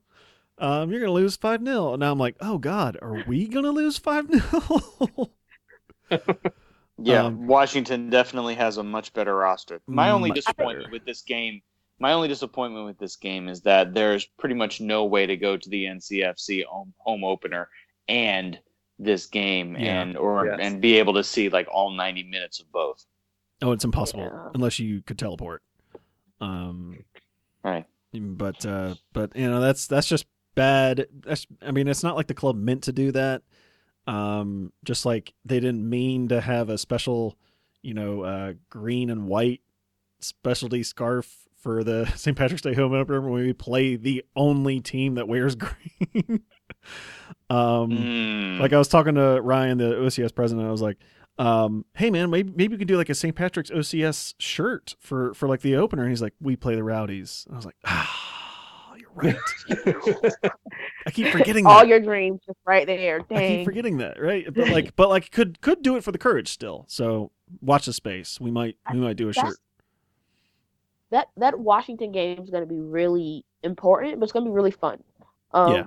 um, 0.59 0.91
you're 0.91 0.99
going 0.99 1.09
to 1.09 1.13
lose 1.13 1.35
5 1.35 1.65
0. 1.65 1.95
Now 1.95 2.11
I'm 2.11 2.19
like, 2.19 2.35
oh, 2.39 2.57
God, 2.57 2.97
are 3.01 3.23
we 3.27 3.47
going 3.47 3.65
to 3.65 3.71
lose 3.71 3.97
5 3.97 4.27
0? 4.31 5.31
Yeah, 6.99 7.23
Um, 7.23 7.47
Washington 7.47 8.09
definitely 8.11 8.53
has 8.55 8.77
a 8.77 8.83
much 8.83 9.13
better 9.13 9.35
roster. 9.35 9.81
My 9.87 10.11
only 10.11 10.29
disappointment 10.31 10.85
better. 10.85 10.91
with 10.91 11.05
this 11.05 11.23
game, 11.23 11.61
my 12.03 12.11
only 12.11 12.27
disappointment 12.27 12.85
with 12.85 12.99
this 12.99 13.15
game 13.15 13.47
is 13.47 13.61
that 13.61 13.93
there's 13.93 14.25
pretty 14.37 14.55
much 14.55 14.81
no 14.81 15.05
way 15.05 15.25
to 15.25 15.37
go 15.37 15.55
to 15.55 15.69
the 15.69 15.85
NCFC 15.85 16.65
home, 16.65 16.93
home 16.97 17.23
opener 17.23 17.69
and 18.09 18.59
this 18.99 19.25
game 19.25 19.77
Yeah. 19.77 20.01
and 20.01 20.17
or 20.17 20.45
Yes. 20.47 20.59
and 20.61 20.81
be 20.81 20.99
able 20.99 21.13
to 21.13 21.23
see 21.23 21.47
like 21.47 21.67
all 21.71 21.91
90 21.91 22.23
minutes 22.23 22.59
of 22.59 22.69
both. 22.73 23.05
oh, 23.61 23.71
it's 23.71 23.85
impossible 23.85 24.23
Yeah. 24.23 24.49
unless 24.53 24.79
you 24.79 25.01
could 25.01 25.17
teleport. 25.17 25.63
Um, 26.41 27.05
Right. 27.63 27.85
but 28.11 28.65
uh 28.65 28.95
but 29.13 29.33
you 29.37 29.49
know 29.49 29.61
that's 29.61 29.87
that's 29.87 30.07
just 30.07 30.25
bad 30.55 31.07
that's 31.21 31.47
i 31.61 31.71
mean 31.71 31.87
it's 31.87 32.03
not 32.03 32.15
like 32.17 32.27
the 32.27 32.33
club 32.33 32.55
meant 32.57 32.83
to 32.83 32.91
do 32.91 33.11
that 33.13 33.41
um 34.05 34.71
just 34.83 35.05
like 35.05 35.33
they 35.45 35.59
didn't 35.61 35.89
mean 35.89 36.27
to 36.27 36.41
have 36.41 36.69
a 36.69 36.77
special 36.77 37.37
you 37.81 37.93
know 37.93 38.21
uh 38.21 38.53
green 38.69 39.09
and 39.09 39.25
white 39.27 39.61
specialty 40.19 40.83
scarf 40.83 41.42
for 41.63 41.83
the 41.83 42.05
st 42.15 42.37
patrick's 42.37 42.61
day 42.61 42.73
home 42.73 42.93
opener 42.93 43.21
when 43.21 43.33
we 43.41 43.53
play 43.53 43.95
the 43.95 44.23
only 44.35 44.79
team 44.81 45.15
that 45.15 45.27
wears 45.27 45.55
green 45.65 46.41
um 47.49 47.89
Mm. 47.91 48.59
like 48.59 48.73
I 48.73 48.77
was 48.77 48.87
talking 48.87 49.15
to 49.15 49.39
Ryan, 49.41 49.77
the 49.77 49.93
OCS 49.95 50.33
president. 50.35 50.67
I 50.67 50.71
was 50.71 50.81
like, 50.81 50.97
um, 51.37 51.85
"Hey 51.95 52.09
man, 52.09 52.29
maybe 52.29 52.51
maybe 52.55 52.73
we 52.73 52.77
could 52.77 52.87
do 52.87 52.97
like 52.97 53.09
a 53.09 53.15
St. 53.15 53.35
Patrick's 53.35 53.69
OCS 53.71 54.33
shirt 54.37 54.95
for 54.99 55.33
for 55.33 55.47
like 55.47 55.61
the 55.61 55.75
opener." 55.75 56.03
And 56.03 56.11
he's 56.11 56.21
like, 56.21 56.33
"We 56.41 56.55
play 56.55 56.75
the 56.75 56.83
Rowdies." 56.83 57.45
I 57.51 57.55
was 57.55 57.65
like, 57.65 57.75
"Ah, 57.85 58.93
you're 58.97 59.09
right. 59.13 59.35
I 61.05 61.11
keep 61.11 61.27
forgetting 61.27 61.65
All 61.65 61.83
your 61.83 61.99
dreams 61.99 62.41
just 62.45 62.57
right 62.65 62.85
there. 62.87 63.17
I 63.17 63.19
keep 63.19 63.29
Dang. 63.37 63.65
forgetting 63.65 63.97
that, 63.97 64.21
right? 64.21 64.45
But 64.53 64.69
like, 64.69 64.95
but 64.95 65.09
like, 65.09 65.31
could 65.31 65.61
could 65.61 65.81
do 65.81 65.95
it 65.95 66.03
for 66.03 66.11
the 66.11 66.17
Courage 66.17 66.49
still. 66.49 66.85
So 66.87 67.31
watch 67.61 67.85
the 67.85 67.93
space. 67.93 68.39
We 68.39 68.51
might 68.51 68.77
we 68.91 68.99
might 68.99 69.15
do 69.17 69.29
a 69.29 69.31
That's- 69.33 69.51
shirt. 69.53 69.59
That 71.13 71.27
that 71.37 71.57
Washington 71.57 72.11
game 72.11 72.39
is 72.41 72.49
going 72.49 72.63
to 72.63 72.67
be 72.67 72.79
really 72.81 73.45
important, 73.61 74.19
but 74.19 74.23
it's 74.25 74.33
going 74.33 74.45
to 74.45 74.49
be 74.51 74.55
really 74.55 74.71
fun. 74.71 75.01
Um, 75.51 75.71
Yeah. 75.73 75.83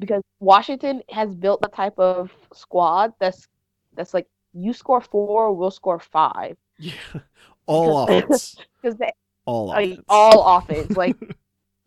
Because 0.00 0.22
Washington 0.40 1.02
has 1.10 1.34
built 1.34 1.60
the 1.62 1.68
type 1.68 1.96
of 1.98 2.32
squad 2.52 3.12
that's 3.20 3.46
that's 3.94 4.12
like 4.12 4.26
you 4.52 4.72
score 4.72 5.00
four, 5.00 5.52
we'll 5.54 5.70
score 5.70 6.00
five. 6.00 6.56
Yeah, 6.78 6.92
all 7.66 8.06
Because- 8.06 8.54
offense, 8.54 8.56
Because 8.82 8.96
they 8.98 9.12
all 9.46 9.72
offense. 9.72 10.00
all 10.08 10.56
offense. 10.58 10.96
Like 10.96 11.16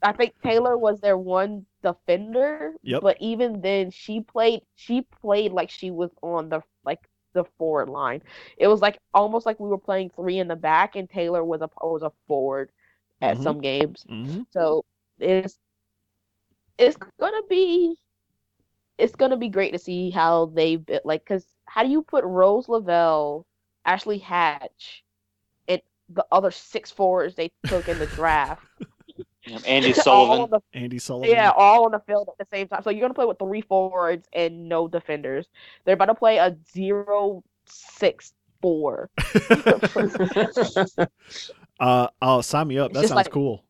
I 0.03 0.13
think 0.13 0.33
Taylor 0.43 0.77
was 0.77 1.01
their 1.01 1.17
one 1.17 1.65
defender. 1.83 2.73
Yep. 2.83 3.01
But 3.01 3.17
even 3.19 3.61
then, 3.61 3.89
she 3.91 4.21
played. 4.21 4.61
She 4.75 5.01
played 5.01 5.51
like 5.51 5.69
she 5.71 5.89
was 5.91 6.11
on 6.21 6.49
the 6.49 6.61
like 6.85 6.99
the 7.33 7.43
forward 7.57 7.89
line. 7.89 8.21
It 8.57 8.67
was 8.67 8.81
like 8.81 8.99
almost 9.13 9.45
like 9.45 9.59
we 9.59 9.69
were 9.69 9.77
playing 9.77 10.11
three 10.11 10.39
in 10.39 10.47
the 10.47 10.55
back, 10.55 10.95
and 10.95 11.09
Taylor 11.09 11.43
was 11.43 11.61
a 11.61 11.69
was 11.81 12.03
a 12.03 12.11
forward 12.27 12.71
at 13.21 13.37
Mhm. 13.37 13.55
some 13.55 13.61
games. 13.61 14.05
Mhm. 14.09 14.45
So 14.51 14.85
it's 15.19 15.59
it's 16.77 16.97
gonna 17.19 17.43
be 17.49 17.97
it's 18.97 19.15
gonna 19.15 19.37
be 19.37 19.49
great 19.49 19.71
to 19.71 19.79
see 19.79 20.09
how 20.09 20.45
they 20.47 20.77
like 21.03 21.23
because 21.23 21.55
how 21.65 21.83
do 21.83 21.89
you 21.89 22.01
put 22.03 22.23
Rose 22.23 22.67
Lavelle, 22.69 23.45
Ashley 23.85 24.19
Hatch, 24.19 25.03
and 25.67 25.81
the 26.09 26.25
other 26.31 26.51
six 26.51 26.91
forwards 26.91 27.35
they 27.35 27.51
took 27.65 27.87
in 27.89 27.97
the 27.99 28.07
draft? 28.07 28.67
Andi 29.47 29.97
all 30.07 30.47
Sullivan. 30.47 30.59
the, 30.73 30.79
Andi 30.79 31.01
Sullivan. 31.01 31.29
yeah, 31.29 31.51
all 31.55 31.85
on 31.85 31.91
the 31.91 31.99
field 31.99 32.29
at 32.29 32.37
the 32.37 32.55
same 32.55 32.67
time. 32.67 32.81
So 32.83 32.89
you're 32.89 33.01
gonna 33.01 33.13
play 33.13 33.25
with 33.25 33.39
three 33.39 33.61
forwards 33.61 34.27
and 34.33 34.67
no 34.69 34.87
defenders. 34.87 35.47
They're 35.85 35.93
about 35.95 36.05
to 36.05 36.15
play 36.15 36.37
a 36.37 36.55
zero 36.73 37.43
six 37.67 38.33
four. 38.61 39.09
Uh, 41.79 42.07
oh, 42.23 42.41
sign 42.41 42.67
me 42.67 42.79
up. 42.79 42.89
It's 42.89 43.01
That 43.01 43.07
sounds 43.09 43.15
like- 43.17 43.29
cool. 43.31 43.63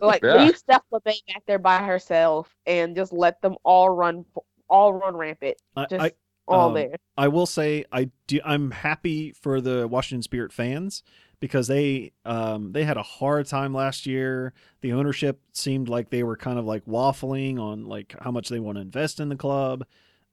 Like 0.00 0.22
Yeah. 0.22 0.44
leave 0.44 0.58
Steph 0.58 0.82
Labbé 0.92 1.14
back 1.26 1.42
there 1.46 1.58
by 1.58 1.78
herself 1.78 2.54
and 2.66 2.94
just 2.94 3.12
let 3.14 3.40
them 3.40 3.54
all 3.64 3.88
run 3.88 4.26
all 4.68 4.92
run 4.92 5.16
rampant. 5.16 5.56
I, 5.76 5.86
Just 5.86 6.02
I, 6.04 6.12
all 6.46 6.68
um, 6.68 6.74
there. 6.74 6.96
I 7.16 7.28
will 7.28 7.46
say 7.46 7.84
I 7.92 8.10
do. 8.26 8.40
I'm 8.44 8.72
happy 8.72 9.32
for 9.32 9.60
the 9.62 9.88
Washington 9.88 10.22
Spirit 10.22 10.52
fans 10.52 11.02
because 11.44 11.66
they 11.68 12.10
um, 12.24 12.72
they 12.72 12.84
had 12.84 12.96
a 12.96 13.02
hard 13.02 13.44
time 13.44 13.74
last 13.74 14.06
year. 14.06 14.54
The 14.80 14.94
ownership 14.94 15.40
seemed 15.52 15.90
like 15.90 16.08
they 16.08 16.22
were 16.22 16.38
kind 16.38 16.58
of 16.58 16.64
like 16.64 16.86
waffling 16.86 17.60
on 17.60 17.84
like 17.84 18.14
how 18.18 18.30
much 18.30 18.48
they 18.48 18.58
want 18.60 18.76
to 18.78 18.80
invest 18.80 19.20
in 19.20 19.28
the 19.28 19.36
club. 19.36 19.84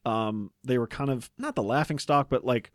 Um, 0.05 0.51
they 0.63 0.77
were 0.77 0.87
kind 0.87 1.09
of 1.09 1.29
not 1.37 1.55
the 1.55 1.63
laughing 1.63 1.99
stock, 1.99 2.27
but 2.29 2.45
like 2.45 2.71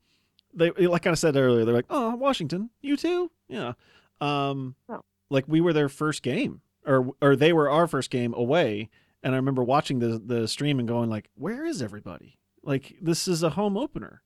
they 0.52 0.70
like 0.72 1.06
I 1.06 1.14
said 1.14 1.34
earlier, 1.34 1.64
they're 1.64 1.74
like, 1.74 1.86
"Oh, 1.88 2.14
Washington, 2.16 2.68
you 2.82 2.98
too, 2.98 3.30
yeah." 3.48 3.72
Um, 4.20 4.74
Oh. 4.90 5.00
like 5.30 5.44
we 5.48 5.62
were 5.62 5.72
their 5.72 5.88
first 5.88 6.22
game, 6.22 6.60
or 6.86 7.12
or 7.22 7.36
they 7.36 7.54
were 7.54 7.70
our 7.70 7.86
first 7.86 8.10
game 8.10 8.34
away, 8.34 8.90
and 9.22 9.32
I 9.34 9.36
remember 9.38 9.64
watching 9.64 9.98
the 10.00 10.18
the 10.22 10.46
stream 10.46 10.78
and 10.78 10.86
going 10.86 11.08
like, 11.08 11.30
"Where 11.36 11.64
is 11.64 11.80
everybody?" 11.80 12.38
Like 12.62 12.96
this 13.00 13.26
is 13.26 13.42
a 13.42 13.50
home 13.50 13.78
opener, 13.78 14.20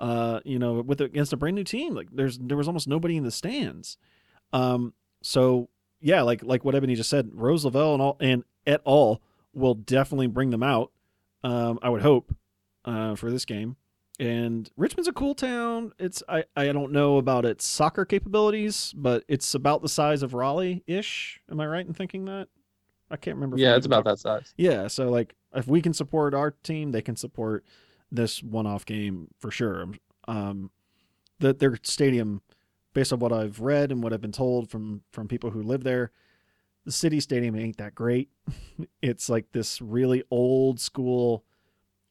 uh, 0.00 0.40
you 0.44 0.58
know, 0.58 0.80
with 0.80 1.00
against 1.00 1.32
a 1.32 1.36
brand 1.36 1.54
new 1.54 1.62
team. 1.62 1.94
Like 1.94 2.08
there's 2.10 2.38
there 2.38 2.56
was 2.56 2.66
almost 2.66 2.88
nobody 2.88 3.16
in 3.16 3.22
the 3.22 3.30
stands. 3.30 3.98
Um, 4.52 4.94
so 5.22 5.68
yeah, 6.00 6.22
like 6.22 6.42
like 6.42 6.64
what 6.64 6.74
Ebony 6.74 6.94
just 6.96 7.10
said, 7.10 7.30
Rose 7.32 7.64
Lavelle 7.64 7.92
and 7.92 8.02
all 8.02 8.16
and 8.18 8.42
et 8.66 8.80
al 8.86 9.20
will 9.52 9.74
definitely 9.74 10.26
bring 10.26 10.50
them 10.50 10.62
out. 10.62 10.90
Um, 11.44 11.78
I 11.82 11.90
would 11.90 12.02
hope, 12.02 12.34
uh, 12.84 13.14
for 13.14 13.30
this 13.30 13.44
game. 13.44 13.76
And 14.18 14.70
Richmond's 14.76 15.08
a 15.08 15.12
cool 15.12 15.34
town. 15.34 15.92
It's 15.98 16.22
I, 16.28 16.44
I 16.54 16.66
don't 16.72 16.92
know 16.92 17.16
about 17.16 17.46
its 17.46 17.64
soccer 17.66 18.04
capabilities, 18.04 18.92
but 18.96 19.24
it's 19.28 19.54
about 19.54 19.80
the 19.80 19.88
size 19.88 20.22
of 20.22 20.34
Raleigh 20.34 20.82
ish. 20.86 21.40
Am 21.50 21.60
I 21.60 21.66
right 21.66 21.86
in 21.86 21.94
thinking 21.94 22.26
that? 22.26 22.48
I 23.10 23.16
can't 23.16 23.36
remember. 23.36 23.56
yeah, 23.58 23.76
it's 23.76 23.86
about 23.86 24.04
that 24.04 24.18
size. 24.18 24.54
yeah, 24.56 24.86
so 24.88 25.10
like 25.10 25.34
if 25.54 25.66
we 25.66 25.82
can 25.82 25.92
support 25.92 26.34
our 26.34 26.52
team, 26.62 26.92
they 26.92 27.02
can 27.02 27.16
support 27.16 27.64
this 28.10 28.42
one-off 28.42 28.84
game 28.84 29.28
for 29.38 29.50
sure. 29.50 29.86
Um, 30.26 30.70
that 31.38 31.58
their 31.58 31.78
stadium, 31.82 32.42
based 32.92 33.12
on 33.12 33.18
what 33.18 33.32
I've 33.32 33.60
read 33.60 33.90
and 33.90 34.02
what 34.02 34.12
I've 34.12 34.20
been 34.20 34.32
told 34.32 34.70
from 34.70 35.02
from 35.12 35.28
people 35.28 35.50
who 35.50 35.62
live 35.62 35.84
there, 35.84 36.12
the 36.84 36.92
city 36.92 37.20
stadium 37.20 37.56
ain't 37.56 37.78
that 37.78 37.94
great. 37.94 38.28
it's 39.02 39.28
like 39.28 39.52
this 39.52 39.80
really 39.80 40.22
old 40.30 40.80
school, 40.80 41.44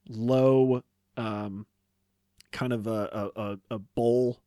low, 0.08 0.84
um, 1.18 1.66
kind 2.52 2.74
of 2.74 2.88
a 2.88 3.32
a, 3.36 3.58
a, 3.70 3.80
bowl 3.80 4.42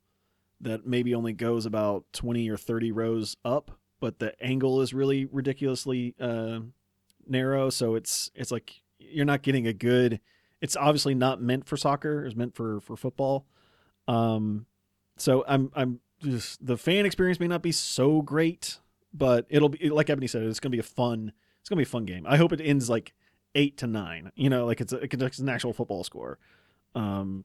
that 0.60 0.86
maybe 0.86 1.14
only 1.14 1.32
goes 1.32 1.64
about 1.64 2.04
twenty 2.12 2.50
or 2.50 2.56
thirty 2.56 2.90
rows 2.90 3.36
up, 3.44 3.70
but 4.00 4.18
the 4.18 4.34
angle 4.42 4.80
is 4.80 4.92
really 4.92 5.26
ridiculously. 5.26 6.14
Uh, 6.20 6.60
narrow 7.26 7.70
so 7.70 7.94
it's 7.94 8.30
it's 8.34 8.50
like 8.50 8.82
you're 8.98 9.24
not 9.24 9.42
getting 9.42 9.66
a 9.66 9.72
good 9.72 10.20
it's 10.62 10.76
obviously 10.76 11.14
not 11.14 11.42
meant 11.42 11.66
for 11.66 11.76
soccer 11.76 12.24
it's 12.24 12.34
meant 12.34 12.54
for 12.54 12.80
for 12.80 12.96
football 12.96 13.46
um 14.08 14.64
so 15.18 15.44
i'm 15.46 15.70
i'm 15.74 16.00
just 16.22 16.64
the 16.64 16.78
fan 16.78 17.04
experience 17.04 17.38
may 17.38 17.48
not 17.48 17.62
be 17.62 17.72
so 17.72 18.22
great 18.22 18.78
but 19.12 19.44
it'll 19.50 19.68
be 19.68 19.90
like 19.90 20.08
ebony 20.08 20.26
said 20.26 20.42
it's 20.42 20.60
gonna 20.60 20.70
be 20.70 20.78
a 20.78 20.82
fun 20.82 21.32
it's 21.60 21.68
gonna 21.68 21.78
be 21.78 21.84
a 21.84 21.86
fun 21.86 22.06
game 22.06 22.24
i 22.26 22.38
hope 22.38 22.52
it 22.52 22.60
ends 22.62 22.88
like 22.88 23.12
eight 23.54 23.76
to 23.78 23.86
nine. 23.86 24.32
You 24.34 24.50
know, 24.50 24.66
like 24.66 24.80
it's 24.80 24.92
a, 24.92 25.02
it's 25.02 25.38
an 25.38 25.48
actual 25.48 25.72
football 25.72 26.04
score. 26.04 26.38
Um, 26.94 27.44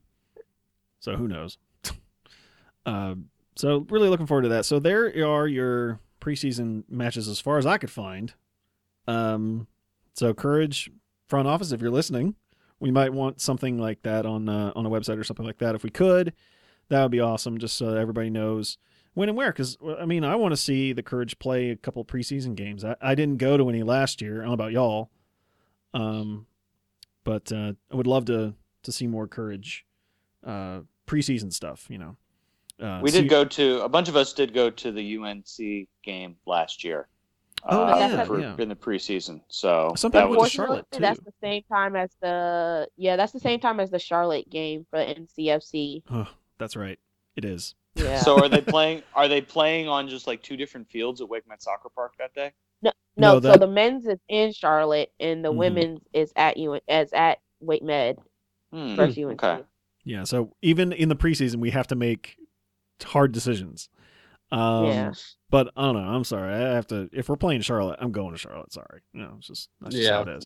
so 0.99 1.15
who 1.15 1.27
knows? 1.27 1.57
um, 2.85 3.29
so 3.55 3.85
really 3.89 4.09
looking 4.09 4.27
forward 4.27 4.43
to 4.43 4.49
that. 4.49 4.65
So 4.65 4.79
there 4.79 5.05
are 5.27 5.47
your 5.47 5.99
preseason 6.21 6.83
matches 6.89 7.27
as 7.27 7.39
far 7.39 7.57
as 7.57 7.65
I 7.65 7.77
could 7.77 7.91
find. 7.91 8.33
Um, 9.07 9.67
so 10.13 10.33
courage 10.33 10.89
front 11.27 11.47
office, 11.47 11.71
if 11.71 11.81
you're 11.81 11.91
listening, 11.91 12.35
we 12.79 12.91
might 12.91 13.13
want 13.13 13.41
something 13.41 13.77
like 13.77 14.01
that 14.03 14.25
on 14.25 14.49
uh, 14.49 14.71
on 14.75 14.85
a 14.85 14.89
website 14.89 15.17
or 15.17 15.23
something 15.23 15.45
like 15.45 15.57
that. 15.59 15.75
If 15.75 15.83
we 15.83 15.89
could, 15.89 16.33
that 16.89 17.01
would 17.01 17.11
be 17.11 17.19
awesome. 17.19 17.57
Just 17.57 17.77
so 17.77 17.95
everybody 17.95 18.29
knows 18.29 18.77
when 19.13 19.29
and 19.29 19.37
where. 19.37 19.51
Because 19.51 19.77
I 19.99 20.05
mean, 20.05 20.23
I 20.23 20.35
want 20.35 20.51
to 20.51 20.57
see 20.57 20.93
the 20.93 21.03
Courage 21.03 21.39
play 21.39 21.71
a 21.71 21.75
couple 21.75 22.03
preseason 22.05 22.55
games. 22.55 22.83
I, 22.85 22.95
I 23.01 23.15
didn't 23.15 23.37
go 23.37 23.57
to 23.57 23.69
any 23.69 23.83
last 23.83 24.21
year. 24.21 24.35
I 24.35 24.45
don't 24.45 24.47
know 24.47 24.53
about 24.53 24.71
y'all, 24.71 25.09
um, 25.93 26.45
but 27.23 27.51
uh, 27.51 27.73
I 27.91 27.95
would 27.95 28.07
love 28.07 28.25
to 28.25 28.53
to 28.83 28.91
see 28.91 29.07
more 29.07 29.27
Courage 29.27 29.85
uh, 30.45 30.81
preseason 31.07 31.51
stuff. 31.51 31.87
You 31.89 31.97
know, 31.97 32.17
uh, 32.79 32.99
we 33.01 33.11
see- 33.11 33.21
did 33.21 33.29
go 33.29 33.43
to 33.43 33.81
a 33.81 33.89
bunch 33.89 34.07
of 34.07 34.15
us 34.15 34.33
did 34.33 34.53
go 34.53 34.69
to 34.69 34.91
the 34.91 35.17
UNC 35.17 35.87
game 36.03 36.35
last 36.45 36.83
year. 36.83 37.07
Oh, 37.63 37.83
uh, 37.83 37.97
yeah, 37.97 38.23
for- 38.23 38.39
yeah. 38.39 38.55
in 38.59 38.69
the 38.69 38.75
preseason. 38.75 39.41
So 39.49 39.93
Some 39.97 40.11
that 40.11 40.29
was 40.29 40.51
Charlotte, 40.51 40.85
Unfortunately, 40.91 40.99
that's 41.07 41.19
the 41.19 41.33
same 41.41 41.63
time 41.71 41.95
as 41.95 42.09
the 42.21 42.87
yeah, 42.97 43.15
that's 43.15 43.31
the 43.33 43.39
same 43.39 43.59
time 43.59 43.79
as 43.79 43.89
the 43.89 43.99
Charlotte 43.99 44.49
game 44.49 44.85
for 44.89 44.99
the 44.99 45.05
NCFC. 45.15 46.03
Oh, 46.11 46.27
that's 46.59 46.75
right. 46.75 46.99
It 47.35 47.45
is. 47.45 47.75
Yeah. 47.95 48.19
So 48.19 48.37
are 48.39 48.47
they 48.49 48.61
playing? 48.61 49.03
Are 49.15 49.27
they 49.27 49.41
playing 49.41 49.87
on 49.87 50.07
just 50.07 50.27
like 50.27 50.43
two 50.43 50.55
different 50.55 50.87
fields 50.89 51.19
at 51.21 51.27
Wake 51.29 51.47
Med 51.47 51.61
Soccer 51.61 51.89
Park 51.89 52.13
that 52.19 52.33
day? 52.33 52.53
no, 52.83 52.91
no, 53.17 53.33
so 53.33 53.39
that- 53.39 53.59
the 53.59 53.67
men's 53.67 54.05
is 54.05 54.19
in 54.29 54.53
Charlotte 54.53 55.11
and 55.19 55.43
the 55.43 55.51
Mhm. 55.51 55.55
women's 55.57 55.99
is 56.13 56.31
at 56.35 56.57
UN 56.57 56.79
as 56.87 57.11
at 57.13 57.39
Wake 57.59 57.81
Med 57.83 58.17
Hmm, 58.71 58.95
versus 58.95 59.17
UNC. 59.17 59.43
Okay. 59.43 59.63
Yeah. 60.03 60.23
So 60.25 60.53
even 60.61 60.93
in 60.93 61.09
the 61.09 61.15
preseason, 61.15 61.55
we 61.55 61.71
have 61.71 61.87
to 61.87 61.95
make 61.95 62.37
hard 63.03 63.31
decisions. 63.31 63.89
Um, 64.51 64.85
Yeah. 64.85 65.13
But 65.49 65.71
I 65.77 65.83
don't 65.83 65.95
know. 65.95 66.09
I'm 66.09 66.23
sorry. 66.23 66.53
I 66.53 66.73
have 66.73 66.87
to. 66.87 67.09
If 67.13 67.29
we're 67.29 67.35
playing 67.37 67.61
Charlotte, 67.61 67.99
I'm 68.01 68.11
going 68.11 68.31
to 68.33 68.37
Charlotte. 68.37 68.71
Sorry. 68.73 69.01
You 69.13 69.21
know, 69.21 69.35
it's 69.37 69.47
just 69.47 69.69
that's 69.81 69.95
just 69.95 70.05
Yeah. 70.07 70.15
how 70.15 70.21
it 70.23 70.37
is. 70.37 70.45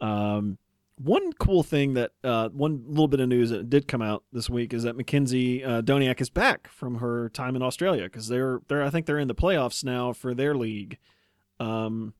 Um, 0.00 0.58
one 0.96 1.32
cool 1.34 1.62
thing 1.62 1.94
that 1.94 2.12
uh, 2.22 2.48
one 2.50 2.84
little 2.86 3.08
bit 3.08 3.20
of 3.20 3.28
news 3.28 3.50
that 3.50 3.68
did 3.70 3.88
come 3.88 4.02
out 4.02 4.24
this 4.32 4.48
week 4.50 4.72
is 4.74 4.82
that 4.84 4.96
Makenzy 4.96 5.66
uh, 5.66 5.82
Doniak 5.82 6.20
is 6.20 6.30
back 6.30 6.68
from 6.68 6.96
her 6.96 7.28
time 7.30 7.56
in 7.56 7.62
Australia 7.62 8.04
because 8.04 8.28
they're 8.28 8.60
they're 8.68 8.82
I 8.82 8.90
think 8.90 9.06
they're 9.06 9.18
in 9.18 9.28
the 9.28 9.34
playoffs 9.34 9.82
now 9.84 10.12
for 10.12 10.34
their 10.34 10.54
league. 10.54 10.98
Um, 11.60 12.14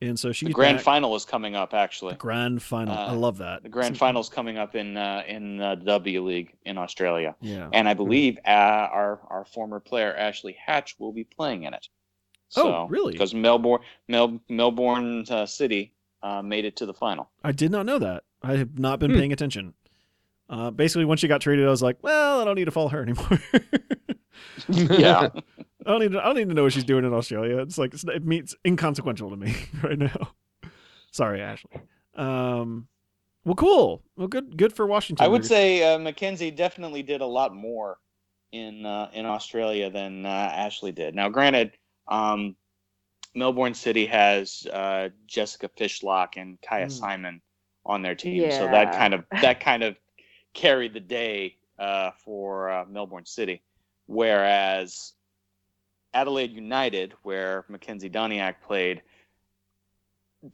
and 0.00 0.18
so 0.18 0.32
she 0.32 0.46
The 0.46 0.52
grand 0.52 0.78
back. 0.78 0.84
final 0.84 1.14
is 1.16 1.24
coming 1.24 1.54
up. 1.56 1.74
Actually, 1.74 2.12
The 2.12 2.18
grand 2.18 2.62
final. 2.62 2.94
I 2.94 3.08
Uh, 3.08 3.14
love 3.14 3.38
that. 3.38 3.62
the 3.62 3.68
grand 3.68 3.96
So- 3.96 3.98
final 4.00 4.20
is 4.20 4.28
coming 4.28 4.56
up 4.58 4.74
in 4.74 4.96
uh, 4.96 5.22
in 5.26 5.60
uh, 5.60 5.74
the 5.76 5.84
W 5.84 6.22
League 6.22 6.52
in 6.64 6.78
Australia, 6.78 7.34
Yeah. 7.40 7.68
and 7.72 7.88
I 7.88 7.94
believe 7.94 8.38
uh, 8.46 8.50
our 8.50 9.20
our 9.28 9.44
former 9.44 9.80
player 9.80 10.14
Ashley 10.16 10.56
Hatch 10.64 10.96
will 10.98 11.12
be 11.12 11.24
playing 11.24 11.64
in 11.64 11.74
it. 11.74 11.88
Oh, 12.56 12.86
really? 12.86 13.12
Because 13.12 13.34
Melbourne 13.34 13.80
Mel, 14.08 14.40
Melbourne 14.48 15.24
uh, 15.30 15.44
City 15.46 15.92
uh, 16.22 16.40
made 16.42 16.64
it 16.64 16.76
to 16.76 16.86
the 16.86 16.94
final. 16.94 17.28
I 17.44 17.52
did 17.52 17.70
not 17.70 17.84
know 17.86 17.98
that. 17.98 18.24
I 18.42 18.56
have 18.56 18.78
not 18.78 18.98
been 19.00 19.10
Hmm. 19.10 19.18
paying 19.18 19.32
attention. 19.32 19.74
Uh, 20.48 20.70
basically, 20.70 21.04
once 21.04 21.20
she 21.20 21.28
got 21.28 21.42
traded, 21.42 21.66
I 21.66 21.70
was 21.70 21.82
like, 21.82 21.98
well, 22.02 22.40
I 22.40 22.44
don't 22.46 22.54
need 22.54 22.64
to 22.64 22.70
follow 22.70 22.88
her 22.88 23.02
anymore. 23.02 23.38
Yeah. 24.68 25.28
I 25.86 25.90
don't 25.90 26.00
need. 26.00 26.12
To, 26.12 26.20
I 26.20 26.26
don't 26.26 26.36
need 26.36 26.48
to 26.48 26.54
know 26.54 26.64
what 26.64 26.72
she's 26.72 26.84
doing 26.84 27.04
in 27.04 27.12
Australia. 27.12 27.58
It's 27.58 27.78
like 27.78 27.94
it's, 27.94 28.04
it 28.04 28.24
means 28.24 28.54
inconsequential 28.66 29.30
to 29.30 29.36
me 29.36 29.54
right 29.82 29.98
now. 29.98 30.32
Sorry, 31.12 31.40
Ashley. 31.40 31.80
Um, 32.16 32.88
well, 33.44 33.54
cool. 33.54 34.02
Well, 34.16 34.28
good. 34.28 34.56
Good 34.56 34.72
for 34.72 34.86
Washington. 34.86 35.24
I 35.24 35.28
would 35.28 35.44
say 35.44 35.82
uh, 35.82 35.98
Makenzy 35.98 36.54
definitely 36.54 37.02
did 37.02 37.20
a 37.20 37.26
lot 37.26 37.54
more 37.54 37.98
in 38.52 38.84
uh, 38.84 39.10
in 39.12 39.24
Australia 39.24 39.90
than 39.90 40.26
uh, 40.26 40.28
Ashley 40.28 40.92
did. 40.92 41.14
Now, 41.14 41.28
granted, 41.28 41.72
um, 42.08 42.56
Melbourne 43.34 43.74
City 43.74 44.06
has 44.06 44.66
uh, 44.72 45.10
Jessica 45.26 45.68
Fishlock 45.78 46.36
and 46.36 46.60
Kyah 46.60 46.86
Mm. 46.86 46.92
Simon 46.92 47.42
on 47.86 48.02
their 48.02 48.14
team, 48.14 48.50
so 48.50 48.66
that 48.66 48.92
kind 48.92 49.14
of 49.14 49.24
that 49.42 49.60
kind 49.60 49.82
of 49.82 49.96
carried 50.54 50.92
the 50.92 51.00
day 51.00 51.56
uh, 51.78 52.10
for 52.24 52.70
uh, 52.70 52.84
Melbourne 52.86 53.26
City. 53.26 53.62
Whereas 54.06 55.12
Adelaide 56.14 56.52
United, 56.52 57.14
where 57.22 57.64
Makenzy 57.70 58.10
Doniak 58.10 58.56
played, 58.66 59.02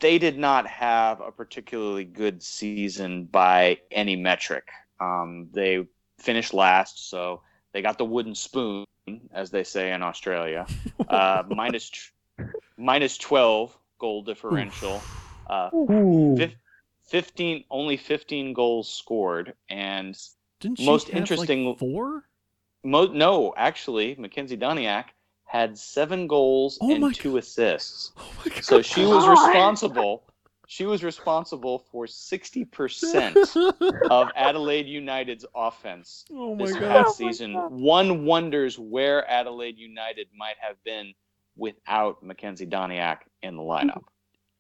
they 0.00 0.18
did 0.18 0.38
not 0.38 0.66
have 0.66 1.20
a 1.20 1.30
particularly 1.30 2.05
good 2.05 2.42
season 2.42 3.24
by 3.24 3.78
any 3.90 4.16
metric. 4.16 4.68
Um, 5.00 5.48
they 5.52 5.86
finished 6.18 6.55
last, 6.55 7.09
so 7.11 7.42
they 7.72 7.82
got 7.82 7.98
the 7.98 8.05
wooden 8.05 8.34
spoon, 8.34 8.86
as 9.32 9.50
they 9.50 9.64
say 9.64 9.92
in 9.92 10.02
Australia. 10.02 10.66
Uh, 11.09 11.42
minus 11.48 11.90
tw- 11.90 12.12
minus 12.78 13.18
twelve 13.18 13.76
goal 13.98 14.22
differential. 14.22 15.00
Uh, 15.48 15.70
fif- 16.36 16.57
fifteen 17.07 17.64
only 17.70 17.96
fifteen 17.96 18.55
goals 18.55 18.90
scored, 18.90 19.55
and 19.68 20.18
Didn't 20.61 20.78
she 20.78 20.86
most 20.86 21.09
have, 21.11 21.30
like, 21.30 21.78
four. 21.78 22.24
mo- 22.82 23.12
no, 23.12 23.52
actually, 23.57 24.14
Mackenzie 24.18 24.57
Doniak 24.57 25.07
had 25.45 25.76
seven 25.78 26.26
goals 26.26 26.78
Oh 26.80 26.97
my 26.99 27.07
and 27.09 27.14
two 27.14 27.36
assists. 27.36 28.12
Oh 28.16 28.30
my 28.45 28.53
god. 28.53 28.64
So 28.64 28.82
she 28.82 29.05
was 29.05 29.26
responsible. 29.28 30.24
She 30.66 30.86
was 30.86 31.05
responsible 31.05 31.78
for 31.92 32.07
sixty 32.07 32.64
percent 32.64 33.36
of 34.11 34.28
Adelaide 34.34 34.86
United's 34.86 35.45
offense 35.55 36.24
oh 36.32 36.55
my 36.55 36.64
this 36.66 36.74
god. 36.74 36.80
past 37.05 37.20
Oh 37.20 37.24
my 37.24 37.30
season. 37.30 37.53
God. 37.53 37.70
One 37.72 38.24
wonders 38.24 38.78
where 38.78 39.30
Adelaide 39.30 39.78
United 39.78 40.28
might 40.36 40.57
have 40.59 40.76
been 40.84 41.12
without 41.57 42.24
Makenzy 42.24 42.68
Doniak 42.68 43.18
in 43.42 43.57
the 43.57 43.62
lineup. 43.62 44.03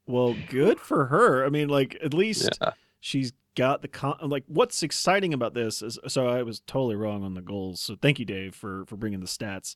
Well, 0.06 0.36
good 0.48 0.78
for 0.78 1.06
her. 1.06 1.44
I 1.44 1.48
mean, 1.48 1.68
like 1.68 1.96
at 2.04 2.12
least 2.14 2.58
Yeah. 2.60 2.72
she's 3.00 3.32
got 3.56 3.80
the 3.82 3.88
con- 3.88 4.18
like 4.22 4.44
what's 4.46 4.82
exciting 4.82 5.32
about 5.32 5.54
this 5.54 5.80
is 5.80 5.98
so 6.08 6.28
I 6.28 6.42
was 6.42 6.60
totally 6.60 6.96
wrong 6.96 7.24
on 7.24 7.34
the 7.34 7.40
goals. 7.40 7.80
So 7.80 7.96
thank 7.96 8.18
you 8.18 8.24
Dave 8.26 8.54
for 8.54 8.84
for 8.86 8.96
bringing 8.96 9.20
the 9.20 9.26
stats. 9.26 9.74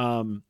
Um 0.00 0.42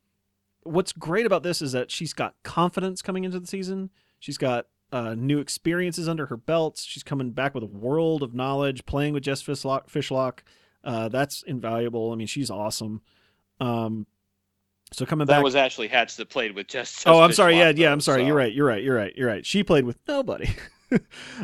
what's 0.63 0.91
great 0.93 1.25
about 1.25 1.43
this 1.43 1.61
is 1.61 1.71
that 1.71 1.89
she's 1.91 2.13
got 2.13 2.35
confidence 2.43 3.01
coming 3.01 3.23
into 3.23 3.39
the 3.39 3.47
season. 3.47 3.89
She's 4.19 4.37
got 4.37 4.67
uh, 4.91 5.15
new 5.15 5.39
experiences 5.39 6.07
under 6.07 6.27
her 6.27 6.37
belt. 6.37 6.83
She's 6.85 7.01
coming 7.01 7.31
back 7.31 7.55
with 7.55 7.63
a 7.63 7.67
world 7.67 8.21
of 8.21 8.33
knowledge, 8.35 8.85
playing 8.85 9.13
with 9.13 9.23
Jess 9.23 9.41
Fishlock. 9.41 9.87
Fishlock. 9.87 10.39
Uh, 10.83 11.07
that's 11.09 11.41
invaluable. 11.43 12.11
I 12.11 12.15
mean, 12.15 12.27
she's 12.27 12.51
awesome. 12.51 13.01
Um, 13.59 14.05
so 14.93 15.05
coming 15.05 15.25
That 15.25 15.33
back, 15.33 15.39
that 15.39 15.43
was 15.45 15.55
Ashley 15.55 15.87
Hatch 15.87 16.17
that 16.17 16.29
played 16.29 16.53
with 16.53 16.67
Jess. 16.67 17.03
oh, 17.07 17.21
I'm 17.21 17.31
sorry. 17.31 17.55
Yeah, 17.57 17.71
Fishlock, 17.71 17.77
yeah. 17.77 17.91
I'm 17.91 18.01
sorry. 18.01 18.21
so- 18.21 18.27
You're 18.27 18.35
right. 18.35 18.53
You're 18.53 18.67
right. 18.67 18.83
You're 18.83 18.95
right. 18.95 19.13
You're 19.15 19.27
right. 19.27 19.45
She 19.45 19.63
played 19.63 19.85
with 19.85 19.97
nobody. 20.07 20.49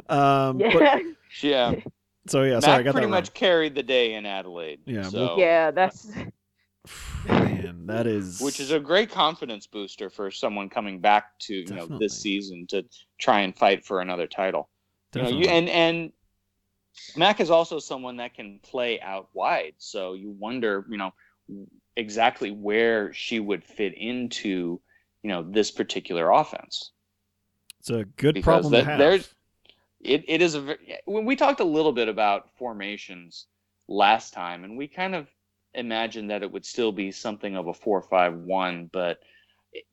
um, 0.09 0.57
but- 0.57 1.01
Yeah. 1.41 1.71
Yeah, 1.71 1.75
so 2.27 2.43
yeah, 2.43 2.59
sorry, 2.59 2.73
I 2.73 2.77
Mac 2.77 2.85
got 2.85 2.91
pretty 2.93 3.05
that 3.07 3.11
much 3.11 3.33
carried 3.33 3.73
the 3.75 3.83
day 3.83 4.13
in 4.15 4.25
Adelaide. 4.25 4.81
Yeah, 4.85 5.03
so, 5.03 5.37
yeah, 5.39 5.71
that's 5.71 6.11
wrong. 6.13 6.31
Man, 7.25 7.85
that 7.87 8.07
is 8.07 8.39
which 8.41 8.59
is 8.59 8.71
a 8.71 8.79
great 8.79 9.09
confidence 9.11 9.67
booster 9.67 10.09
for 10.09 10.31
someone 10.31 10.69
coming 10.69 10.99
back 10.99 11.37
to 11.39 11.53
you 11.53 11.65
know 11.73 11.87
this 11.99 12.19
season 12.21 12.65
to 12.67 12.83
try 13.17 13.41
and 13.41 13.55
fight 13.55 13.85
for 13.85 14.01
another 14.01 14.27
title. 14.27 14.69
You 15.15 15.21
know, 15.23 15.29
you, 15.29 15.43
Definitely. 15.45 15.69
and 15.69 15.69
and 15.69 16.11
Mac 17.15 17.39
is 17.39 17.49
also 17.49 17.79
someone 17.79 18.17
that 18.17 18.33
can 18.33 18.59
play 18.63 18.99
out 19.01 19.29
wide, 19.33 19.73
so 19.77 20.13
you 20.13 20.31
wonder, 20.31 20.85
you 20.89 20.97
know, 20.97 21.13
exactly 21.95 22.51
where 22.51 23.13
she 23.13 23.39
would 23.39 23.63
fit 23.63 23.93
into, 23.95 24.81
you 25.23 25.29
know, 25.29 25.43
this 25.43 25.69
particular 25.71 26.31
offense. 26.31 26.91
it's 27.79 27.89
a 27.89 28.05
good 28.17 28.33
because 28.35 28.43
problem 28.43 28.71
to 28.73 28.77
that- 28.77 28.85
have. 28.85 28.99
there's- 28.99 29.33
It 29.99 30.23
it 30.27 30.41
is 30.43 30.55
a 30.55 30.77
when 31.05 31.25
we 31.25 31.35
talked 31.35 31.59
a 31.59 31.63
little 31.65 31.91
bit 31.91 32.07
about 32.07 32.55
formations 32.57 33.47
last 33.87 34.31
time, 34.33 34.63
and 34.63 34.77
we 34.77 34.87
kind 34.87 35.15
of 35.15 35.27
imagined 35.73 36.29
that 36.31 36.43
it 36.43 36.51
would 36.51 36.65
still 36.65 36.91
be 36.91 37.11
something 37.11 37.55
of 37.55 37.67
a 37.67 37.73
four-five-one, 37.73 38.89
but 38.91 39.19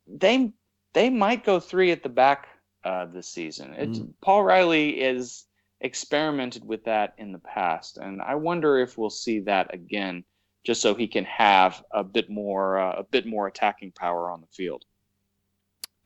they 0.07 0.53
they 0.93 1.11
might 1.11 1.45
go 1.45 1.61
three 1.61 1.91
at 1.91 2.03
the 2.03 2.09
back 2.09 2.47
uh, 2.85 3.07
this 3.07 3.29
season. 3.29 3.75
Mm. 3.79 4.13
Paul 4.23 4.45
Riley 4.45 5.01
is 5.01 5.47
experimented 5.81 6.65
with 6.65 6.85
that 6.85 7.15
in 7.19 7.33
the 7.33 7.41
past, 7.41 7.99
and 7.99 8.23
I 8.23 8.35
wonder 8.35 8.79
if 8.79 8.97
we'll 8.97 9.11
see 9.11 9.41
that 9.41 9.73
again, 9.75 10.25
just 10.65 10.81
so 10.81 10.95
he 10.95 11.09
can 11.09 11.25
have 11.25 11.83
a 11.93 12.05
bit 12.05 12.31
more 12.31 12.79
uh, 12.79 13.01
a 13.01 13.03
bit 13.05 13.27
more 13.27 13.47
attacking 13.47 13.93
power 13.93 14.31
on 14.31 14.41
the 14.41 14.47
field. 14.53 14.85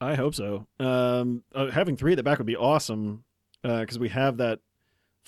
I 0.00 0.14
hope 0.14 0.34
so. 0.34 0.66
Um, 0.78 1.42
uh, 1.54 1.70
having 1.70 1.96
three 1.96 2.12
at 2.12 2.16
the 2.16 2.22
back 2.22 2.38
would 2.38 2.46
be 2.46 2.56
awesome 2.56 3.24
because 3.62 3.98
we 3.98 4.08
have 4.08 4.36
that 4.36 4.60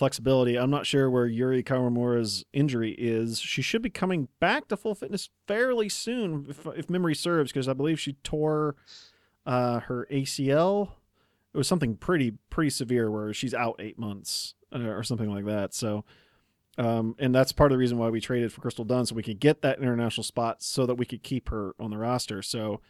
flexibility. 0.00 0.58
I'm 0.58 0.70
not 0.70 0.86
sure 0.86 1.08
where 1.08 1.26
Yuri 1.26 1.62
Kawamura's 1.62 2.44
injury 2.52 2.92
is. 2.98 3.38
She 3.38 3.62
should 3.62 3.82
be 3.82 3.90
coming 3.90 4.28
back 4.40 4.66
to 4.68 4.76
full 4.76 4.94
fitness 4.94 5.30
fairly 5.46 5.88
soon, 5.88 6.46
if, 6.48 6.66
if 6.66 6.90
memory 6.90 7.14
serves, 7.14 7.52
because 7.52 7.68
I 7.68 7.74
believe 7.74 8.00
she 8.00 8.14
tore 8.14 8.76
uh, 9.46 9.80
her 9.80 10.08
ACL 10.10 10.92
it 11.52 11.58
was 11.58 11.68
something 11.68 11.96
pretty 11.96 12.34
pretty 12.48 12.70
severe 12.70 13.10
where 13.10 13.32
she's 13.34 13.54
out 13.54 13.76
eight 13.78 13.98
months 13.98 14.54
uh, 14.72 14.78
or 14.78 15.02
something 15.02 15.30
like 15.30 15.44
that. 15.46 15.74
So, 15.74 16.04
um, 16.78 17.16
and 17.18 17.34
that's 17.34 17.52
part 17.52 17.72
of 17.72 17.74
the 17.74 17.78
reason 17.78 17.98
why 17.98 18.08
we 18.08 18.20
traded 18.20 18.52
for 18.52 18.60
Crystal 18.60 18.84
Dunn 18.84 19.06
so 19.06 19.14
we 19.14 19.22
could 19.22 19.40
get 19.40 19.62
that 19.62 19.80
international 19.80 20.24
spot 20.24 20.62
so 20.62 20.86
that 20.86 20.94
we 20.94 21.06
could 21.06 21.22
keep 21.22 21.48
her 21.48 21.74
on 21.80 21.90
the 21.90 21.98
roster. 21.98 22.42
So, 22.42 22.80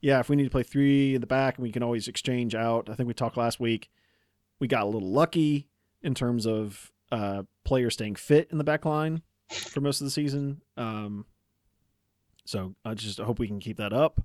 yeah, 0.00 0.20
if 0.20 0.28
we 0.28 0.36
need 0.36 0.44
to 0.44 0.50
play 0.50 0.62
three 0.62 1.14
in 1.14 1.20
the 1.20 1.26
back, 1.26 1.58
we 1.58 1.70
can 1.70 1.82
always 1.82 2.08
exchange 2.08 2.54
out. 2.54 2.88
I 2.88 2.94
think 2.94 3.06
we 3.06 3.14
talked 3.14 3.36
last 3.36 3.60
week. 3.60 3.90
We 4.58 4.68
got 4.68 4.82
a 4.82 4.86
little 4.86 5.08
lucky 5.08 5.68
in 6.02 6.14
terms 6.14 6.46
of 6.46 6.90
uh, 7.10 7.42
players 7.64 7.94
staying 7.94 8.16
fit 8.16 8.48
in 8.50 8.58
the 8.58 8.64
back 8.64 8.84
line 8.84 9.22
for 9.70 9.80
most 9.80 10.00
of 10.00 10.04
the 10.06 10.10
season. 10.10 10.60
Um, 10.76 11.24
so 12.44 12.74
I 12.84 12.94
just 12.94 13.18
hope 13.18 13.38
we 13.38 13.46
can 13.46 13.60
keep 13.60 13.76
that 13.78 13.92
up. 13.92 14.20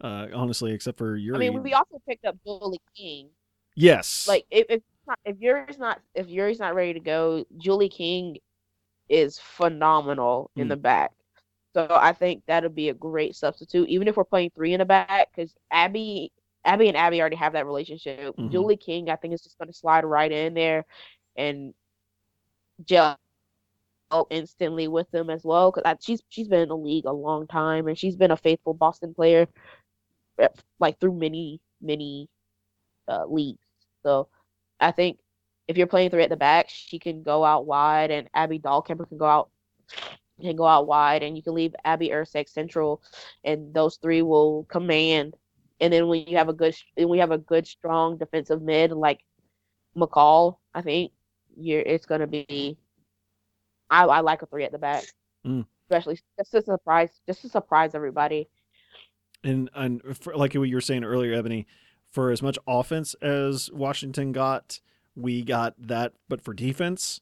Uh, 0.00 0.26
honestly, 0.34 0.72
except 0.72 0.98
for 0.98 1.16
Yuri. 1.16 1.36
I 1.46 1.50
mean, 1.50 1.62
we 1.62 1.74
also 1.74 2.00
picked 2.08 2.24
up 2.24 2.36
Julie 2.44 2.80
King. 2.96 3.28
yes, 3.76 4.26
Like 4.26 4.44
if 4.50 4.66
if, 4.68 4.82
not, 5.06 5.18
if 5.24 5.36
Yuri's 5.38 5.78
not 5.78 6.00
if 6.14 6.28
Yuri's 6.28 6.58
not 6.58 6.74
ready 6.74 6.92
to 6.94 7.00
go, 7.00 7.44
Julie 7.58 7.88
King 7.88 8.38
is 9.08 9.38
phenomenal 9.38 10.50
in 10.56 10.66
Mm. 10.66 10.70
the 10.70 10.76
back. 10.76 11.12
So 11.74 11.86
I 11.90 12.12
think 12.12 12.42
that'll 12.46 12.68
be 12.70 12.88
a 12.88 12.94
great 12.94 13.34
substitute, 13.36 13.88
even 13.88 14.08
if 14.08 14.16
we're 14.16 14.24
playing 14.24 14.50
three 14.54 14.74
in 14.74 14.78
the 14.80 14.84
back, 14.84 15.28
because 15.34 15.54
Abby, 15.70 16.32
Abby 16.64 16.88
and 16.88 16.96
Abby 16.96 17.20
already 17.20 17.36
have 17.36 17.54
that 17.54 17.66
relationship. 17.66 18.34
Mhm. 18.38 18.50
Julie 18.50 18.76
King, 18.76 19.10
I 19.10 19.16
think, 19.16 19.34
is 19.34 19.42
just 19.42 19.58
going 19.58 19.68
to 19.68 19.74
slide 19.74 20.04
right 20.04 20.30
in 20.30 20.54
there 20.54 20.84
and 21.36 21.74
gel 22.84 23.16
instantly 24.30 24.88
with 24.88 25.10
them 25.10 25.30
as 25.30 25.44
well. 25.44 25.70
Because 25.72 25.96
she's 26.00 26.22
she's 26.28 26.48
been 26.48 26.62
in 26.62 26.68
the 26.68 26.76
league 26.76 27.06
a 27.06 27.12
long 27.12 27.46
time, 27.46 27.88
and 27.88 27.98
she's 27.98 28.16
been 28.16 28.30
a 28.30 28.36
faithful 28.36 28.74
Boston 28.74 29.14
player, 29.14 29.48
eh, 30.38 30.48
like 30.80 30.98
through 31.00 31.14
many 31.14 31.60
many 31.80 32.28
uh, 33.08 33.26
leagues. 33.26 33.64
So 34.02 34.28
I 34.80 34.92
think 34.92 35.18
if 35.68 35.76
you're 35.76 35.86
playing 35.86 36.10
three 36.10 36.22
at 36.24 36.30
the 36.30 36.36
back, 36.36 36.68
she 36.68 36.98
can 36.98 37.22
go 37.22 37.44
out 37.44 37.66
wide, 37.66 38.10
and 38.10 38.28
Abby 38.34 38.58
Dahlkemper 38.58 39.08
can 39.08 39.18
go 39.18 39.26
out 39.26 39.50
can 40.40 40.56
go 40.56 40.66
out 40.66 40.86
wide, 40.86 41.22
and 41.22 41.36
you 41.36 41.42
can 41.42 41.54
leave 41.54 41.74
Abby 41.84 42.10
Erceg 42.10 42.48
central, 42.48 43.02
and 43.44 43.72
those 43.74 43.96
three 43.96 44.22
will 44.22 44.64
command. 44.70 45.36
And 45.82 45.92
then 45.92 46.06
when 46.06 46.24
you 46.26 46.36
have 46.38 46.48
a 46.48 46.52
good, 46.52 46.74
when 46.94 47.08
we 47.08 47.18
have 47.18 47.32
a 47.32 47.38
good 47.38 47.66
strong 47.66 48.16
defensive 48.16 48.62
mid 48.62 48.92
like 48.92 49.20
McCall, 49.96 50.56
I 50.74 50.80
think 50.80 51.12
you're 51.56 51.80
it's 51.82 52.06
gonna 52.06 52.26
be. 52.28 52.78
I 53.90 54.04
I 54.04 54.20
like 54.20 54.40
a 54.42 54.46
three 54.46 54.64
at 54.64 54.72
the 54.72 54.78
back, 54.78 55.04
Mm. 55.44 55.66
especially 55.90 56.18
just 56.38 56.52
to 56.52 56.62
surprise, 56.62 57.10
just 57.26 57.42
to 57.42 57.48
surprise 57.48 57.94
everybody. 57.94 58.48
and 59.44 59.68
and 59.74 60.00
for, 60.16 60.36
like 60.36 60.54
what 60.54 60.68
you 60.68 60.76
were 60.76 60.80
saying 60.80 61.02
earlier, 61.04 61.34
Ebony, 61.34 61.66
for 62.10 62.30
as 62.30 62.40
much 62.42 62.58
offense 62.66 63.14
as 63.14 63.68
Washington 63.72 64.30
got, 64.30 64.80
we 65.16 65.42
got 65.42 65.74
that, 65.78 66.12
but 66.28 66.40
for 66.40 66.54
defense. 66.54 67.20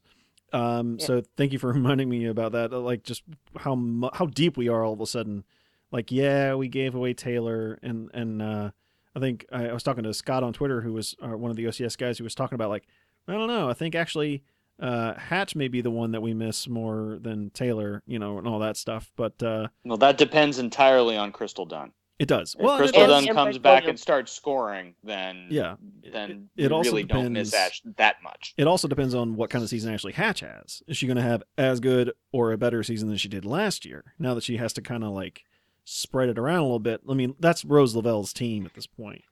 Um, 0.53 0.97
Yeah. 0.99 1.05
So 1.07 1.23
thank 1.35 1.51
you 1.51 1.57
for 1.59 1.73
reminding 1.73 2.09
me 2.09 2.25
about 2.27 2.51
that. 2.51 2.71
Like 2.71 3.01
just 3.03 3.23
how 3.57 3.75
how 4.13 4.27
deep 4.27 4.55
we 4.55 4.69
are 4.69 4.83
all 4.83 4.93
of 4.93 5.01
a 5.01 5.07
sudden. 5.07 5.45
Like 5.91 6.11
yeah, 6.11 6.55
we 6.55 6.67
gave 6.67 6.95
away 6.95 7.13
Taylor, 7.13 7.77
and 7.83 8.09
and 8.13 8.41
uh, 8.41 8.71
I 9.15 9.19
think 9.19 9.45
I, 9.51 9.67
I 9.69 9.73
was 9.73 9.83
talking 9.83 10.03
to 10.03 10.13
Scott 10.13 10.43
on 10.43 10.53
Twitter, 10.53 10.81
who 10.81 10.93
was 10.93 11.15
uh, 11.21 11.37
one 11.37 11.51
of 11.51 11.57
the 11.57 11.65
OCS 11.65 11.97
guys, 11.97 12.17
who 12.17 12.23
was 12.23 12.35
talking 12.35 12.55
about 12.55 12.69
like 12.69 12.87
I 13.27 13.33
don't 13.33 13.47
know. 13.47 13.69
I 13.69 13.73
think 13.73 13.93
actually 13.95 14.43
uh, 14.79 15.13
Hatch 15.15 15.55
may 15.55 15.67
be 15.67 15.81
the 15.81 15.91
one 15.91 16.11
that 16.11 16.21
we 16.21 16.33
miss 16.33 16.67
more 16.67 17.17
than 17.21 17.49
Taylor, 17.51 18.01
you 18.07 18.19
know, 18.19 18.37
and 18.37 18.47
all 18.47 18.59
that 18.59 18.77
stuff. 18.77 19.11
But 19.15 19.41
uh, 19.43 19.67
Well, 19.85 19.97
that 19.97 20.17
depends 20.17 20.59
entirely 20.59 21.17
on 21.17 21.31
Crystal 21.31 21.65
Dunn. 21.67 21.91
it 22.17 22.27
does. 22.27 22.55
If 22.57 22.61
Well, 22.65 22.77
Crystal 22.77 23.05
does. 23.05 23.25
Dunn 23.25 23.35
comes 23.35 23.57
Blake 23.57 23.63
back 23.63 23.87
and 23.87 23.99
starts 23.99 24.31
scoring, 24.31 24.95
then 25.03 25.47
Yeah. 25.51 25.75
then 26.11 26.49
It- 26.55 26.63
it 26.65 26.71
we 26.71 26.75
also 26.77 26.91
really 26.91 27.03
don't 27.03 27.33
miss 27.33 27.51
depends- 27.51 27.71
Ash 27.73 27.81
that 27.97 28.15
much. 28.23 28.53
It 28.57 28.65
also 28.65 28.87
depends 28.87 29.13
on 29.13 29.35
what 29.35 29.49
kind 29.51 29.61
of 29.63 29.69
season 29.69 29.93
Ashley 29.93 30.13
Hatch 30.13 30.39
has. 30.39 30.81
Is 30.87 30.97
she 30.97 31.05
going 31.05 31.17
to 31.17 31.21
have 31.23 31.43
as 31.59 31.79
good 31.79 32.11
or 32.31 32.51
a 32.53 32.57
better 32.57 32.81
season 32.81 33.07
than 33.09 33.17
she 33.17 33.27
did 33.29 33.45
last 33.45 33.85
year? 33.85 34.13
Now 34.17 34.33
that 34.33 34.43
she 34.43 34.57
has 34.57 34.71
to 34.73 34.81
kind 34.81 35.03
of 35.03 35.11
like 35.11 35.43
spread 35.91 36.29
it 36.29 36.39
around 36.39 36.59
a 36.59 36.63
little 36.63 36.79
bit. 36.79 37.01
I 37.09 37.13
mean, 37.13 37.35
that's 37.39 37.65
Rose 37.65 37.95
Lavelle's 37.95 38.31
team 38.31 38.65
at 38.65 38.73
this 38.73 38.87
point. 38.87 39.23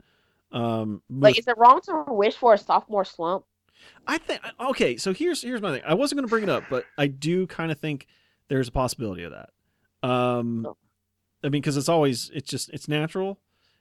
Um, 0.51 1.01
Like, 1.10 1.39
is 1.39 1.47
it 1.47 1.57
wrong 1.57 1.80
to 1.86 2.03
wish 2.07 2.36
for 2.36 2.53
a 2.53 2.57
sophomore 2.57 3.05
slump? 3.05 3.45
I 4.05 4.18
think 4.18 4.41
okay. 4.60 4.97
So 4.97 5.14
here's 5.14 5.41
here's 5.41 5.62
my 5.62 5.72
thing. 5.72 5.84
I 5.88 5.93
wasn't 5.93 6.18
going 6.18 6.28
to 6.28 6.30
bring 6.30 6.43
it 6.43 6.49
up, 6.49 6.64
but 6.70 6.84
I 6.97 7.07
do 7.07 7.47
kind 7.47 7.72
of 7.72 7.80
think 7.80 8.07
there's 8.49 8.68
a 8.68 8.72
possibility 8.72 9.24
of 9.24 9.32
that. 9.32 9.51
Um, 10.07 10.66
Oh. 10.68 10.78
I 11.41 11.47
mean, 11.47 11.62
because 11.62 11.78
it's 11.78 11.88
always 11.88 12.30
it's 12.34 12.49
just 12.49 12.70
it's 12.72 12.89
natural. 12.89 13.39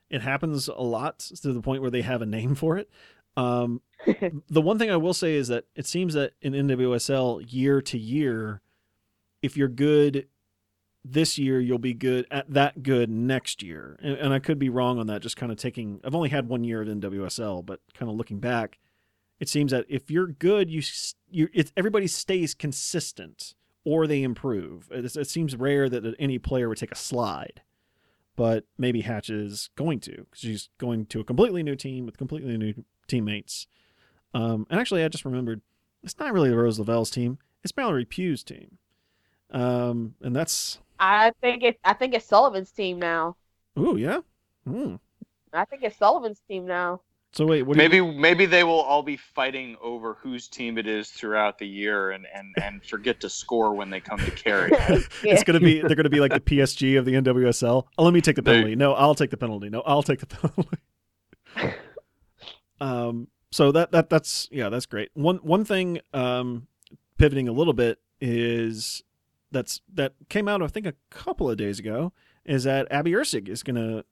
It 0.09 0.23
happens 0.23 0.69
a 0.69 0.75
lot 0.81 1.19
to 1.19 1.53
the 1.53 1.61
point 1.61 1.83
where 1.83 1.91
they 1.91 2.03
have 2.03 2.23
a 2.23 2.27
name 2.27 2.55
for 2.55 2.79
it. 2.79 2.89
Um, 3.37 3.81
the 4.49 4.61
one 4.61 4.79
thing 4.79 4.91
I 4.91 4.97
will 4.97 5.15
say 5.15 5.35
is 5.35 5.49
that 5.49 5.65
it 5.75 5.87
seems 5.87 6.15
that 6.15 6.35
in 6.41 6.53
NWSL 6.53 7.45
year 7.53 7.83
to 7.83 7.99
year, 7.99 8.63
if 9.43 9.57
you're 9.57 9.69
good 9.69 10.29
this 11.05 11.39
year, 11.39 11.61
you'll 11.61 11.79
be 11.79 11.95
good 11.95 12.27
at 12.31 12.53
that 12.53 12.83
good 12.83 13.11
next 13.11 13.63
year. 13.63 13.99
And, 14.03 14.15
and 14.15 14.33
I 14.33 14.39
could 14.39 14.59
be 14.59 14.69
wrong 14.69 14.99
on 14.99 15.07
that. 15.07 15.23
Just 15.23 15.37
kind 15.37 15.53
of 15.53 15.59
taking, 15.59 16.01
I've 16.05 16.15
only 16.15 16.29
had 16.29 16.49
one 16.49 16.65
year 16.65 16.83
at 16.83 16.89
NWSL, 16.89 17.65
but 17.65 17.81
kind 17.95 18.11
of 18.11 18.17
looking 18.17 18.41
back, 18.41 18.79
it 19.41 19.49
seems 19.49 19.71
that 19.71 19.87
if 19.89 20.11
you're 20.11 20.27
good, 20.27 20.71
you, 20.71 20.83
you 21.31 21.49
it's, 21.53 21.73
everybody 21.77 22.07
stays 22.07 22.55
consistent 22.55 23.55
or 23.85 24.07
they 24.07 24.23
improve. 24.23 24.89
It, 24.91 25.17
it 25.17 25.29
seems 25.29 25.57
rare 25.57 25.89
that 25.89 26.15
any 26.19 26.39
player 26.39 26.69
would 26.69 26.79
take 26.79 26.93
a 26.93 26.97
slide, 26.97 27.63
but 28.37 28.65
maybe 28.77 29.03
Hatch 29.03 29.31
is 29.31 29.71
going 29.77 30.01
to 30.01 30.11
because 30.13 30.41
she's 30.41 30.69
going 30.79 31.07
to 31.07 31.21
a 31.21 31.25
completely 31.25 31.63
new 31.63 31.77
team 31.77 32.05
with 32.05 32.19
completely 32.19 32.57
new 32.59 32.75
teammates. 33.07 33.67
Um, 34.35 34.67
and 34.69 34.79
actually, 34.79 35.05
I 35.05 35.09
just 35.09 35.25
remembered 35.25 35.63
it's 36.03 36.19
not 36.19 36.33
really 36.33 36.51
Rose 36.51 36.79
Lavelle's 36.79 37.11
team; 37.11 37.39
it's 37.65 37.77
Mallory 37.77 38.05
Pugh's 38.05 38.45
team. 38.45 38.79
Um, 39.51 40.15
and 40.21 40.37
that's 40.37 40.81
I 40.99 41.33
think 41.41 41.63
it. 41.63 41.79
I 41.85 41.93
think 41.95 42.15
it's 42.15 42.27
Sullivan's 42.27 42.71
team 42.71 42.99
now. 42.99 43.37
ooh 43.79 43.97
yeah. 43.97 44.21
Hmm. 44.67 44.97
I 45.53 45.65
think 45.65 45.83
it's 45.83 45.97
Sullivan's 45.97 46.41
team 46.49 46.67
now. 46.67 47.01
So 47.33 47.47
wait, 47.47 47.63
what? 47.63 47.77
Maybe 47.77 47.97
you, 47.97 48.11
maybe 48.13 48.47
they 48.47 48.65
will 48.65 48.81
all 48.81 49.03
be 49.03 49.17
fighting 49.17 49.77
over 49.83 50.15
whose 50.15 50.49
team 50.49 50.79
it 50.79 50.87
is 50.87 51.11
throughout 51.11 51.59
the 51.59 51.67
year, 51.69 52.11
and 52.13 52.27
and 52.35 52.55
and 52.63 52.83
forget 52.83 53.21
to 53.21 53.29
score 53.29 53.75
when 53.75 53.91
they 53.91 54.01
come 54.01 54.19
to 54.19 54.31
carry. 54.31 54.71
it's 55.23 55.45
gonna 55.45 55.61
be 55.61 55.81
they're 55.81 55.95
gonna 55.95 56.09
be 56.09 56.21
like 56.21 56.33
the 56.33 56.41
PSG 56.41 56.99
of 56.99 57.05
the 57.05 57.13
NWSL. 57.13 57.85
Oh, 57.99 58.03
let 58.03 58.15
me 58.15 58.21
take 58.23 58.37
the 58.37 58.43
They- 58.43 58.53
penalty. 58.55 58.77
No, 58.77 58.95
I'll 58.95 59.15
take 59.15 59.31
the 59.31 59.37
penalty. 59.37 59.69
No, 59.69 59.83
I'll 59.83 60.03
take 60.03 60.21
the 60.21 60.27
penalty. 60.27 60.79
um. 62.81 63.29
So 63.51 63.73
that 63.73 63.93
that 63.93 64.11
that's 64.11 64.49
yeah, 64.51 64.69
that's 64.69 64.87
great. 64.87 65.11
One 65.15 65.37
one 65.39 65.65
thing, 65.65 66.01
um, 66.13 66.67
pivoting 67.19 67.49
a 67.49 67.53
little 67.53 67.73
bit 67.73 67.99
is 68.21 69.03
that's 69.51 69.81
that 69.95 70.15
came 70.29 70.49
out 70.49 70.63
I 70.63 70.67
think 70.67 70.87
a 70.87 70.95
couple 71.11 71.51
of 71.51 71.57
days 71.57 71.79
ago 71.79 72.13
is 72.45 72.65
that 72.65 72.87
Abby 72.91 73.13
Erceg 73.13 73.49
is 73.49 73.63
gonna 73.63 74.05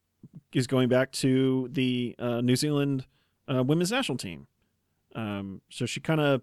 is 0.53 0.67
going 0.67 0.89
back 0.89 1.13
to 1.13 1.69
the 1.71 2.15
uh, 2.19 2.41
New 2.41 2.57
Zealand 2.57 3.07
uh, 3.49 3.63
women's 3.63 3.91
national 3.91 4.19
team. 4.19 4.47
Um. 5.15 5.61
So 5.71 5.87
she 5.87 6.01
kind 6.01 6.21
of 6.21 6.43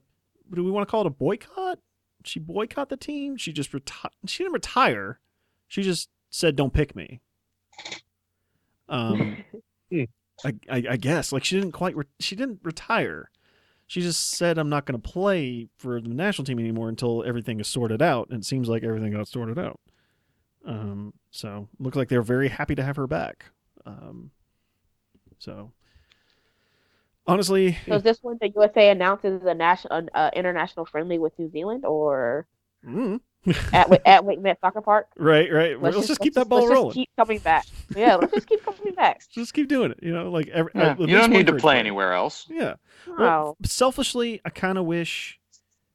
do 0.54 0.64
we 0.64 0.72
want 0.72 0.88
to 0.88 0.91
call 0.91 1.02
it 1.02 1.08
a 1.08 1.12
boycott? 1.12 1.80
she 2.26 2.39
boycott 2.39 2.89
the 2.89 2.98
team. 2.98 3.38
She 3.38 3.52
just 3.52 3.72
reti- 3.72 4.10
She 4.26 4.44
didn't 4.44 4.54
retire. 4.54 5.20
She 5.68 5.82
just 5.82 6.10
said, 6.30 6.56
"Don't 6.56 6.74
pick 6.74 6.96
me." 6.96 7.22
Um, 8.89 9.38
Hmm. 9.91 10.06
I, 10.44 10.54
I, 10.72 10.84
I 10.91 10.98
guess 10.98 11.32
like 11.32 11.44
she 11.44 11.56
didn't 11.56 11.74
quite. 11.74 11.96
Re- 11.96 12.06
she 12.20 12.36
didn't 12.36 12.62
retire. 12.64 13.30
She 13.88 14.01
just 14.01 14.31
said, 14.31 14.57
"I'm 14.57 14.69
not 14.69 14.86
going 14.86 14.99
to 14.99 15.09
play 15.09 15.67
for 15.77 16.01
the 16.01 16.09
national 16.09 16.45
team 16.45 16.59
anymore 16.59 16.89
until 16.89 17.23
everything 17.25 17.59
is 17.59 17.67
sorted 17.67 18.01
out." 18.01 18.29
And 18.29 18.39
it 18.41 18.45
seems 18.45 18.69
like 18.69 18.84
everything 18.84 19.11
got 19.11 19.27
sorted 19.27 19.59
out. 19.59 19.79
Um, 20.65 21.13
so 21.31 21.67
looked 21.79 21.97
like 21.97 22.09
they're 22.09 22.21
very 22.21 22.47
happy 22.47 22.75
to 22.75 22.84
have 22.84 22.95
her 22.95 23.07
back. 23.07 23.45
Um, 23.86 24.31
so 25.39 25.71
honestly, 27.27 27.77
So 27.88 27.95
is 27.95 28.03
this 28.03 28.19
when 28.21 28.38
the 28.39 28.49
USA 28.55 28.89
announces 28.89 29.43
a 29.43 29.53
national, 29.53 30.07
uh, 30.13 30.31
international 30.34 30.86
friendly 30.86 31.19
with 31.19 31.38
New 31.38 31.49
Zealand, 31.49 31.86
or 31.86 32.47
mm, 32.86 33.19
at 33.74 33.89
Wa- 33.89 33.98
at 34.06 34.24
Wake 34.26 34.41
Med 34.41 34.58
Soccer 34.62 34.82
Park? 34.82 35.08
right, 35.18 35.52
right. 35.52 35.82
Let's, 35.82 36.08
just, 36.08 36.20
keep 36.20 36.34
that 36.36 36.48
ball 36.48 36.62
let's 36.62 36.72
rolling. 36.72 36.89
Just 36.89 36.96
keep 36.96 37.10
coming 37.18 37.39
back. 37.39 37.66
Yeah, 37.96 38.16
let's 38.16 38.34
just 38.34 38.48
keep 38.48 38.64
coming 38.64 38.94
back. 38.94 39.22
just 39.32 39.54
keep 39.54 39.68
doing 39.68 39.91
it. 39.91 40.00
You 40.02 40.14
know, 40.14 40.32
like 40.32 40.48
every, 40.50 40.72
Yeah, 40.76 40.91
at 40.91 41.00
you 41.00 41.08
least 41.08 41.20
don't 41.20 41.32
need 41.32 41.48
to 41.48 41.54
play 41.54 41.60
player. 41.62 41.80
anywhere 41.80 42.14
else. 42.14 42.48
Yeah. 42.50 42.76
Wow. 43.08 43.16
Well, 43.18 43.58
selfishly, 43.64 44.41
I 44.46 44.50
kind 44.50 44.78
of 44.78 44.86
wish 44.86 45.39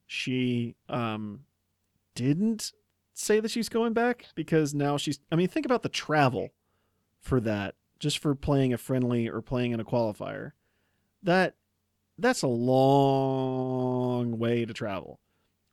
she 0.06 0.74
um 0.88 1.40
didn't 2.14 2.72
say 3.14 3.40
that 3.40 3.50
she's 3.50 3.68
going 3.68 3.92
back 3.92 4.26
because 4.34 4.74
now 4.74 4.96
she's. 4.96 5.18
I 5.32 5.36
mean, 5.36 5.48
think 5.48 5.66
about 5.66 5.82
the 5.82 5.88
travel 5.88 6.50
for 7.20 7.40
that, 7.40 7.74
just 7.98 8.18
for 8.18 8.34
playing 8.34 8.72
a 8.72 8.78
friendly 8.78 9.28
or 9.28 9.40
playing 9.40 9.72
in 9.72 9.80
a 9.80 9.84
qualifier. 9.84 10.52
That 11.22 11.54
that's 12.18 12.42
a 12.42 12.48
long 12.48 14.38
way 14.38 14.64
to 14.64 14.72
travel. 14.74 15.20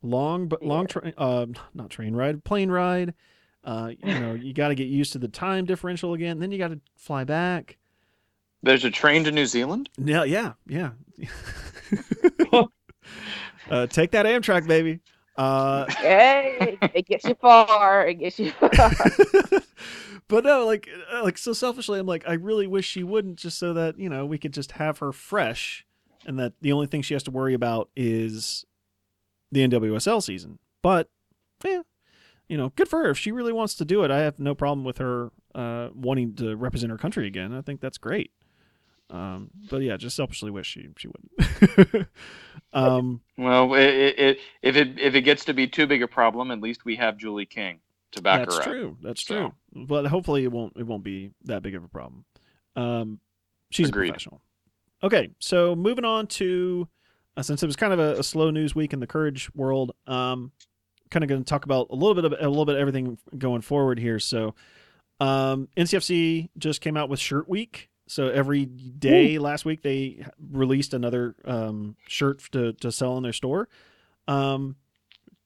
Long, 0.05 0.47
but 0.47 0.63
long 0.63 0.85
train. 0.87 1.13
Uh, 1.17 1.47
not 1.73 1.89
train 1.89 2.15
ride, 2.15 2.43
plane 2.43 2.69
ride. 2.69 3.13
Uh, 3.63 3.91
you 4.03 4.19
know, 4.19 4.33
you 4.41 4.53
got 4.53 4.67
to 4.69 4.75
get 4.75 4.87
used 4.87 5.13
to 5.13 5.19
the 5.19 5.27
time 5.27 5.65
differential 5.65 6.13
again. 6.13 6.39
Then 6.39 6.51
you 6.51 6.57
got 6.57 6.69
to 6.69 6.79
fly 6.95 7.23
back. 7.23 7.77
There's 8.61 8.85
a 8.85 8.91
train 8.91 9.23
to 9.25 9.31
New 9.31 9.45
Zealand. 9.45 9.89
Yeah, 9.97 10.23
yeah, 10.23 10.53
yeah. 10.67 10.91
uh, 13.69 13.87
take 13.87 14.11
that 14.11 14.25
Amtrak, 14.25 14.67
baby. 14.67 14.99
Uh, 15.37 15.85
Hey, 15.91 16.77
it 16.93 17.05
gets 17.07 17.25
you 17.25 17.35
far. 17.35 18.07
It 18.07 18.15
gets 18.15 18.39
you 18.39 18.51
far. 18.51 18.69
but 20.27 20.43
no, 20.43 20.65
like, 20.65 20.87
uh, 21.11 21.23
like 21.23 21.37
so 21.37 21.53
selfishly, 21.53 21.99
I'm 21.99 22.07
like, 22.07 22.27
I 22.27 22.33
really 22.33 22.67
wish 22.67 22.87
she 22.87 23.03
wouldn't, 23.03 23.37
just 23.37 23.59
so 23.59 23.73
that 23.73 23.99
you 23.99 24.09
know 24.09 24.25
we 24.25 24.37
could 24.37 24.53
just 24.53 24.73
have 24.73 24.99
her 24.99 25.11
fresh, 25.11 25.85
and 26.25 26.39
that 26.39 26.53
the 26.61 26.71
only 26.71 26.87
thing 26.87 27.01
she 27.01 27.13
has 27.13 27.23
to 27.23 27.31
worry 27.31 27.53
about 27.53 27.89
is 27.95 28.65
the 29.55 29.67
NWSL 29.67 30.21
season. 30.21 30.59
But 30.81 31.09
yeah, 31.63 31.81
you 32.47 32.57
know, 32.57 32.69
good 32.75 32.87
for 32.87 32.99
her 32.99 33.09
if 33.09 33.17
she 33.17 33.31
really 33.31 33.53
wants 33.53 33.73
to 33.75 33.85
do 33.85 34.03
it. 34.03 34.11
I 34.11 34.19
have 34.19 34.37
no 34.37 34.53
problem 34.53 34.83
with 34.83 34.97
her 34.99 35.31
uh, 35.55 35.89
wanting 35.95 36.35
to 36.35 36.55
represent 36.55 36.91
her 36.91 36.97
country 36.97 37.25
again. 37.25 37.53
I 37.53 37.61
think 37.61 37.79
that's 37.81 37.97
great. 37.97 38.31
Um, 39.09 39.51
but 39.69 39.81
yeah, 39.81 39.97
just 39.97 40.15
selfishly 40.15 40.51
wish 40.51 40.67
she 40.67 40.87
she 40.97 41.07
wouldn't. 41.07 42.07
um, 42.73 43.21
Well, 43.37 43.73
it, 43.75 43.79
it, 44.17 44.37
if 44.61 44.75
it 44.75 44.99
if 44.99 45.15
it 45.15 45.21
gets 45.21 45.45
to 45.45 45.53
be 45.53 45.67
too 45.67 45.87
big 45.87 46.03
a 46.03 46.07
problem, 46.07 46.51
at 46.51 46.59
least 46.61 46.85
we 46.85 46.95
have 46.97 47.17
Julie 47.17 47.45
King 47.45 47.79
to 48.11 48.21
back 48.21 48.39
her 48.39 48.43
up. 48.45 48.49
That's 48.51 48.65
true. 48.65 48.97
That's 49.01 49.25
So- 49.25 49.35
true. 49.35 49.53
But 49.85 50.07
hopefully 50.07 50.43
it 50.43 50.51
won't 50.51 50.73
it 50.77 50.83
won't 50.87 51.03
be 51.03 51.31
that 51.45 51.61
big 51.61 51.75
of 51.75 51.83
a 51.83 51.87
problem. 51.87 52.25
Um, 52.75 53.19
she's 53.71 53.89
Agreed. 53.89 54.09
a 54.09 54.11
professional. 54.11 54.41
Okay, 55.03 55.29
so 55.39 55.75
moving 55.75 56.05
on 56.05 56.25
to 56.27 56.87
uh, 57.37 57.41
since 57.41 57.63
it 57.63 57.65
was 57.65 57.75
kind 57.75 57.93
of 57.93 57.99
a, 57.99 58.19
a 58.19 58.23
slow 58.23 58.49
news 58.51 58.75
week 58.75 58.93
in 58.93 58.99
the 58.99 59.07
courage 59.07 59.49
world, 59.55 59.93
um, 60.07 60.51
kind 61.09 61.23
of 61.23 61.29
going 61.29 61.43
to 61.43 61.49
talk 61.49 61.65
about 61.65 61.87
a 61.89 61.95
little 61.95 62.15
bit 62.15 62.25
of 62.25 62.33
a 62.33 62.49
little 62.49 62.65
bit 62.65 62.75
of 62.75 62.81
everything 62.81 63.17
going 63.37 63.61
forward 63.61 63.99
here. 63.99 64.19
So, 64.19 64.55
um, 65.19 65.67
NCFC 65.77 66.49
just 66.57 66.81
came 66.81 66.97
out 66.97 67.09
with 67.09 67.19
Shirt 67.19 67.49
Week. 67.49 67.89
So 68.07 68.27
every 68.27 68.65
day 68.65 69.39
last 69.39 69.65
week 69.65 69.81
they 69.81 70.23
released 70.51 70.93
another 70.93 71.35
um, 71.43 71.95
shirt 72.07 72.39
to 72.51 72.73
to 72.73 72.91
sell 72.91 73.17
in 73.17 73.23
their 73.23 73.33
store. 73.33 73.67
Um, 74.27 74.75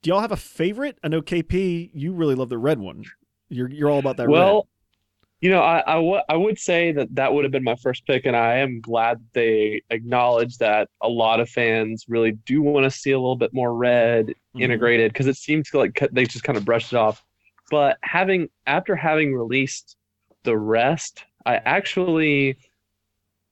do 0.02 0.10
y'all 0.10 0.22
have 0.22 0.32
a 0.32 0.38
favorite? 0.38 0.98
I 1.04 1.08
know 1.08 1.22
KP, 1.22 1.92
you 1.94 2.14
really 2.14 2.36
love 2.36 2.50
the 2.50 2.58
red 2.58 2.80
one. 2.80 3.06
You're 3.50 3.70
you're 3.70 3.90
all 3.90 4.00
about 4.00 4.18
that 4.18 4.28
well, 4.28 4.68
you 5.42 5.50
know, 5.50 5.62
I, 5.62 5.82
I, 5.88 5.96
w- 5.96 6.22
I 6.28 6.36
would 6.36 6.60
say 6.60 6.92
that 6.92 7.16
that 7.16 7.34
would 7.34 7.46
have 7.46 7.52
been 7.52 7.64
my 7.64 7.76
first 7.76 8.06
pick, 8.06 8.26
and 8.26 8.36
I 8.36 8.56
am 8.58 8.82
glad 8.82 9.24
they 9.34 9.82
acknowledge 9.90 10.58
that 10.58 10.90
a 11.02 11.08
lot 11.08 11.40
of 11.40 11.50
fans 11.50 12.06
really 12.10 12.34
do 12.46 12.62
want 12.62 12.84
to 12.84 12.92
see 12.92 13.12
a 13.12 13.20
little 13.20 13.38
bit 13.38 13.54
more 13.54 13.74
red. 13.76 14.34
Mhm. 14.56 14.62
integrated 14.64 15.14
because 15.14 15.28
it 15.28 15.38
seems 15.38 15.74
like 15.74 16.08
they 16.12 16.26
just 16.26 16.44
kind 16.44 16.58
of 16.58 16.66
brushed 16.66 16.92
it 16.92 16.98
off. 16.98 17.24
But 17.72 17.98
having 18.02 18.50
after 18.66 18.96
having 18.96 19.34
released 19.36 19.96
the 20.44 20.58
rest, 20.58 21.24
I 21.46 21.58
actually 21.58 22.58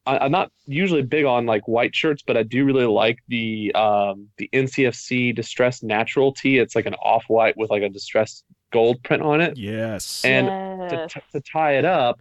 I, 0.05 0.17
I'm 0.19 0.31
not 0.31 0.51
usually 0.65 1.01
big 1.03 1.25
on 1.25 1.45
like 1.45 1.67
white 1.67 1.95
shirts, 1.95 2.23
but 2.25 2.37
I 2.37 2.43
do 2.43 2.65
really 2.65 2.85
like 2.85 3.19
the 3.27 3.71
um, 3.75 4.29
the 4.37 4.49
NCFC 4.53 5.31
distressed 5.33 5.83
natural 5.83 6.33
tee. 6.33 6.57
It's 6.57 6.75
like 6.75 6.85
an 6.85 6.95
off 6.95 7.25
white 7.27 7.57
with 7.57 7.69
like 7.69 7.83
a 7.83 7.89
distressed 7.89 8.45
gold 8.71 9.01
print 9.03 9.23
on 9.23 9.41
it. 9.41 9.57
Yes. 9.57 10.23
And 10.25 10.47
Yes. 10.47 11.11
To, 11.13 11.19
t- 11.19 11.25
to 11.33 11.41
tie 11.41 11.73
it 11.77 11.85
up, 11.85 12.19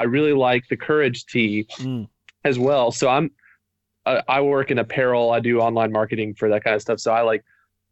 I 0.00 0.04
really 0.04 0.32
like 0.32 0.66
the 0.68 0.76
courage 0.76 1.26
tee 1.26 1.66
Mm. 1.78 2.08
as 2.44 2.58
well. 2.58 2.90
So 2.90 3.08
I'm 3.08 3.30
I, 4.06 4.22
I 4.28 4.40
work 4.40 4.70
in 4.70 4.78
apparel. 4.78 5.30
I 5.32 5.40
do 5.40 5.60
online 5.60 5.92
marketing 5.92 6.34
for 6.34 6.48
that 6.48 6.64
kind 6.64 6.74
of 6.74 6.80
stuff. 6.82 6.98
So 7.00 7.12
I 7.12 7.20
like 7.22 7.44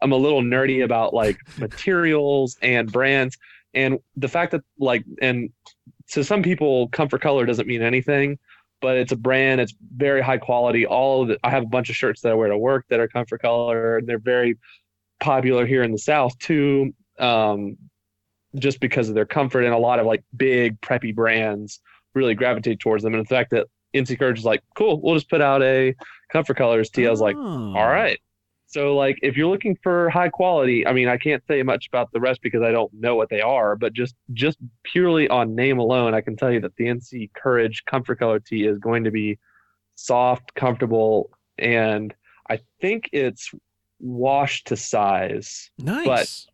I'm 0.03 0.13
a 0.13 0.17
little 0.17 0.43
nerdy 0.43 0.85
about 0.85 1.15
like 1.15 1.39
materials 1.59 2.57
and 2.63 2.91
brands 2.91 3.37
and 3.75 3.99
the 4.17 4.29
fact 4.29 4.53
that 4.53 4.63
like 4.79 5.05
and 5.21 5.51
to 6.13 6.23
some 6.25 6.43
people 6.43 6.89
comfort 6.89 7.21
color 7.21 7.45
doesn't 7.47 7.67
mean 7.67 7.83
anything 7.83 8.39
but 8.81 8.97
it's 8.97 9.11
a 9.13 9.17
brand 9.17 9.61
it's 9.61 9.75
very 9.97 10.21
high 10.23 10.39
quality 10.39 10.87
all 10.87 11.23
of 11.23 11.29
the, 11.29 11.39
i 11.43 11.51
have 11.51 11.63
a 11.65 11.67
bunch 11.67 11.91
of 11.91 11.97
shirts 11.97 12.21
that 12.21 12.31
i 12.31 12.35
wear 12.35 12.49
to 12.49 12.57
work 12.57 12.85
that 12.89 13.01
are 13.01 13.09
comfort 13.09 13.43
color 13.43 13.99
and 13.99 14.07
they're 14.07 14.19
very 14.21 14.57
popular 15.21 15.67
here 15.67 15.83
in 15.83 15.91
the 15.93 15.99
south 15.99 16.39
too 16.39 16.95
um, 17.19 17.77
just 18.59 18.81
because 18.81 19.09
of 19.09 19.15
their 19.15 19.27
comfort 19.27 19.65
and 19.65 19.75
a 19.75 19.79
lot 19.79 19.99
of 19.99 20.07
like 20.07 20.23
big 20.37 20.81
preppy 20.81 21.15
brands 21.15 21.81
really 22.15 22.35
gravitate 22.35 22.81
towards 22.81 23.03
them 23.03 23.15
and 23.15 23.23
the 23.25 23.29
fact 23.29 23.51
that 23.51 23.67
NC 23.95 24.19
Courage 24.19 24.39
is 24.39 24.45
like 24.45 24.63
cool 24.77 25.01
we'll 25.03 25.15
just 25.15 25.29
put 25.31 25.41
out 25.41 25.63
a 25.63 25.95
comfort 26.33 26.57
colors 26.57 26.91
i 26.97 27.09
was 27.11 27.21
like 27.21 27.37
Oh. 27.37 27.75
all 27.77 27.89
right. 27.89 28.19
So 28.69 28.97
like 28.97 29.19
if 29.23 29.37
you're 29.37 29.49
looking 29.49 29.77
for 29.83 30.11
high 30.11 30.29
quality, 30.29 30.87
I 30.87 30.93
mean 30.93 31.09
I 31.09 31.17
can't 31.19 31.43
say 31.47 31.63
much 31.63 31.87
about 31.87 32.11
the 32.13 32.21
rest 32.21 32.41
because 32.43 32.63
I 32.63 32.73
don't 32.73 32.93
know 32.93 33.15
what 33.15 33.29
they 33.31 33.41
are, 33.41 33.77
but 33.77 33.93
just 33.93 34.17
just 34.33 34.59
purely 34.83 35.29
on 35.29 35.55
name 35.55 35.79
alone, 35.79 36.15
I 36.15 36.21
can 36.21 36.37
tell 36.37 36.51
you 36.51 36.61
that 36.61 36.75
the 36.77 36.87
NC 36.87 37.31
Courage 37.35 37.85
Comfort 37.87 38.19
Color 38.19 38.41
Tee 38.41 38.67
is 38.67 38.79
going 38.79 39.05
to 39.05 39.11
be 39.13 39.39
soft, 39.95 40.53
comfortable, 40.57 41.31
and 41.59 42.13
I 42.51 42.59
think 42.81 43.09
it's 43.13 43.51
wash 44.01 44.65
to 44.65 44.77
size. 44.77 45.71
Nice. 45.79 46.05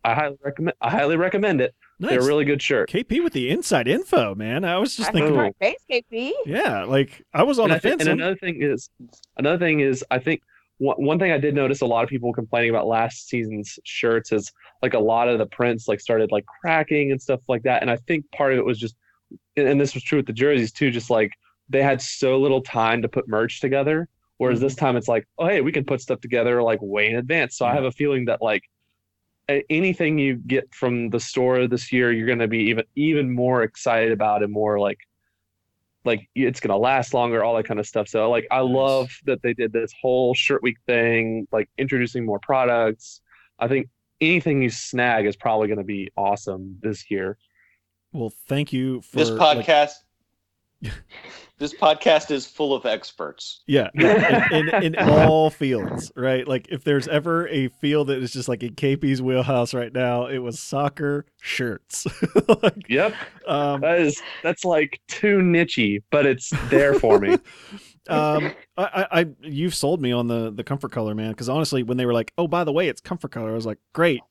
But 0.03 0.09
I 0.09 0.13
highly 0.13 0.37
recommend 0.43 0.75
I 0.81 0.91
highly 0.91 1.17
recommend 1.17 1.61
it. 1.61 1.73
Nice. 1.99 2.11
They're 2.11 2.21
a 2.21 2.25
really 2.25 2.45
good 2.45 2.61
shirt. 2.61 2.89
KP 2.89 3.23
with 3.23 3.33
the 3.33 3.49
inside 3.49 3.87
info, 3.87 4.35
man. 4.35 4.65
I 4.65 4.77
was 4.77 4.95
just 4.95 5.11
That's 5.11 5.19
thinking, 5.19 5.35
right. 5.35 5.55
Thanks, 5.59 5.83
KP. 5.89 6.31
yeah, 6.45 6.83
like 6.83 7.23
I 7.33 7.43
was 7.43 7.59
on 7.59 7.71
and, 7.71 7.73
the 7.73 7.75
I 7.75 7.79
thi- 7.79 7.89
fence. 7.89 8.01
and 8.01 8.09
on- 8.09 8.19
another 8.19 8.35
thing 8.35 8.61
is 8.61 8.89
another 9.37 9.57
thing 9.57 9.79
is 9.79 10.03
I 10.11 10.19
think 10.19 10.41
one, 10.77 10.97
one 10.97 11.19
thing 11.19 11.31
I 11.31 11.37
did 11.37 11.55
notice 11.55 11.81
a 11.81 11.85
lot 11.85 12.03
of 12.03 12.09
people 12.09 12.33
complaining 12.33 12.69
about 12.69 12.87
last 12.87 13.29
season's 13.29 13.79
shirts 13.83 14.31
is 14.31 14.51
like 14.81 14.93
a 14.93 14.99
lot 14.99 15.29
of 15.29 15.37
the 15.37 15.45
prints 15.45 15.87
like 15.87 15.99
started 15.99 16.31
like 16.31 16.45
cracking 16.45 17.11
and 17.11 17.21
stuff 17.21 17.41
like 17.47 17.63
that. 17.63 17.81
And 17.81 17.89
I 17.89 17.97
think 18.07 18.29
part 18.31 18.53
of 18.53 18.59
it 18.59 18.65
was 18.65 18.79
just 18.79 18.95
and 19.55 19.67
and 19.67 19.79
this 19.79 19.93
was 19.93 20.03
true 20.03 20.19
with 20.19 20.27
the 20.27 20.33
jerseys 20.33 20.71
too, 20.71 20.91
just 20.91 21.09
like 21.09 21.31
they 21.69 21.81
had 21.81 22.01
so 22.01 22.37
little 22.37 22.61
time 22.61 23.01
to 23.01 23.07
put 23.07 23.27
merch 23.27 23.61
together. 23.61 24.07
Whereas 24.37 24.59
mm-hmm. 24.59 24.65
this 24.65 24.75
time 24.75 24.97
it's 24.97 25.07
like, 25.07 25.27
oh 25.37 25.47
hey, 25.47 25.61
we 25.61 25.71
can 25.71 25.85
put 25.85 26.01
stuff 26.01 26.19
together 26.21 26.61
like 26.61 26.79
way 26.81 27.07
in 27.07 27.15
advance. 27.15 27.57
So 27.57 27.65
I 27.65 27.69
mm-hmm. 27.69 27.77
have 27.77 27.85
a 27.85 27.91
feeling 27.91 28.25
that 28.25 28.41
like 28.41 28.63
a- 28.63 28.69
anything 29.69 30.17
you 30.17 30.35
get 30.35 30.73
from 30.73 31.09
the 31.09 31.19
store 31.19 31.67
this 31.67 31.91
year, 31.91 32.11
you're 32.11 32.27
gonna 32.27 32.47
be 32.47 32.59
even 32.69 32.85
even 32.95 33.31
more 33.33 33.63
excited 33.63 34.11
about 34.11 34.43
and 34.43 34.51
more 34.51 34.79
like 34.79 34.99
like 36.05 36.27
it's 36.35 36.59
gonna 36.59 36.77
last 36.77 37.13
longer, 37.13 37.43
all 37.43 37.55
that 37.55 37.65
kind 37.65 37.79
of 37.79 37.87
stuff. 37.87 38.07
So 38.07 38.29
like 38.29 38.47
I 38.51 38.61
Nice. 38.61 38.69
love 38.73 39.11
that 39.25 39.41
they 39.41 39.53
did 39.53 39.71
this 39.73 39.93
whole 40.01 40.33
shirt 40.33 40.61
week 40.63 40.77
thing, 40.85 41.47
like 41.51 41.69
introducing 41.77 42.25
more 42.25 42.39
products. 42.39 43.21
I 43.59 43.67
think 43.67 43.87
anything 44.19 44.61
you 44.61 44.69
snag 44.69 45.25
is 45.25 45.35
probably 45.35 45.67
gonna 45.67 45.83
be 45.83 46.11
awesome 46.17 46.77
this 46.81 47.09
year. 47.09 47.37
well, 48.11 48.31
thank 48.47 48.71
you 48.73 49.01
for 49.01 49.17
This 49.17 49.29
like, 49.29 49.65
podcast. 49.65 49.93
This 51.59 51.73
podcast 51.73 52.31
is 52.31 52.45
full 52.45 52.73
of 52.73 52.85
experts. 52.85 53.61
yeah, 53.67 53.89
in, 53.95 54.69
in, 54.69 54.83
in 54.83 54.95
all 54.97 55.49
fields, 55.49 56.11
right? 56.15 56.47
Like 56.47 56.67
if 56.69 56.83
there's 56.83 57.07
ever 57.07 57.47
a 57.47 57.67
field 57.67 58.07
that 58.07 58.21
is 58.21 58.33
just 58.33 58.47
like 58.49 58.63
in 58.63 58.75
KP's 58.75 59.21
wheelhouse 59.21 59.73
right 59.73 59.93
now, 59.93 60.25
it 60.27 60.39
was 60.39 60.59
soccer 60.59 61.25
shirts. 61.41 62.05
like, 62.63 62.89
Yep. 62.89 63.13
um, 63.47 63.81
That 63.81 63.99
is 64.01 64.21
that's 64.41 64.65
like 64.65 64.99
too 65.07 65.37
nichey, 65.39 66.01
but 66.11 66.25
it's 66.25 66.49
there 66.69 66.93
for 66.95 67.19
me. 67.19 67.33
um, 68.09 68.51
I, 68.77 68.83
I, 68.83 69.07
I, 69.21 69.25
you've 69.41 69.75
sold 69.75 70.01
me 70.01 70.11
on 70.11 70.27
the 70.27 70.51
the 70.51 70.63
comfort 70.63 70.91
color, 70.91 71.15
man. 71.15 71.31
Because 71.31 71.49
honestly, 71.49 71.83
when 71.83 71.97
they 71.97 72.05
were 72.05 72.13
like, 72.13 72.33
"Oh, 72.37 72.47
by 72.47 72.63
the 72.63 72.73
way, 72.73 72.87
it's 72.89 72.99
comfort 73.01 73.31
color," 73.31 73.51
I 73.51 73.53
was 73.53 73.65
like, 73.65 73.79
"Great." 73.93 74.21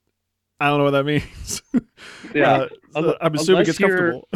I 0.60 0.68
don't 0.68 0.78
know 0.78 0.84
what 0.84 0.90
that 0.92 1.04
means. 1.04 1.62
Yeah. 2.32 2.52
Uh, 2.94 3.02
so 3.02 3.16
I'm 3.20 3.34
assuming 3.34 3.66
it's 3.66 3.78
comfortable. 3.78 4.28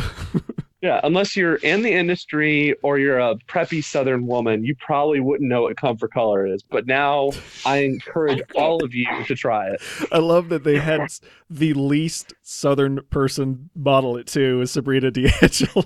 Yeah, 0.83 1.01
unless 1.05 1.35
you're 1.35 1.55
in 1.57 1.81
the 1.83 1.91
industry 1.91 2.75
or 2.83 2.99
you're 2.99 3.19
a 3.19 3.35
preppy 3.49 3.83
Southern 3.83 4.27
woman, 4.27 4.63
you 4.63 4.75
probably 4.77 5.21
wouldn't 5.21 5.49
know 5.49 5.63
what 5.63 5.77
comfort 5.79 6.13
color 6.13 6.47
is. 6.47 6.63
But 6.63 6.87
now 6.87 7.31
I 7.65 7.79
encourage 7.79 8.43
all 8.55 8.85
of 8.85 8.95
you 8.95 9.07
to 9.25 9.35
try 9.35 9.71
it. 9.71 9.81
I 10.13 10.19
love 10.19 10.51
that 10.51 10.65
they 10.65 10.79
had 10.79 11.09
the 11.49 11.73
least 11.73 12.35
southern 12.43 13.01
person 13.11 13.71
model 13.75 14.19
it 14.19 14.27
too, 14.27 14.61
is 14.61 14.71
Sabrina 14.71 15.11
D'Angelo. 15.13 15.83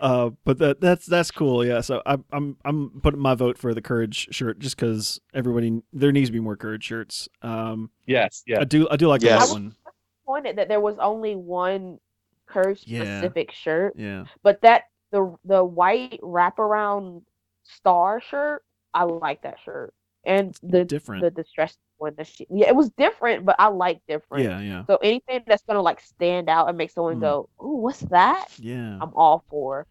uh, 0.00 0.30
but 0.44 0.58
that 0.58 0.80
that's 0.80 1.06
that's 1.06 1.30
cool. 1.30 1.64
Yeah, 1.64 1.80
so 1.80 2.00
I'm 2.06 2.24
I'm 2.32 2.56
I'm 2.64 3.00
putting 3.02 3.20
my 3.20 3.34
vote 3.34 3.58
for 3.58 3.74
the 3.74 3.82
courage 3.82 4.28
shirt 4.30 4.58
just 4.60 4.76
because 4.76 5.20
everybody 5.34 5.82
there 5.92 6.12
needs 6.12 6.28
to 6.28 6.32
be 6.32 6.40
more 6.40 6.56
courage 6.56 6.84
shirts. 6.84 7.28
Um, 7.42 7.90
Yes, 8.06 8.42
yeah. 8.46 8.60
I 8.60 8.64
do 8.64 8.88
I 8.90 8.96
do 8.96 9.08
like 9.08 9.22
Yes. 9.22 9.48
that 9.48 9.52
one. 9.52 9.74
Pointed 10.30 10.56
that 10.56 10.68
there 10.68 10.80
was 10.80 10.96
only 11.00 11.34
one 11.34 11.98
curse 12.46 12.84
Yeah. 12.86 13.02
specific 13.04 13.50
shirt, 13.50 13.96
Yeah, 13.98 14.24
but 14.44 14.60
that 14.62 14.84
the 15.10 15.36
the 15.44 15.64
white 15.64 16.20
wraparound 16.22 17.22
star 17.64 18.20
shirt, 18.20 18.62
I 18.94 19.04
like 19.04 19.42
that 19.42 19.58
shirt. 19.64 19.92
And 20.24 20.54
the 20.62 20.84
different. 20.84 21.22
the 21.22 21.30
distress 21.32 21.76
one, 21.98 22.14
the 22.16 22.22
she, 22.24 22.46
yeah, 22.48 22.68
it 22.68 22.76
was 22.76 22.90
different, 22.90 23.44
but 23.44 23.56
I 23.58 23.68
like 23.68 24.00
different. 24.06 24.44
yeah, 24.44 24.60
yeah, 24.60 24.84
So 24.86 24.98
anything 25.02 25.42
that's 25.48 25.64
gonna 25.64 25.82
like 25.82 26.00
stand 26.00 26.48
out 26.48 26.68
and 26.68 26.78
make 26.78 26.90
someone 26.92 27.16
Mm. 27.16 27.20
go, 27.20 27.48
"Ooh, 27.60 27.76
what's 27.82 28.00
that?" 28.02 28.46
yeah. 28.58 28.98
I'm 29.00 29.12
all 29.14 29.44
for. 29.50 29.86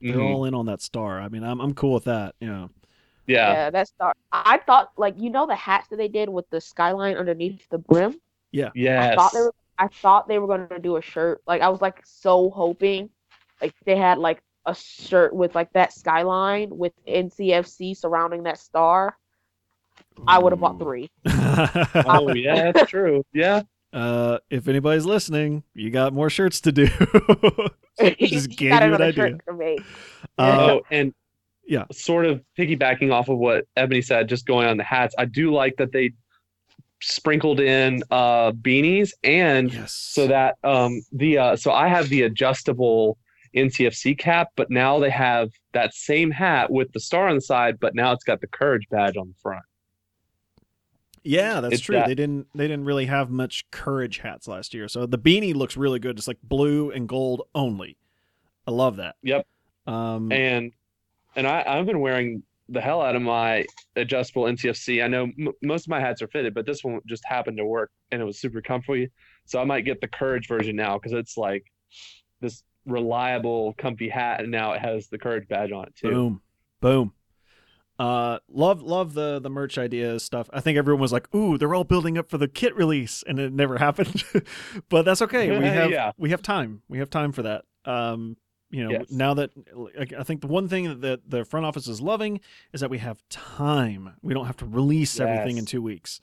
They're 0.00 0.16
Mhm. 0.18 0.34
all 0.34 0.44
in 0.44 0.54
on 0.54 0.66
that 0.66 0.82
star. 0.82 1.20
I 1.20 1.28
mean, 1.28 1.44
I'm 1.44 1.60
I'm 1.60 1.74
cool 1.74 1.94
with 1.94 2.04
that. 2.04 2.34
Yeah. 2.40 2.66
Yeah. 3.26 3.50
Yeah, 3.52 3.70
that 3.70 3.88
star. 3.88 4.14
I 4.32 4.58
thought 4.58 4.92
like 4.96 5.14
you 5.18 5.30
know 5.30 5.46
the 5.46 5.54
hats 5.56 5.88
that 5.88 5.96
they 5.96 6.08
did 6.08 6.28
with 6.28 6.48
the 6.50 6.60
skyline 6.60 7.16
underneath 7.16 7.68
the 7.70 7.78
brim. 7.78 8.20
I 8.62 8.70
Yes. 8.74 9.16
thought 9.16 9.32
they 9.32 9.40
were 9.40 9.54
I 9.78 9.88
thought 9.88 10.28
they 10.28 10.38
were 10.38 10.46
gonna 10.46 10.78
do 10.78 10.96
a 10.96 11.02
shirt. 11.02 11.42
Like 11.46 11.62
I 11.62 11.68
was 11.68 11.80
like 11.80 12.00
so 12.04 12.50
hoping, 12.50 13.10
like 13.60 13.74
they 13.84 13.96
had 13.96 14.18
like 14.18 14.40
a 14.66 14.74
shirt 14.74 15.34
with 15.34 15.54
like 15.54 15.72
that 15.74 15.92
skyline 15.92 16.68
with 16.70 16.92
NCFC 17.06 17.96
surrounding 17.96 18.44
that 18.44 18.58
star, 18.58 19.16
I 20.26 20.38
would 20.38 20.52
have 20.52 20.60
bought 20.60 20.78
three. 20.78 21.10
Oh 22.06 22.32
yeah, 22.32 22.72
that's 22.72 22.88
true. 22.90 23.24
Yeah. 23.32 23.62
uh, 23.92 24.38
if 24.50 24.68
anybody's 24.68 25.04
listening, 25.06 25.62
you 25.74 25.90
got 25.90 26.12
more 26.12 26.30
shirts 26.30 26.60
to 26.62 26.72
do. 26.72 26.86
Just 27.98 28.50
You 28.50 28.56
gave 28.56 28.70
got 28.70 28.82
you 28.82 28.88
an 28.88 28.94
another 28.94 29.04
idea. 29.04 29.24
shirt 29.30 29.40
for 29.44 29.52
me. 29.54 29.78
Uh, 30.38 30.42
Oh, 30.78 30.82
and 30.90 31.12
Yeah. 31.66 31.84
sort 31.92 32.26
of 32.26 32.42
piggybacking 32.58 33.12
off 33.12 33.28
of 33.28 33.38
what 33.38 33.66
Ebony 33.76 34.02
said, 34.02 34.28
just 34.28 34.46
going 34.46 34.66
on 34.66 34.76
the 34.76 34.84
hats. 34.84 35.14
I 35.18 35.24
do 35.26 35.52
like 35.52 35.76
that 35.76 35.92
they 35.92 36.12
sprinkled 37.06 37.60
in 37.60 38.02
uh 38.10 38.50
beanies 38.52 39.10
and 39.22 39.72
yes. 39.72 39.92
so 39.92 40.26
that 40.26 40.56
um 40.64 41.02
the 41.12 41.36
uh 41.38 41.56
so 41.56 41.70
I 41.70 41.88
have 41.88 42.08
the 42.08 42.22
adjustable 42.22 43.18
NCFC 43.54 44.18
cap, 44.18 44.48
but 44.56 44.68
now 44.70 44.98
they 44.98 45.10
have 45.10 45.50
that 45.74 45.94
same 45.94 46.30
hat 46.30 46.70
with 46.72 46.92
the 46.92 46.98
star 47.00 47.28
on 47.28 47.36
the 47.36 47.40
side, 47.40 47.78
but 47.78 47.94
now 47.94 48.10
it's 48.12 48.24
got 48.24 48.40
the 48.40 48.48
courage 48.48 48.88
badge 48.90 49.16
on 49.16 49.28
the 49.28 49.34
front. 49.40 49.62
Yeah, 51.22 51.60
that's 51.60 51.74
It's 51.74 51.82
true. 51.82 51.94
that- 51.96 52.08
They 52.08 52.14
didn't 52.14 52.48
they 52.54 52.66
didn't 52.68 52.84
really 52.84 53.06
have 53.06 53.30
much 53.30 53.70
courage 53.70 54.18
hats 54.18 54.48
last 54.48 54.74
year. 54.74 54.88
So 54.88 55.06
the 55.06 55.18
beanie 55.18 55.54
looks 55.54 55.76
really 55.76 55.98
good. 55.98 56.18
It's 56.18 56.28
like 56.28 56.38
blue 56.42 56.90
and 56.90 57.08
gold 57.08 57.42
only. 57.54 57.96
I 58.66 58.70
love 58.70 58.96
that. 58.96 59.16
Yep. 59.22 59.46
Um 59.86 60.32
and 60.32 60.72
and 61.36 61.46
I, 61.46 61.64
I've 61.66 61.86
been 61.86 62.00
wearing 62.00 62.42
the 62.68 62.80
hell 62.80 63.02
out 63.02 63.14
of 63.16 63.22
my 63.22 63.66
adjustable 63.96 64.44
NCFC. 64.44 65.04
I 65.04 65.08
know 65.08 65.24
m- 65.24 65.52
most 65.62 65.86
of 65.86 65.90
my 65.90 66.00
hats 66.00 66.22
are 66.22 66.28
fitted, 66.28 66.54
but 66.54 66.64
this 66.66 66.82
one 66.82 67.00
just 67.06 67.22
happened 67.26 67.58
to 67.58 67.64
work 67.64 67.90
and 68.10 68.22
it 68.22 68.24
was 68.24 68.38
super 68.40 68.62
comfy. 68.62 69.10
So 69.46 69.60
I 69.60 69.64
might 69.64 69.82
get 69.84 70.00
the 70.00 70.08
Courage 70.08 70.48
version 70.48 70.74
now 70.76 70.96
because 70.98 71.12
it's 71.12 71.36
like 71.36 71.64
this 72.40 72.62
reliable, 72.86 73.74
comfy 73.76 74.08
hat, 74.08 74.40
and 74.40 74.50
now 74.50 74.72
it 74.72 74.80
has 74.80 75.08
the 75.08 75.18
Courage 75.18 75.46
badge 75.48 75.72
on 75.72 75.84
it 75.86 75.94
too. 75.96 76.10
boom. 76.10 76.40
Boom. 76.80 77.12
Uh 77.96 78.38
love 78.48 78.82
love 78.82 79.14
the 79.14 79.38
the 79.38 79.48
merch 79.48 79.78
ideas 79.78 80.24
stuff. 80.24 80.50
I 80.52 80.60
think 80.60 80.76
everyone 80.76 81.00
was 81.00 81.12
like, 81.12 81.32
"Ooh, 81.32 81.56
they're 81.56 81.74
all 81.76 81.84
building 81.84 82.18
up 82.18 82.28
for 82.28 82.38
the 82.38 82.48
kit 82.48 82.74
release," 82.74 83.22
and 83.24 83.38
it 83.38 83.52
never 83.52 83.78
happened. 83.86 84.24
but 84.88 85.04
that's 85.04 85.22
okay. 85.22 85.56
We 85.56 85.64
have 85.68 85.90
Yeah. 85.92 86.10
we 86.18 86.30
have 86.30 86.42
time. 86.42 86.82
We 86.88 86.98
have 86.98 87.08
time 87.08 87.30
for 87.30 87.42
that. 87.42 87.64
Um, 87.84 88.36
you 88.74 88.82
know, 88.84 88.90
Yes. 88.90 89.10
now 89.10 89.34
that 89.34 89.50
I 90.18 90.22
think 90.24 90.40
the 90.40 90.46
one 90.48 90.68
thing 90.68 91.00
that 91.00 91.30
the 91.30 91.44
front 91.44 91.64
office 91.64 91.86
is 91.86 92.00
loving 92.00 92.40
is 92.72 92.80
that 92.80 92.90
we 92.90 92.98
have 92.98 93.22
time. 93.28 94.14
We 94.22 94.34
don't 94.34 94.46
have 94.46 94.56
to 94.58 94.66
release 94.66 95.20
everything 95.20 95.58
in 95.58 95.64
two 95.66 95.80
weeks. 95.80 96.20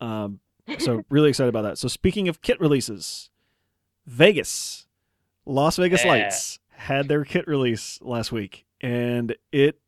Um, 0.00 0.40
so 0.78 1.02
really 1.10 1.30
excited 1.30 1.48
about 1.48 1.62
that. 1.62 1.78
So 1.78 1.88
speaking 1.88 2.28
of 2.28 2.42
kit 2.42 2.60
releases, 2.60 3.30
Vegas, 4.06 4.86
Las 5.46 5.76
Vegas 5.76 6.04
Yeah. 6.04 6.10
Lights 6.10 6.58
had 6.70 7.08
their 7.08 7.24
kit 7.24 7.46
release 7.48 7.98
last 8.02 8.32
week, 8.32 8.64
and 8.80 9.34
it 9.52 9.80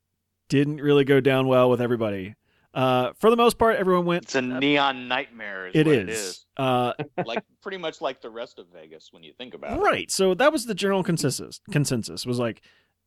didn't 0.49 0.81
really 0.81 1.05
go 1.05 1.21
down 1.21 1.47
well 1.47 1.71
with 1.71 1.81
everybody. 1.81 2.35
Uh, 2.73 3.13
for 3.19 3.31
the 3.31 3.37
most 3.37 3.59
part, 3.59 3.77
everyone 3.77 4.05
went. 4.05 4.25
It's 4.25 4.35
a 4.37 4.43
neon 4.43 5.09
nightmare. 5.09 5.69
Is 5.69 5.75
It 5.75 5.87
what 5.87 5.97
is. 5.97 6.03
It 6.03 6.09
is. 6.11 6.47
Uh, 6.57 6.93
like 7.27 7.43
pretty 7.63 7.79
much 7.79 8.01
like 8.01 8.21
the 8.21 8.31
rest 8.31 8.59
of 8.59 8.67
Vegas 8.73 9.13
when 9.13 9.23
you 9.23 9.33
think 9.33 9.55
about 9.55 9.79
it. 9.79 9.81
right. 9.81 10.11
So 10.11 10.35
that 10.35 10.53
was 10.53 10.67
the 10.67 10.75
general 10.75 11.03
consensus. 11.03 11.61
Consensus 11.71 12.25
was 12.25 12.39
like, 12.39 12.63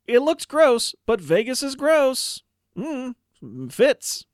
it 0.06 0.20
looks 0.20 0.46
gross, 0.46 0.96
but 1.06 1.22
Vegas 1.22 1.64
is 1.64 1.76
gross. 1.76 2.44
Mm, 2.78 3.16
fits. 3.72 4.26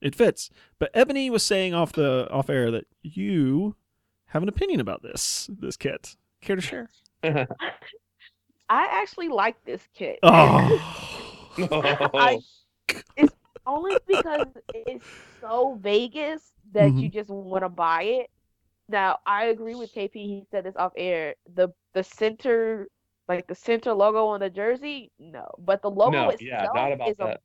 It 0.00 0.14
fits. 0.14 0.50
But 0.78 0.90
Ebony 0.94 1.30
was 1.30 1.42
saying 1.42 1.74
off 1.74 1.92
the 1.92 2.28
off 2.30 2.48
air 2.48 2.70
that 2.70 2.86
you 3.02 3.74
have 4.26 4.42
an 4.42 4.48
opinion 4.48 4.78
about 4.80 5.02
this 5.02 5.48
this 5.58 5.76
kit. 5.76 6.16
Care 6.42 6.56
to 6.56 6.62
share? 6.62 6.90
I 7.24 7.46
actually 8.68 9.28
like 9.28 9.64
this 9.64 9.80
kit. 9.94 10.18
Oh. 10.22 11.48
I, 12.14 12.38
it's 13.16 13.34
only 13.66 13.98
because 14.06 14.48
it's 14.74 15.06
so 15.40 15.78
Vegas 15.82 16.54
that 16.72 16.92
Mm-hmm. 16.92 17.00
you 17.00 17.10
just 17.10 17.30
want 17.30 17.64
to 17.64 17.68
buy 17.68 18.02
it. 18.02 18.30
Now, 18.88 19.18
I 19.26 19.46
agree 19.46 19.74
with 19.74 19.92
KP. 19.92 20.20
He 20.26 20.44
said 20.50 20.64
this 20.64 20.76
off 20.76 20.92
air. 20.96 21.34
The 21.54 21.68
the 21.94 22.02
center, 22.04 22.88
like 23.28 23.46
the 23.46 23.54
center 23.54 23.92
logo 23.92 24.26
on 24.26 24.40
the 24.40 24.50
jersey, 24.50 25.12
no. 25.18 25.46
But 25.58 25.82
the 25.82 25.90
logo 25.90 26.10
no, 26.12 26.30
itself 26.30 26.40
yeah, 26.74 27.06
is 27.06 27.18
a- 27.20 27.38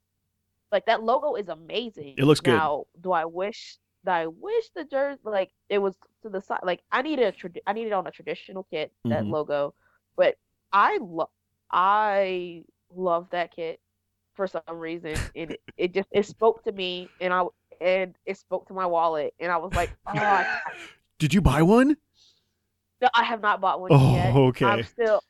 like 0.71 0.85
that 0.85 1.03
logo 1.03 1.35
is 1.35 1.49
amazing. 1.49 2.15
It 2.17 2.25
looks 2.25 2.41
good. 2.41 2.53
Now, 2.53 2.85
do 3.01 3.11
I 3.11 3.25
wish 3.25 3.79
that 4.03 4.15
I 4.15 4.27
wish 4.27 4.69
the 4.75 4.85
jersey 4.85 5.21
like 5.25 5.51
it 5.69 5.79
was 5.79 5.95
to 6.23 6.29
the 6.29 6.41
side? 6.41 6.61
Like 6.63 6.81
I 6.91 7.01
needed 7.01 7.25
a 7.25 7.31
trad- 7.33 7.61
I 7.67 7.73
needed 7.73 7.93
on 7.93 8.07
a 8.07 8.11
traditional 8.11 8.63
kit 8.71 8.93
that 9.09 9.25
Mhm. 9.25 9.31
logo, 9.31 9.75
but 10.17 10.37
I 10.71 10.97
love 11.01 11.29
I 11.71 12.65
love 12.95 13.29
that 13.31 13.51
kit 13.55 13.80
for 14.41 14.47
some 14.47 14.79
reason, 14.79 15.13
and 15.35 15.51
it, 15.51 15.61
it 15.77 15.93
just 15.93 16.07
it 16.11 16.25
spoke 16.25 16.63
to 16.63 16.71
me, 16.71 17.07
and 17.19 17.31
I 17.31 17.43
and 17.79 18.15
it 18.25 18.37
spoke 18.39 18.67
to 18.69 18.73
my 18.73 18.87
wallet, 18.87 19.35
and 19.39 19.51
I 19.51 19.57
was 19.57 19.71
like, 19.75 19.91
oh, 20.07 20.43
Did 21.19 21.31
you 21.31 21.41
buy 21.41 21.61
one? 21.61 21.95
no, 23.01 23.09
I 23.13 23.23
have 23.23 23.39
not 23.41 23.61
bought 23.61 23.79
one 23.81 23.91
Oh, 23.93 24.15
yet. 24.15 24.35
okay. 24.35 24.65
I'm 24.65 24.83
still. 24.83 25.21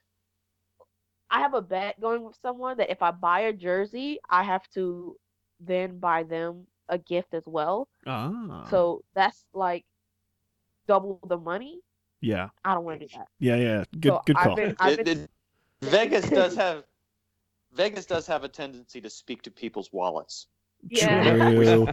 I 1.29 1.39
have 1.39 1.53
a 1.53 1.61
bet 1.61 1.99
going 1.99 2.23
with 2.23 2.37
someone 2.41 2.77
that 2.77 2.89
if 2.89 3.01
I 3.01 3.11
buy 3.11 3.41
a 3.41 3.53
jersey, 3.53 4.19
I 4.29 4.43
have 4.43 4.65
to 4.75 5.17
then 5.59 5.99
buy 5.99 6.23
them 6.23 6.67
a 6.87 6.97
gift 6.97 7.33
as 7.33 7.43
well. 7.45 7.89
Ah. 8.07 8.65
So 8.69 9.03
that's 9.13 9.43
like 9.53 9.83
double 10.87 11.19
the 11.27 11.37
money. 11.37 11.81
yeah, 12.21 12.47
I 12.63 12.73
don't 12.75 12.85
want 12.85 13.01
to 13.01 13.07
do 13.07 13.13
that. 13.17 13.27
yeah, 13.39 13.55
yeah. 13.57 13.83
Good, 13.99 14.09
So 14.13 14.21
good 14.25 14.37
I've 14.37 14.43
call. 14.45 14.55
been- 14.55 14.75
I've 14.79 15.03
been- 15.03 15.27
Vegas 15.81 16.29
does 16.29 16.55
have 16.55 16.83
Vegas 17.73 18.05
does 18.05 18.27
have 18.27 18.43
a 18.43 18.47
tendency 18.49 18.99
to 19.01 19.09
speak 19.09 19.41
to 19.43 19.51
people's 19.51 19.91
wallets. 19.93 20.47
Yeah. 20.89 21.35
True. 21.35 21.87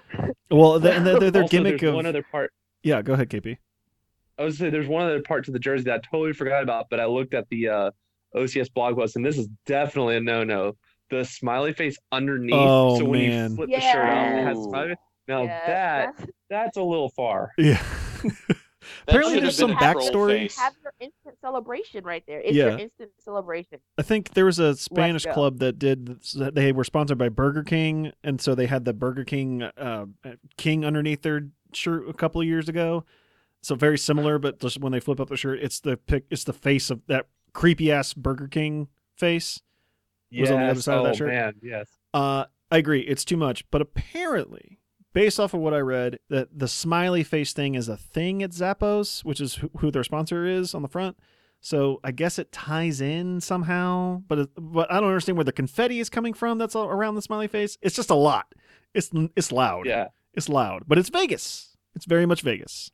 well, 0.50 0.78
the, 0.80 0.92
and 0.94 1.06
the, 1.06 1.18
the, 1.18 1.30
their 1.30 1.42
Also, 1.42 1.50
gimmick 1.56 1.82
of 1.82 1.94
one 1.94 2.06
other 2.06 2.24
part. 2.30 2.52
yeah. 2.82 3.00
Go 3.02 3.12
ahead, 3.14 3.30
KP. 3.30 3.56
I 4.38 4.44
was 4.44 4.58
say 4.58 4.70
there's 4.70 4.88
one 4.88 5.04
other 5.04 5.22
part 5.22 5.44
to 5.44 5.50
the 5.52 5.58
jersey 5.58 5.84
that 5.84 5.94
I 5.94 5.98
totally 6.10 6.32
forgot 6.32 6.62
about, 6.62 6.86
but 6.90 6.98
I 7.00 7.06
looked 7.06 7.34
at 7.34 7.48
the 7.50 7.68
uh, 7.68 7.90
OCS 8.34 8.72
blog 8.72 8.96
post, 8.96 9.14
and 9.16 9.24
this 9.24 9.38
is 9.38 9.46
definitely 9.66 10.16
a 10.16 10.20
no-no. 10.20 10.76
The 11.10 11.24
smiley 11.24 11.72
face 11.74 11.98
underneath, 12.10 12.54
Oh, 12.56 12.98
so 12.98 13.04
when 13.04 13.20
man. 13.28 13.50
you 13.50 13.56
flip 13.56 13.70
the 13.70 13.80
shirt 13.80 14.08
up, 14.08 14.26
it 14.32 14.42
has 14.44 14.56
Yeah. 14.56 14.62
smiley. 14.64 14.94
Now 15.28 15.42
Yeah, 15.42 15.46
that 15.66 15.66
that's- 16.16 16.26
that's 16.50 16.76
a 16.78 16.82
little 16.82 17.10
far. 17.10 17.50
Yeah. 17.58 17.82
That 19.06 19.16
Apparently 19.16 19.40
there's 19.40 19.56
some 19.56 19.72
a 19.72 19.76
troll 19.76 19.94
backstory. 19.94 20.38
face. 20.40 20.58
have 20.58 20.74
your 20.82 20.92
instant 21.00 21.36
celebration 21.40 22.04
right 22.04 22.22
there. 22.26 22.40
It's 22.40 22.54
Yeah. 22.54 22.70
your 22.70 22.78
instant 22.78 23.10
celebration. 23.18 23.78
I 23.98 24.02
think 24.02 24.34
there 24.34 24.44
was 24.44 24.58
a 24.58 24.76
Spanish 24.76 25.24
club 25.26 25.58
that 25.58 25.78
did. 25.78 26.20
They 26.34 26.72
were 26.72 26.84
sponsored 26.84 27.18
by 27.18 27.28
Burger 27.28 27.62
King, 27.64 28.12
and 28.22 28.40
so 28.40 28.54
they 28.54 28.66
had 28.66 28.84
the 28.84 28.92
Burger 28.92 29.24
King 29.24 29.62
uh, 29.62 30.06
King 30.56 30.84
underneath 30.84 31.22
their 31.22 31.48
shirt 31.72 32.08
a 32.08 32.12
couple 32.12 32.40
of 32.40 32.46
years 32.46 32.68
ago. 32.68 33.04
So 33.62 33.74
very 33.74 33.98
similar, 33.98 34.38
but 34.38 34.58
just 34.60 34.80
when 34.80 34.92
they 34.92 35.00
flip 35.00 35.20
up 35.20 35.28
the 35.28 35.36
shirt, 35.36 35.60
it's 35.62 35.80
the 35.80 35.96
pic. 35.96 36.24
It's 36.30 36.44
the 36.44 36.52
face 36.52 36.90
of 36.90 37.00
that 37.06 37.26
creepy 37.52 37.90
ass 37.92 38.12
Burger 38.14 38.48
King 38.48 38.88
face. 39.16 39.60
Was 40.32 40.50
on 40.50 40.58
the 40.60 40.64
other 40.66 40.74
Yes. 40.76 40.84
side 40.84 40.98
of 40.98 41.04
that 41.04 41.10
oh, 41.10 41.14
shirt? 41.14 41.28
man, 41.28 41.54
yes. 41.62 41.88
Uh, 42.14 42.44
I 42.70 42.78
agree. 42.78 43.00
It's 43.00 43.24
too 43.24 43.36
much, 43.36 43.68
but 43.70 43.80
apparently, 43.82 44.78
based 45.12 45.38
off 45.40 45.54
of 45.54 45.60
what 45.60 45.74
I 45.74 45.78
read, 45.78 46.18
that 46.30 46.48
the 46.58 46.68
smiley 46.68 47.22
face 47.22 47.52
thing 47.52 47.74
is 47.74 47.88
a 47.88 47.96
thing 47.96 48.42
at 48.42 48.50
Zappos, 48.50 49.24
which 49.24 49.40
is 49.40 49.56
who, 49.56 49.70
who 49.78 49.90
their 49.90 50.04
sponsor 50.04 50.46
is 50.46 50.74
on 50.74 50.82
the 50.82 50.88
front. 50.88 51.16
So 51.60 52.00
I 52.02 52.10
guess 52.10 52.38
it 52.38 52.50
ties 52.50 53.00
in 53.00 53.40
somehow, 53.40 54.22
but 54.26 54.38
it, 54.40 54.48
but 54.56 54.90
I 54.90 54.98
don't 55.00 55.08
understand 55.10 55.36
where 55.38 55.44
the 55.44 55.52
confetti 55.52 56.00
is 56.00 56.08
coming 56.10 56.34
from. 56.34 56.58
That's 56.58 56.74
all 56.74 56.88
around 56.88 57.14
the 57.14 57.22
smiley 57.22 57.46
face. 57.46 57.78
It's 57.82 57.94
just 57.94 58.10
a 58.10 58.14
lot. 58.16 58.52
It's 58.94 59.10
it's 59.36 59.52
loud. 59.52 59.86
Yeah. 59.86 60.08
It's 60.34 60.48
loud, 60.48 60.84
but 60.88 60.98
it's 60.98 61.08
Vegas. 61.08 61.76
It's 61.94 62.04
very 62.06 62.26
much 62.26 62.42
Vegas. 62.42 62.90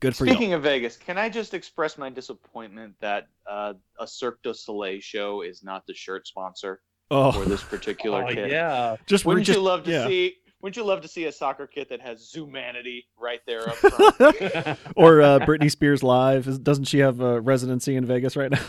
Good 0.00 0.16
for 0.16 0.26
you. 0.26 0.32
Speaking 0.32 0.54
of 0.54 0.62
Vegas, 0.64 0.96
can 0.96 1.16
I 1.18 1.28
just 1.28 1.54
express 1.54 1.96
my 1.96 2.10
disappointment 2.10 2.94
that 3.00 3.28
uh, 3.48 3.74
a 4.00 4.06
Cirque 4.06 4.42
du 4.42 4.52
Soleil 4.52 4.98
show 5.00 5.42
is 5.42 5.62
not 5.62 5.86
the 5.86 5.94
shirt 5.94 6.26
sponsor 6.26 6.80
for 7.08 7.16
Oh, 7.36 7.44
this 7.44 7.62
particular 7.62 8.24
Oh, 8.28 8.34
kit? 8.34 8.50
yeah. 8.50 8.96
just 9.06 9.24
Wouldn't 9.24 9.46
just 9.46 9.58
you 9.58 9.62
love 9.62 9.84
to 9.84 9.90
yeah. 9.92 10.06
see? 10.08 10.34
Wouldn't 10.62 10.76
you 10.76 10.84
love 10.84 11.00
to 11.02 11.08
see 11.08 11.24
a 11.24 11.32
soccer 11.32 11.66
kit 11.66 11.88
that 11.90 12.00
has 12.00 12.32
Zumanity 12.34 13.04
right 13.20 13.40
there 13.46 13.68
up 13.68 13.74
front? 13.76 14.78
or 14.96 15.20
uh, 15.20 15.38
Britney 15.40 15.70
Spears 15.70 16.02
live. 16.02 16.62
Doesn't 16.62 16.84
she 16.84 17.00
have 17.00 17.20
a 17.20 17.40
residency 17.40 17.96
in 17.96 18.06
Vegas 18.06 18.36
right 18.36 18.50
now? 18.50 18.60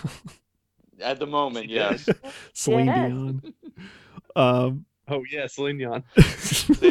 At 1.02 1.20
the 1.20 1.28
moment, 1.28 1.68
She 1.68 1.76
yes. 1.76 2.08
Celine 2.54 2.86
Yes. 2.88 3.10
Dion. 3.10 3.54
Um, 4.36 4.86
Oh 5.10 5.24
yeah, 5.30 5.48
Celine 5.48 5.78
Dion. 5.80 6.02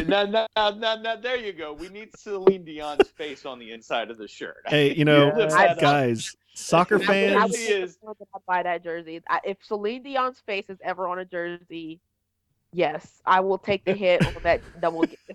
now, 0.07 0.25
now, 0.25 0.47
now, 0.55 0.69
now, 0.69 0.95
now, 0.95 1.15
there 1.15 1.35
you 1.35 1.51
go. 1.51 1.73
We 1.73 1.89
need 1.89 2.15
Celine 2.15 2.63
Dion's 2.63 3.07
face 3.09 3.43
on 3.43 3.57
the 3.57 3.71
inside 3.71 4.11
of 4.11 4.19
the 4.19 4.27
shirt. 4.27 4.57
hey, 4.67 4.93
you 4.93 5.03
know, 5.03 5.33
Yeah. 5.35 5.73
Guys, 5.79 6.35
soccer 6.53 6.95
I 6.95 6.97
would- 6.99 7.09
I 7.09 7.11
fans. 7.11 7.51
would 7.51 7.55
She 7.59 7.65
is. 7.73 7.97
prefer 7.97 8.13
that 8.19 8.27
I 8.35 8.37
buy 8.45 8.63
that 8.63 8.83
jersey. 8.83 9.19
If 9.43 9.57
Celine 9.65 10.03
Dion's 10.03 10.39
face 10.45 10.65
is 10.69 10.77
ever 10.83 11.07
on 11.07 11.19
a 11.19 11.25
jersey, 11.25 11.99
yes, 12.73 13.21
I 13.25 13.39
will 13.39 13.57
take 13.57 13.85
the 13.85 13.93
hit 13.93 14.25
on 14.25 14.35
that 14.43 14.61
double 14.81 15.03
gift. 15.03 15.31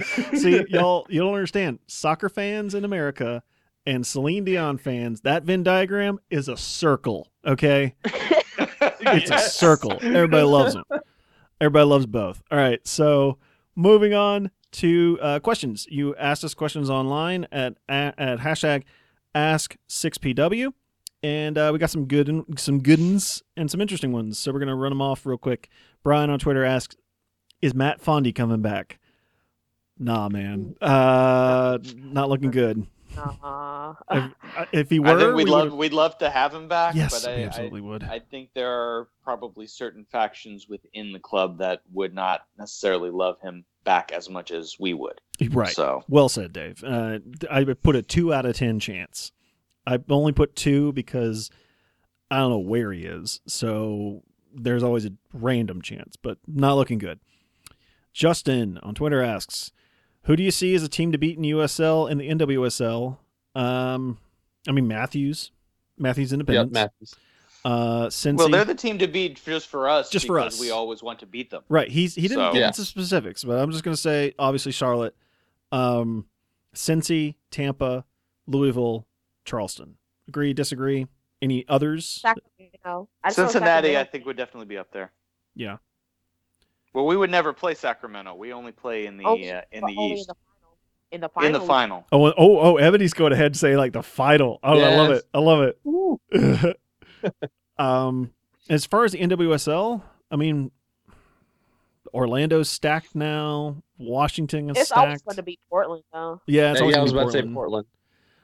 See, 0.34 0.64
y'all, 0.68 1.06
you 1.08 1.20
don't 1.20 1.34
understand. 1.34 1.78
Soccer 1.86 2.28
fans 2.28 2.74
in 2.74 2.84
America 2.84 3.42
and 3.86 4.06
Celine 4.06 4.44
Dion 4.44 4.78
fans. 4.78 5.20
That 5.22 5.44
Venn 5.44 5.62
diagram 5.62 6.18
is 6.30 6.48
a 6.48 6.56
circle. 6.56 7.28
Okay, 7.46 7.94
it's 8.04 9.30
a 9.30 9.38
circle. 9.38 9.98
Everybody 10.02 10.44
loves 10.44 10.74
them. 10.74 10.84
Everybody 11.60 11.86
loves 11.86 12.06
both. 12.06 12.42
All 12.50 12.58
right, 12.58 12.86
so 12.86 13.38
moving 13.74 14.12
on 14.12 14.50
to 14.72 15.18
uh, 15.22 15.38
questions. 15.38 15.86
You 15.88 16.16
asked 16.16 16.44
us 16.44 16.54
questions 16.54 16.90
online 16.90 17.46
at 17.52 17.74
at, 17.88 18.18
at 18.18 18.38
hashtag 18.40 18.82
Ask 19.34 19.76
Six 19.86 20.18
PW, 20.18 20.72
and 21.22 21.56
uh, 21.58 21.70
we 21.72 21.78
got 21.78 21.90
some 21.90 22.06
good 22.06 22.44
some 22.58 22.80
good 22.82 23.00
ones 23.00 23.42
and 23.56 23.70
some 23.70 23.80
interesting 23.80 24.12
ones. 24.12 24.38
So 24.38 24.52
we're 24.52 24.58
gonna 24.60 24.76
run 24.76 24.90
them 24.90 25.02
off 25.02 25.26
real 25.26 25.38
quick. 25.38 25.68
Brian 26.02 26.30
on 26.30 26.38
Twitter 26.38 26.64
asks, 26.64 26.96
"Is 27.62 27.74
Matt 27.74 28.02
Fondy 28.02 28.34
coming 28.34 28.62
back?" 28.62 28.98
Nah, 29.98 30.28
man. 30.28 30.76
Uh, 30.80 31.78
not 31.96 32.28
looking 32.28 32.50
good. 32.50 32.86
Uh, 33.18 33.94
If, 34.10 34.32
if 34.72 34.90
he 34.90 34.98
were, 35.00 35.08
I 35.08 35.18
think 35.18 35.34
we'd 35.36 35.44
we 35.44 35.50
love 35.50 35.62
would've- 35.64 35.76
we'd 35.76 35.92
love 35.94 36.18
to 36.18 36.28
have 36.28 36.52
him 36.52 36.68
back. 36.68 36.94
Yes, 36.94 37.24
but 37.24 37.34
we 37.34 37.42
I, 37.42 37.46
absolutely 37.46 37.80
would. 37.80 38.04
I, 38.04 38.14
I 38.16 38.18
think 38.18 38.50
there 38.54 38.70
are 38.70 39.08
probably 39.24 39.66
certain 39.66 40.04
factions 40.04 40.68
within 40.68 41.12
the 41.12 41.18
club 41.18 41.58
that 41.58 41.80
would 41.92 42.12
not 42.14 42.44
necessarily 42.58 43.10
love 43.10 43.40
him 43.40 43.64
back 43.84 44.12
as 44.12 44.28
much 44.28 44.50
as 44.50 44.76
we 44.78 44.92
would. 44.92 45.18
right. 45.52 45.68
So 45.74 46.02
Well 46.08 46.28
said, 46.28 46.52
Dave. 46.52 46.84
Uh, 46.84 47.20
I 47.50 47.62
would 47.62 47.82
put 47.82 47.96
a 47.96 48.02
two 48.02 48.34
out 48.34 48.44
of 48.44 48.54
ten 48.56 48.78
chance. 48.80 49.32
I 49.86 49.98
only 50.08 50.32
put 50.32 50.56
two 50.56 50.92
because 50.92 51.50
I 52.30 52.38
don't 52.38 52.50
know 52.50 52.58
where 52.58 52.92
he 52.92 53.04
is, 53.04 53.40
so 53.46 54.22
there's 54.54 54.82
always 54.82 55.04
a 55.06 55.12
random 55.32 55.80
chance, 55.82 56.16
but 56.16 56.38
not 56.46 56.74
looking 56.74 56.98
good. 56.98 57.20
Justin 58.12 58.78
on 58.82 58.94
Twitter 58.94 59.22
asks, 59.22 59.72
"Who 60.22 60.36
do 60.36 60.42
you 60.42 60.50
see 60.50 60.74
as 60.74 60.82
a 60.82 60.88
team 60.88 61.12
to 61.12 61.18
beat 61.18 61.36
in 61.36 61.44
USL 61.44 62.06
and 62.10 62.20
the 62.20 62.28
NWSL?" 62.28 63.18
Um, 63.54 64.18
I 64.66 64.72
mean 64.72 64.88
Matthews, 64.88 65.50
Matthews 65.98 66.30
Yep, 66.32 66.40
Independence. 66.40 66.72
Matthews. 66.72 67.14
Uh, 67.64 68.06
Cincy. 68.06 68.36
well, 68.38 68.48
they're 68.48 68.64
the 68.64 68.74
team 68.76 68.96
to 68.98 69.08
beat 69.08 69.42
just 69.44 69.66
for 69.66 69.88
us. 69.88 70.08
Just 70.08 70.26
for 70.26 70.38
us. 70.38 70.60
We 70.60 70.70
always 70.70 71.02
want 71.02 71.18
to 71.20 71.26
beat 71.26 71.50
them. 71.50 71.62
Right. 71.68 71.88
He's 71.90 72.14
he 72.14 72.22
didn't 72.22 72.36
So- 72.36 72.52
get 72.52 72.60
Yeah. 72.60 72.66
into 72.68 72.84
specifics, 72.84 73.44
but 73.44 73.58
I'm 73.58 73.70
just 73.72 73.82
gonna 73.84 73.96
say 73.96 74.34
obviously 74.38 74.72
Charlotte, 74.72 75.16
um, 75.72 76.26
Cincy, 76.74 77.34
Tampa, 77.50 78.04
Louisville, 78.46 79.06
Charleston. 79.46 79.96
Agree, 80.28 80.52
disagree? 80.52 81.06
Any 81.40 81.64
others? 81.68 82.06
Sacramento. 82.06 83.08
I 83.22 83.28
just 83.28 83.36
Cincinnati, 83.36 83.96
I 83.96 84.04
think, 84.04 84.26
would 84.26 84.36
definitely 84.36 84.66
be 84.66 84.76
up 84.76 84.90
there. 84.92 85.12
Yeah. 85.54 85.76
Well, 86.92 87.06
we 87.06 87.16
would 87.16 87.30
never 87.30 87.52
play 87.52 87.74
Sacramento. 87.74 88.34
We 88.34 88.52
only 88.52 88.72
play 88.72 89.06
in 89.06 89.16
the 89.16 89.24
Only- 89.24 89.52
uh, 89.52 89.62
in 89.70 89.84
the 89.84 89.92
East. 89.92 90.30
In 91.12 91.20
the 91.20 91.28
final. 91.28 91.46
In 91.46 91.52
the 91.52 91.60
final. 91.60 92.06
Oh, 92.10 92.26
oh, 92.26 92.34
oh! 92.36 92.76
Ebony's 92.78 93.12
going 93.14 93.32
ahead 93.32 93.46
and 93.46 93.56
say 93.56 93.76
like 93.76 93.92
the 93.92 94.02
final. 94.02 94.58
Oh, 94.64 94.80
I 94.80 94.96
love 94.96 95.10
it. 95.12 95.24
I 95.32 95.38
love 95.38 95.62
it. 95.62 96.76
um, 97.78 98.32
as 98.68 98.86
far 98.86 99.04
as 99.04 99.12
the 99.12 99.18
NWSL, 99.20 100.02
I 100.32 100.36
mean, 100.36 100.72
Orlando's 102.12 102.68
stacked 102.68 103.14
now. 103.14 103.82
Washington 103.98 104.70
is 104.70 104.76
It's 104.78 104.92
always 104.92 105.22
going 105.22 105.36
to 105.36 105.42
be 105.42 105.58
Portland, 105.70 106.02
though. 106.12 106.40
yeah, 106.46 106.72
it's 106.72 106.80
Yeah, 106.80 106.82
always 106.82 106.96
I 106.96 107.02
was 107.02 107.12
gonna 107.12 107.22
about 107.22 107.32
be 107.34 107.40
to 107.40 107.46
say 107.48 107.54
Portland. 107.54 107.86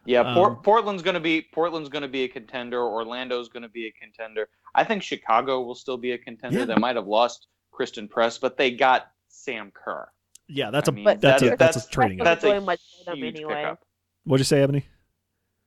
Yeah, 0.04 0.34
Port- 0.34 0.52
Um, 0.52 0.62
Portland's 0.62 1.02
going 1.02 1.14
to 1.14 1.20
be 1.20 1.42
Portland's 1.52 1.88
going 1.88 2.02
to 2.02 2.08
be 2.08 2.24
a 2.24 2.28
contender. 2.28 2.82
Orlando's 2.82 3.48
going 3.48 3.62
to 3.62 3.68
be 3.68 3.86
a 3.86 3.92
contender. 3.92 4.48
I 4.74 4.84
think 4.84 5.02
Chicago 5.02 5.60
will 5.62 5.74
still 5.76 5.96
be 5.96 6.12
a 6.12 6.18
contender. 6.18 6.60
Yeah. 6.60 6.64
They 6.64 6.74
might 6.76 6.96
have 6.96 7.06
lost 7.06 7.46
Christen 7.70 8.08
Press, 8.08 8.38
but 8.38 8.56
they 8.56 8.72
got 8.72 9.10
Sam 9.28 9.70
Kerr. 9.72 10.08
Yeah, 10.48 10.70
that's 10.70 10.88
I 10.88 10.92
a 10.92 10.94
mean, 10.94 11.04
But 11.04 11.20
that's 11.20 11.42
a 11.42 11.50
that's, 11.50 11.58
that's- 11.58 11.86
a 11.86 11.90
trading. 11.90 12.18
Press 12.18 12.38
advantage. 12.38 12.42
That's 12.42 12.44
a 12.44 12.48
doing 12.56 12.66
much 12.66 12.80
for 12.98 13.10
them 13.10 13.16
huge 13.18 13.36
anyway. 13.36 13.54
pickup. 13.54 13.82
What'd 14.24 14.40
you 14.40 14.44
say, 14.44 14.62
Ebony? 14.62 14.84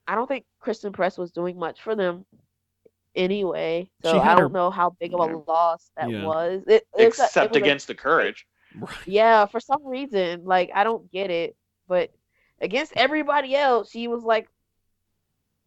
I 0.07 0.15
don't 0.15 0.27
think 0.27 0.45
Christen 0.59 0.91
Press 0.91 1.17
was 1.17 1.31
doing 1.31 1.57
much 1.57 1.81
for 1.81 1.95
them 1.95 2.25
anyway. 3.15 3.89
So 4.03 4.19
I 4.19 4.35
don't 4.35 4.53
know 4.53 4.69
how 4.69 4.91
big 4.99 5.13
of 5.13 5.21
a 5.21 5.31
Yeah. 5.31 5.39
loss 5.47 5.91
that 5.97 6.09
Yeah. 6.09 6.25
was. 6.25 6.63
It, 6.67 6.85
it's 6.97 7.19
a- 7.19 7.23
it 7.23 7.27
Except 7.27 7.51
was 7.53 7.57
a- 7.57 7.63
against 7.63 7.87
the 7.87 7.95
Courage. 7.95 8.45
yeah, 9.05 9.45
for 9.45 9.59
some 9.59 9.85
reason, 9.85 10.43
like 10.43 10.69
I 10.75 10.83
don't 10.83 11.09
get 11.11 11.31
it, 11.31 11.55
but 11.87 12.11
against 12.61 12.93
everybody 12.95 13.55
else, 13.55 13.89
she 13.91 14.07
was 14.07 14.23
like 14.23 14.47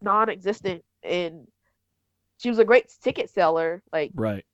non-existent, 0.01 0.85
and 1.03 1.47
she 2.39 2.49
was 2.49 2.59
a 2.59 2.65
great 2.65 2.93
ticket 3.03 3.31
seller. 3.31 3.83
Like 3.93 4.13
Right. 4.15 4.45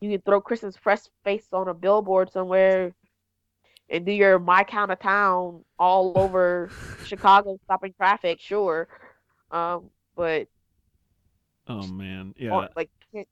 you 0.00 0.10
can 0.10 0.20
throw 0.22 0.40
Christen's 0.40 0.76
Press 0.76 1.08
face 1.24 1.46
on 1.52 1.68
a 1.68 1.74
billboard 1.74 2.30
somewhere 2.32 2.92
and 3.88 4.04
do 4.06 4.12
your 4.12 4.38
my 4.38 4.64
count 4.64 4.90
of 4.92 4.98
town 4.98 5.64
all 5.78 6.12
over 6.16 6.70
Chicago 7.04 7.58
stopping 7.64 7.94
traffic, 7.94 8.40
sure. 8.40 8.88
Um, 9.50 9.90
but 10.16 10.48
Oh 11.68 11.86
man, 11.86 12.34
on- 12.50 12.62
yeah. 12.62 12.68
like 12.76 12.90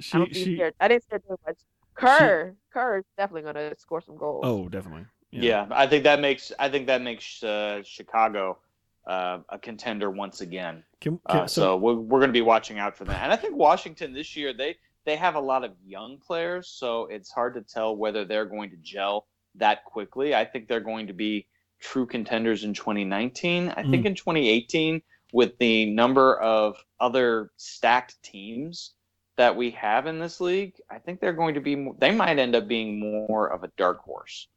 She 0.00 0.16
don't 0.16 0.34
she. 0.34 0.62
I 0.80 0.86
didn't 0.88 1.04
see 1.10 1.16
too 1.18 1.36
much. 1.46 1.56
Kerr, 1.94 2.54
Kerr 2.72 2.98
is 2.98 3.04
definitely 3.16 3.42
gonna 3.42 3.74
score 3.76 4.00
some 4.00 4.16
goals. 4.16 4.44
Oh, 4.44 4.68
definitely. 4.68 5.06
Yeah. 5.30 5.66
I 5.70 5.86
think 5.86 6.04
that 6.04 6.20
makes 6.20 6.52
I 6.58 6.68
think 6.68 6.86
that 6.86 7.02
makes 7.02 7.42
uh, 7.42 7.82
Chicago 7.84 8.58
uh, 9.06 9.38
a 9.48 9.58
contender 9.58 10.10
once 10.10 10.40
again. 10.40 10.84
Can, 11.00 11.20
can, 11.28 11.40
Uh, 11.40 11.46
so 11.46 11.76
we're, 11.76 11.94
we're 11.94 12.18
going 12.18 12.30
to 12.30 12.34
be 12.34 12.42
watching 12.42 12.78
out 12.78 12.96
for 12.96 13.04
that. 13.04 13.22
And 13.22 13.32
I 13.32 13.36
think 13.36 13.56
Washington 13.56 14.12
this 14.12 14.36
year 14.36 14.52
they 14.52 14.76
they 15.04 15.16
have 15.16 15.34
a 15.34 15.40
lot 15.40 15.64
of 15.64 15.72
young 15.86 16.18
players, 16.18 16.68
so 16.68 17.06
it's 17.06 17.30
hard 17.30 17.54
to 17.54 17.62
tell 17.62 17.96
whether 17.96 18.24
they're 18.24 18.44
going 18.44 18.70
to 18.70 18.76
gel 18.76 19.26
that 19.54 19.84
quickly. 19.84 20.34
I 20.34 20.44
think 20.44 20.68
they're 20.68 20.80
going 20.80 21.06
to 21.06 21.14
be 21.14 21.46
true 21.80 22.06
contenders 22.06 22.64
in 22.64 22.74
2019. 22.74 23.72
I 23.76 23.82
think 23.84 24.04
in 24.04 24.14
2018 24.14 25.00
with 25.32 25.56
the 25.58 25.86
number 25.86 26.38
of 26.40 26.76
other 27.00 27.50
stacked 27.56 28.22
teams 28.22 28.94
that 29.36 29.54
we 29.54 29.70
have 29.70 30.06
in 30.06 30.18
this 30.18 30.40
league, 30.40 30.74
I 30.90 30.98
think 30.98 31.20
they're 31.20 31.32
going 31.32 31.54
to 31.54 31.60
be 31.60 31.90
they 31.98 32.10
might 32.10 32.38
end 32.38 32.56
up 32.56 32.66
being 32.66 32.98
more 32.98 33.48
of 33.48 33.62
a 33.62 33.70
dark 33.76 34.00
horse. 34.00 34.48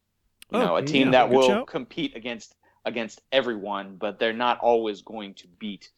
You 0.52 0.60
Oh, 0.60 0.66
know, 0.66 0.76
a 0.76 0.84
team 0.84 1.12
yeah, 1.12 1.12
that 1.12 1.30
will 1.30 1.41
shout. 1.41 1.68
compete 1.68 2.16
against 2.16 2.56
against 2.86 3.22
everyone, 3.32 3.97
but 3.97 4.20
they're 4.20 4.34
not 4.34 4.60
always 4.60 5.02
going 5.02 5.36
to 5.36 5.47
beat 5.60 5.89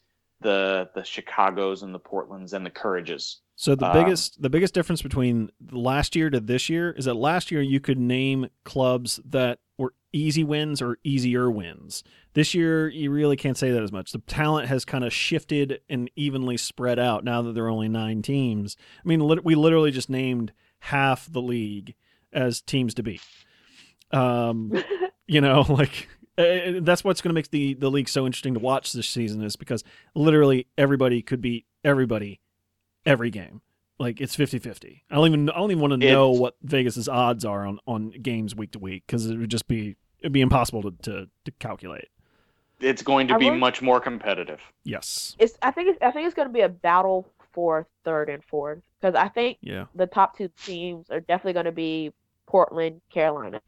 the 0.41 0.89
the 0.95 1.03
Chicago's 1.03 1.83
and 1.83 1.93
the 1.93 1.99
Portlands 1.99 2.53
and 2.53 2.65
the 2.65 2.69
Courages. 2.71 3.41
So 3.55 3.75
the 3.75 3.85
Um, 3.85 3.91
biggest 3.91 4.41
the 4.41 4.49
biggest 4.49 4.73
difference 4.73 5.01
between 5.01 5.51
last 5.71 6.15
year 6.15 6.29
to 6.29 6.39
this 6.39 6.69
year 6.69 6.91
is 6.91 7.05
that 7.05 7.13
last 7.15 7.51
year 7.51 7.61
you 7.61 7.79
could 7.79 7.99
name 7.99 8.47
clubs 8.63 9.19
that 9.25 9.59
were 9.77 9.93
easy 10.11 10.43
wins 10.43 10.81
or 10.81 10.97
easier 11.03 11.49
wins. 11.51 12.03
This 12.33 12.53
year 12.55 12.89
you 12.89 13.11
really 13.11 13.35
can't 13.35 13.57
say 13.57 13.71
that 13.71 13.83
as 13.83 13.91
much. 13.91 14.11
The 14.11 14.19
talent 14.19 14.67
has 14.69 14.85
kind 14.85 15.03
of 15.03 15.13
shifted 15.13 15.81
and 15.87 16.09
evenly 16.15 16.57
spread 16.57 16.97
out 16.97 17.23
now 17.23 17.41
that 17.43 17.53
there 17.53 17.65
are 17.65 17.69
only 17.69 17.89
9 17.89 18.21
teams. 18.23 18.75
I 19.03 19.07
mean 19.07 19.25
we 19.43 19.55
literally 19.55 19.91
just 19.91 20.09
named 20.09 20.51
half 20.79 21.31
the 21.31 21.41
league 21.41 21.93
as 22.31 22.59
teams 22.61 22.93
to 22.95 23.03
beat. 23.03 23.21
Um 24.13 24.71
you 25.27 25.41
know 25.41 25.61
like 25.69 26.07
uh, 26.37 26.79
that's 26.81 27.03
what's 27.03 27.21
going 27.21 27.29
to 27.29 27.33
make 27.35 27.51
the 27.51 27.73
the 27.75 27.89
league 27.91 28.09
so 28.09 28.25
interesting 28.25 28.53
to 28.55 28.59
watch 28.59 28.91
this 28.93 29.07
season 29.07 29.43
is 29.43 29.55
because 29.55 29.83
literally 30.15 30.67
everybody 30.77 31.21
could 31.21 31.41
beat 31.41 31.65
everybody 31.83 32.39
every 33.05 33.29
game. 33.29 33.61
Like 33.99 34.19
it's 34.19 34.35
50-50 34.35 35.01
i 35.11 35.15
don't 35.15 35.27
even 35.27 35.49
i 35.51 35.53
don't 35.53 35.69
even 35.69 35.79
want 35.79 35.91
to 35.91 35.97
know 35.97 36.29
It's- 36.31 36.41
what 36.41 36.55
vegas's 36.63 37.07
odds 37.07 37.45
are 37.45 37.65
on 37.65 37.79
on 37.85 38.09
games 38.09 38.55
week 38.55 38.71
to 38.71 38.79
week 38.79 39.03
because 39.05 39.27
it 39.27 39.37
would 39.37 39.51
just 39.51 39.67
be 39.67 39.95
it'd 40.19 40.31
be 40.31 40.41
impossible 40.41 40.81
to 40.83 40.91
to, 41.03 41.29
to 41.45 41.51
calculate. 41.59 42.07
It's 42.79 43.03
going 43.03 43.27
to 43.27 43.35
I 43.35 43.37
be 43.37 43.49
will- 43.51 43.57
much 43.57 43.81
more 43.81 43.99
competitive. 44.01 44.59
yes. 44.83 45.35
It's 45.39 45.57
I 45.61 45.69
think 45.71 45.89
it's 45.89 45.99
I 46.01 46.11
think 46.11 46.25
it's 46.25 46.35
gonna 46.35 46.49
be 46.49 46.61
a 46.61 46.69
battle 46.69 47.27
for 47.51 47.87
third 48.03 48.29
and 48.29 48.43
fourth 48.43 48.79
because 48.99 49.13
I 49.15 49.27
think 49.29 49.59
yeah. 49.61 49.85
the 49.93 50.07
top 50.07 50.35
two 50.35 50.49
teams 50.65 51.11
are 51.11 51.19
definitely 51.19 51.53
gonna 51.53 51.71
be 51.71 52.11
Portland, 52.47 52.99
Carolina, 53.13 53.61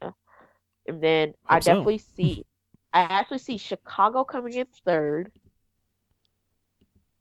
and 0.88 1.02
then 1.02 1.34
I 1.48 1.56
Hope 1.56 1.62
so. 1.62 1.74
definitely 1.74 1.98
see 1.98 2.46
I 2.92 3.00
actually 3.02 3.38
see 3.38 3.58
Chicago 3.58 4.24
coming 4.24 4.54
in 4.54 4.66
third, 4.84 5.32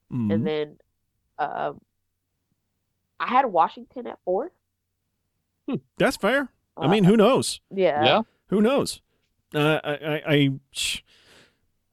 Mhm. 0.09 0.29
and 0.29 0.45
then 0.45 0.77
um, 1.39 1.79
I 3.19 3.27
had 3.27 3.45
Washington 3.47 4.07
at 4.07 4.19
fourth. 4.23 4.53
that's 5.97 6.17
fair 6.17 6.49
i 6.81 6.87
Uh, 6.87 6.87
mean 6.87 7.03
who 7.05 7.17
knows 7.17 7.59
yeah, 7.71 8.03
Yeah. 8.05 8.21
who 8.49 8.61
knows 8.61 9.01
uh, 9.53 9.79
I, 9.83 9.93
I 9.93 10.21
i 10.35 10.49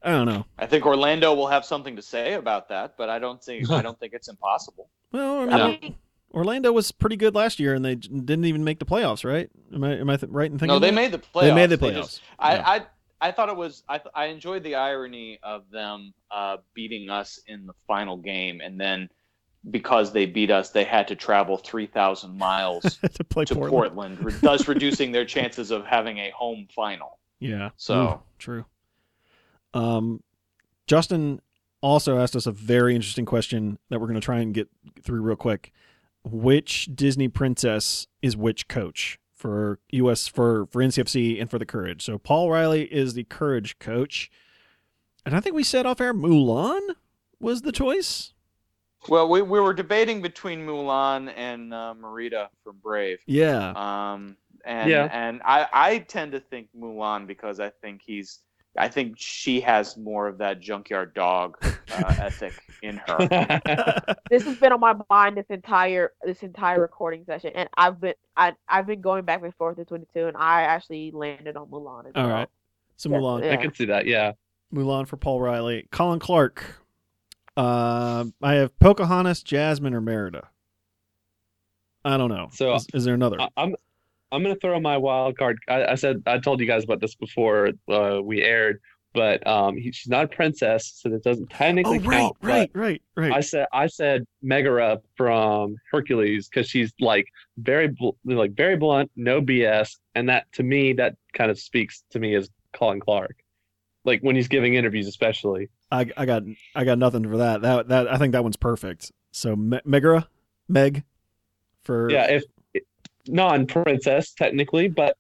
i 0.03 0.11
don't 0.11 0.27
know 0.27 0.45
I 0.59 0.67
think 0.67 0.87
Orlando 0.87 1.35
will 1.35 1.49
have 1.49 1.65
something 1.65 1.97
to 1.97 2.03
say 2.03 2.35
about 2.35 2.69
that, 2.69 2.97
but 2.97 3.09
I 3.09 3.19
don't 3.19 3.43
think 3.43 3.73
I 3.73 3.83
don't 3.83 3.99
think 3.99 4.13
it's 4.15 4.29
impossible. 4.29 4.89
well 5.13 5.39
I 5.41 5.47
mean, 5.47 5.59
I 5.61 5.79
mean, 5.83 5.97
orlando 6.35 6.73
was 6.73 6.91
pretty 6.93 7.17
good 7.17 7.35
last 7.35 7.59
year 7.61 7.75
and 7.75 7.85
they 7.85 7.95
didn't 7.95 8.45
even 8.45 8.65
make 8.65 8.79
the 8.79 8.85
playoffs 8.85 9.25
right 9.25 9.51
am 9.75 9.85
i 9.85 9.97
am 9.97 10.09
i 10.11 10.17
th- 10.17 10.31
right 10.33 10.51
in 10.51 10.59
thinking 10.59 10.69
No, 10.75 10.79
they 10.79 10.91
that? 10.91 10.95
made 10.95 11.13
the 11.13 11.19
playoffs. 11.19 11.41
they 11.43 11.55
made 11.55 11.71
the 11.71 11.77
They 11.77 11.91
playoffs 11.91 11.95
just- 11.95 12.23
I, 12.39 12.55
Yeah. 12.55 12.63
I 12.67 12.81
I 13.29 13.31
thought 13.31 13.49
it 13.51 13.57
was 13.57 13.85
I, 13.89 13.99
th- 13.99 14.11
I 14.17 14.25
enjoyed 14.27 14.65
the 14.65 14.75
irony 14.75 15.39
of 15.45 15.71
them 15.71 16.13
uh, 16.33 16.57
beating 16.75 17.09
us 17.09 17.39
in 17.47 17.67
the 17.67 17.73
final 17.87 18.17
game, 18.17 18.61
and 18.61 18.81
then 18.81 19.09
because 19.71 20.13
they 20.13 20.27
beat 20.27 20.51
us, 20.51 20.71
they 20.71 20.83
had 20.83 21.07
to 21.07 21.15
travel 21.15 21.57
three 21.57 21.87
thousand 21.87 22.37
miles 22.37 22.83
to 23.15 23.23
play 23.23 23.45
to 23.45 23.55
Portland. 23.55 23.95
Portland, 23.95 24.41
thus 24.41 24.67
reducing 24.67 25.13
their 25.13 25.25
chances 25.25 25.71
of 25.71 25.85
having 25.87 26.19
a 26.19 26.31
home 26.31 26.67
final. 26.75 27.21
Yeah. 27.39 27.71
So- 27.77 27.95
Ooh, 28.03 28.23
true. 28.41 28.65
Um, 29.73 30.21
Justin 30.89 31.41
also 31.81 32.19
asked 32.19 32.35
us 32.35 32.47
a 32.47 32.53
very 32.53 32.95
interesting 32.97 33.25
question 33.25 33.79
that 33.91 34.01
we're 34.01 34.07
going 34.09 34.21
to 34.21 34.25
try 34.25 34.41
and 34.41 34.53
get 34.53 34.69
through 35.03 35.21
real 35.23 35.37
quick. 35.37 35.73
Which 36.25 36.89
Disney 36.95 37.29
princess 37.29 38.07
is 38.23 38.37
which 38.37 38.69
coach 38.69 39.19
for 39.35 39.81
US 39.91 40.29
for 40.29 40.67
for 40.67 40.81
NCFC 40.81 41.41
and 41.41 41.51
for 41.51 41.59
the 41.59 41.67
Courage? 41.67 42.05
So 42.05 42.17
Paul 42.19 42.51
Riley 42.51 42.85
is 42.85 43.15
the 43.15 43.25
Courage 43.25 43.79
coach, 43.81 44.31
and 45.27 45.35
I 45.35 45.41
think 45.41 45.57
we 45.57 45.65
said 45.65 45.85
off 45.85 46.01
air 46.01 46.15
Mulan 46.15 46.95
was 47.41 47.63
the 47.63 47.73
choice. 47.73 48.35
Well, 49.09 49.29
we, 49.29 49.43
we 49.43 49.59
were 49.59 49.75
debating 49.75 50.23
between 50.23 50.65
Mulan 50.65 51.33
and 51.37 51.75
uh, 51.75 51.93
Merida 51.95 52.51
from 52.63 52.77
Brave. 52.81 53.19
Yeah, 53.27 53.71
Um, 53.75 54.37
and 54.65 54.89
Yeah. 54.89 55.09
and 55.11 55.43
I, 55.45 55.67
I 55.73 55.99
tend 55.99 56.31
to 56.33 56.41
think 56.41 56.69
Mulan 56.79 57.27
because 57.27 57.59
I 57.59 57.71
think 57.71 58.01
he's 58.01 58.39
I 58.79 58.87
think 58.89 59.17
she 59.19 59.61
has 59.63 59.97
more 59.97 60.29
of 60.29 60.39
that 60.39 60.61
junkyard 60.61 61.15
dog 61.15 61.59
uh, 61.93 62.15
ethic 62.19 62.55
in 62.83 62.97
her. 63.07 63.61
This 64.31 64.45
has 64.45 64.57
been 64.57 64.73
on 64.73 64.81
my 64.81 64.95
mind 65.11 65.37
this 65.37 65.47
entire 65.51 66.13
this 66.25 66.43
entire 66.43 66.81
recording 66.81 67.25
session, 67.25 67.53
and 67.55 67.69
I've 67.77 68.01
been 68.01 68.15
I 68.37 68.55
I've 68.69 68.87
been 68.87 69.01
going 69.01 69.25
back 69.25 69.43
and 69.43 69.55
forth 69.55 69.77
to 69.77 69.85
22, 69.85 70.27
and 70.27 70.37
I 70.37 70.63
actually 70.63 71.11
landed 71.11 71.57
on 71.57 71.67
Mulan. 71.69 72.07
As 72.07 72.13
all 72.15 72.27
well. 72.27 72.35
right. 72.35 72.49
So 72.97 73.11
Yeah, 73.11 73.17
Mulan, 73.19 73.53
I 73.53 73.57
can 73.57 73.75
see 73.75 73.87
that. 73.87 74.07
Yeah. 74.07 74.33
Mulan 74.73 75.07
for 75.07 75.17
Paul 75.17 75.41
Riley, 75.41 75.87
Colin 75.91 76.19
Clarke. 76.19 76.65
Uh, 77.57 78.25
I 78.43 78.55
have 78.55 78.79
Pocahontas, 78.79 79.43
Jasmine, 79.43 79.93
or 79.93 80.01
Merida. 80.01 80.49
I 82.05 82.17
don't 82.17 82.31
know. 82.31 82.49
So, 82.53 82.75
is, 82.75 82.87
is 82.95 83.05
there 83.05 83.15
another? 83.15 83.41
I, 83.41 83.49
I'm 83.57 83.77
I'm 84.33 84.43
gonna 84.43 84.57
throw 84.57 84.81
my 84.81 84.97
wild 84.97 85.37
card. 85.37 85.59
I, 85.69 85.85
I 85.85 85.95
said 85.95 86.23
I 86.27 86.39
told 86.39 86.61
you 86.61 86.67
guys 86.67 86.85
about 86.85 87.01
this 87.01 87.15
before 87.15 87.71
uh, 87.89 88.21
we 88.23 88.43
aired, 88.43 88.81
but 89.15 89.47
um, 89.47 89.77
he, 89.77 89.93
she's 89.93 90.09
not 90.09 90.25
a 90.25 90.29
princess, 90.29 90.93
so 90.97 91.09
that 91.09 91.23
doesn't 91.23 91.51
technically 91.51 91.99
oh, 91.99 92.03
right, 92.03 92.19
count. 92.19 92.37
but 92.41 92.49
right, 92.49 92.71
right, 92.75 93.03
right. 93.17 93.33
I 93.33 93.41
said 93.41 93.67
I 93.73 93.87
said 93.87 94.25
Megara 94.43 95.01
from 95.17 95.77
Hercules 95.91 96.49
because 96.49 96.69
she's 96.69 96.93
like 97.01 97.27
very 97.59 97.89
bl- 97.89 98.11
like 98.25 98.53
very 98.53 98.77
blunt, 98.77 99.11
no 99.17 99.41
BS, 99.41 99.97
and 100.15 100.29
that 100.29 100.51
to 100.53 100.63
me 100.63 100.93
that 100.95 101.17
kind 101.35 101.51
of 101.51 101.59
speaks 101.59 102.05
to 102.11 102.19
me 102.19 102.35
as 102.35 102.49
Colin 102.73 103.01
Clarke, 103.01 103.37
like 104.05 104.21
when 104.21 104.37
he's 104.37 104.49
giving 104.49 104.75
interviews, 104.75 105.07
especially. 105.07 105.69
I, 105.91 106.07
I 106.17 106.25
got 106.25 106.43
I 106.75 106.85
got 106.85 106.99
nothing 106.99 107.29
for 107.29 107.37
that. 107.39 107.63
That 107.63 107.89
that 107.89 108.11
I 108.11 108.17
think 108.17 108.33
that 108.33 108.43
one's 108.43 108.57
perfect. 108.57 109.13
So 109.31 109.55
Me- 109.57 109.81
Megara, 109.85 110.29
Meg, 110.69 111.05
for 111.83 112.11
Yeah, 112.11 112.31
if 112.31 112.45
non-princess 113.29 114.33
technically, 114.33 114.89
but 114.89 115.17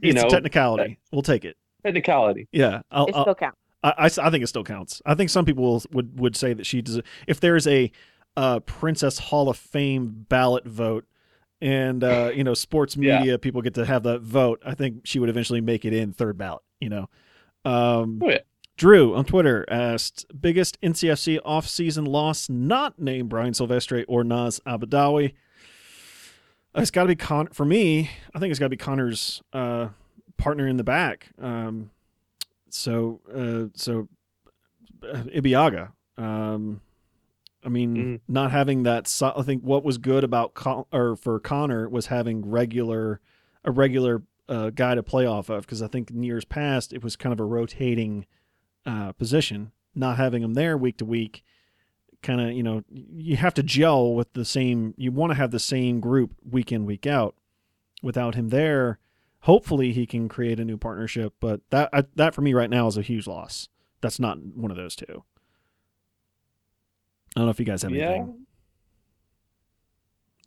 you 0.00 0.10
it's 0.10 0.22
know, 0.22 0.28
technicality. 0.28 0.98
we'll 1.12 1.22
take 1.22 1.44
it. 1.44 1.56
Technicality. 1.84 2.48
Yeah, 2.52 2.82
I'll, 2.90 3.06
It 3.06 3.14
I'll, 3.14 3.22
still 3.24 3.34
counts. 3.34 3.58
I, 3.82 3.94
I 3.98 4.06
s- 4.06 4.18
I 4.18 4.30
think 4.30 4.42
it 4.42 4.46
still 4.48 4.64
counts. 4.64 5.02
I 5.04 5.14
think 5.14 5.30
some 5.30 5.44
people 5.44 5.82
would 5.92 6.18
would 6.18 6.34
say 6.36 6.54
that 6.54 6.66
she 6.66 6.80
does. 6.82 7.00
If 7.26 7.40
there's 7.40 7.66
a 7.66 7.92
uh, 8.36 8.60
Princess 8.60 9.18
Hall 9.18 9.48
of 9.48 9.56
Fame 9.56 10.26
ballot 10.28 10.66
vote, 10.66 11.04
and 11.60 12.02
uh, 12.02 12.30
you 12.34 12.42
know 12.44 12.54
sports 12.54 12.96
Yeah. 12.96 13.18
media 13.18 13.38
people 13.38 13.60
get 13.62 13.74
to 13.74 13.84
have 13.84 14.02
that 14.04 14.22
vote, 14.22 14.62
I 14.66 14.74
think 14.74 15.02
she 15.06 15.18
would 15.18 15.28
eventually 15.28 15.60
make 15.60 15.84
it 15.84 15.92
in 15.92 16.12
third 16.12 16.36
ballot. 16.38 16.62
You 16.80 16.88
know, 16.88 17.08
um, 17.64 18.20
Oh, 18.22 18.30
yeah. 18.30 18.38
Drew 18.76 19.14
on 19.14 19.24
Twitter 19.24 19.64
asked 19.68 20.26
biggest 20.40 20.80
NCFC 20.80 21.38
offseason 21.42 22.08
loss 22.08 22.48
not 22.48 22.98
named 22.98 23.28
Brian 23.28 23.54
Silvestre 23.54 24.04
or 24.08 24.24
Naz 24.24 24.60
Albadawi. 24.66 25.34
It's 26.74 26.90
got 26.90 27.02
to 27.02 27.08
be 27.08 27.14
Con 27.16 27.46
for 27.48 27.64
me. 27.64 28.10
I 28.34 28.40
think 28.40 28.50
it's 28.50 28.58
got 28.58 28.66
to 28.66 28.70
be 28.70 28.76
Connor's 28.76 29.42
uh, 29.52 29.88
partner 30.36 30.66
in 30.66 30.76
the 30.76 30.84
back. 30.84 31.28
Um, 31.40 31.90
so 32.70 33.20
uh, 33.32 33.70
so 33.76 34.08
uh, 35.02 35.22
Ibiaga. 35.34 35.92
Um, 36.16 36.80
I 37.64 37.68
mean, 37.70 37.96
Mhm. 37.96 38.20
not 38.28 38.50
having 38.50 38.82
that. 38.82 39.08
So- 39.08 39.32
I 39.36 39.42
think 39.42 39.62
what 39.62 39.84
was 39.84 39.96
good 39.98 40.22
about 40.24 40.54
Con- 40.54 40.84
or 40.92 41.16
for 41.16 41.40
Connor 41.40 41.88
was 41.88 42.06
having 42.06 42.48
regular 42.48 43.20
a 43.64 43.70
regular 43.70 44.22
uh, 44.48 44.68
guy 44.70 44.94
to 44.94 45.02
play 45.02 45.24
off 45.24 45.48
of 45.48 45.62
because 45.62 45.80
I 45.80 45.86
think 45.88 46.10
in 46.10 46.22
years 46.22 46.44
past 46.44 46.92
it 46.92 47.02
was 47.02 47.16
kind 47.16 47.32
of 47.32 47.40
a 47.40 47.44
rotating 47.44 48.26
uh, 48.84 49.12
position. 49.12 49.72
Not 49.94 50.16
having 50.18 50.42
him 50.42 50.52
there 50.54 50.76
week 50.76 50.98
to 50.98 51.04
week, 51.06 51.42
kind 52.22 52.40
of 52.40 52.52
you 52.52 52.62
know 52.62 52.82
you 52.90 53.36
have 53.36 53.54
to 53.54 53.62
gel 53.62 54.14
with 54.14 54.32
the 54.34 54.44
same. 54.44 54.92
You 54.98 55.12
want 55.12 55.30
to 55.30 55.36
have 55.36 55.50
the 55.52 55.58
same 55.60 56.00
group 56.00 56.34
week 56.48 56.70
in 56.72 56.84
week 56.84 57.06
out. 57.06 57.34
Without 58.02 58.34
him 58.34 58.50
there, 58.50 58.98
hopefully 59.44 59.92
he 59.92 60.06
can 60.06 60.28
create 60.28 60.58
a 60.60 60.64
new 60.64 60.76
partnership. 60.76 61.34
But 61.40 61.60
that 61.70 61.88
I, 61.92 62.04
that 62.16 62.34
for 62.34 62.40
me 62.42 62.52
right 62.54 62.70
now 62.70 62.86
is 62.86 62.96
a 62.96 63.02
huge 63.02 63.26
loss. 63.26 63.68
That's 64.00 64.18
not 64.20 64.38
one 64.42 64.70
of 64.70 64.76
those 64.76 64.96
two. 64.96 65.24
I 67.36 67.40
don't 67.40 67.46
know 67.46 67.50
if 67.50 67.58
you 67.58 67.66
guys 67.66 67.82
have 67.82 67.92
Yeah. 67.92 68.10
anything. 68.10 68.40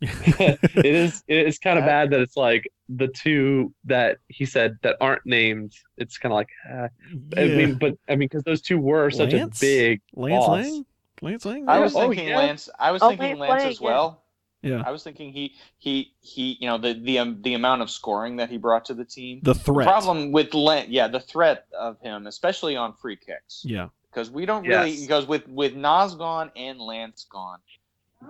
it 0.00 0.86
is 0.86 1.24
it 1.26 1.46
is 1.48 1.58
kind 1.58 1.76
of 1.78 1.84
bad 1.92 2.10
that 2.10 2.20
it's 2.20 2.36
like 2.36 2.70
the 2.88 3.08
two 3.08 3.74
that 3.84 4.18
he 4.28 4.44
said 4.46 4.76
that 4.82 4.96
aren't 5.00 5.26
named. 5.26 5.72
It's 5.96 6.18
kind 6.18 6.32
of 6.32 6.36
like 6.36 6.48
uh, 6.72 6.88
I 7.36 7.44
mean, 7.48 7.74
but 7.74 7.94
I 8.08 8.12
mean 8.12 8.28
because 8.28 8.44
those 8.44 8.60
two 8.62 8.78
were 8.78 9.10
such 9.10 9.32
Lance? 9.32 9.58
a 9.58 9.66
big 9.66 10.00
Lance 10.14 10.46
loss. 10.46 10.64
Laing. 10.64 10.86
Lance 11.20 11.44
Laing. 11.44 11.68
I 11.68 11.80
was 11.80 11.96
Oh, 11.96 12.08
thinking 12.08 12.28
yeah. 12.28 12.36
Lance. 12.36 12.68
I 12.78 12.92
was 12.92 13.02
Oh, 13.02 13.08
thinking 13.08 13.38
Lance 13.38 13.50
Lance 13.50 13.60
Laing, 13.62 13.70
as 13.72 13.80
yeah. 13.80 13.86
well. 13.86 14.22
Yeah. 14.62 14.82
I 14.84 14.90
was 14.90 15.02
thinking 15.02 15.32
he 15.32 15.54
he 15.78 16.12
he 16.20 16.56
you 16.60 16.66
know 16.68 16.78
the 16.78 16.94
the 16.94 17.18
um, 17.18 17.40
the 17.42 17.54
amount 17.54 17.82
of 17.82 17.90
scoring 17.90 18.36
that 18.36 18.50
he 18.50 18.56
brought 18.56 18.84
to 18.86 18.94
the 18.94 19.04
team. 19.04 19.40
The 19.42 19.52
The 19.52 19.58
threat. 19.60 19.86
problem 19.86 20.32
with 20.32 20.54
Lance, 20.54 20.88
yeah, 20.88 21.08
the 21.08 21.20
threat 21.20 21.66
of 21.78 22.00
him, 22.00 22.26
especially 22.26 22.76
on 22.76 22.94
free 22.94 23.16
kicks, 23.16 23.62
Yeah. 23.64 23.88
because 24.10 24.30
we 24.30 24.46
don't 24.46 24.66
really 24.66 24.90
Yes. 24.92 25.00
because 25.00 25.26
with 25.26 25.46
with 25.48 25.74
Nas 25.74 26.14
gone 26.14 26.50
and 26.56 26.80
Lance 26.80 27.26
gone, 27.30 27.58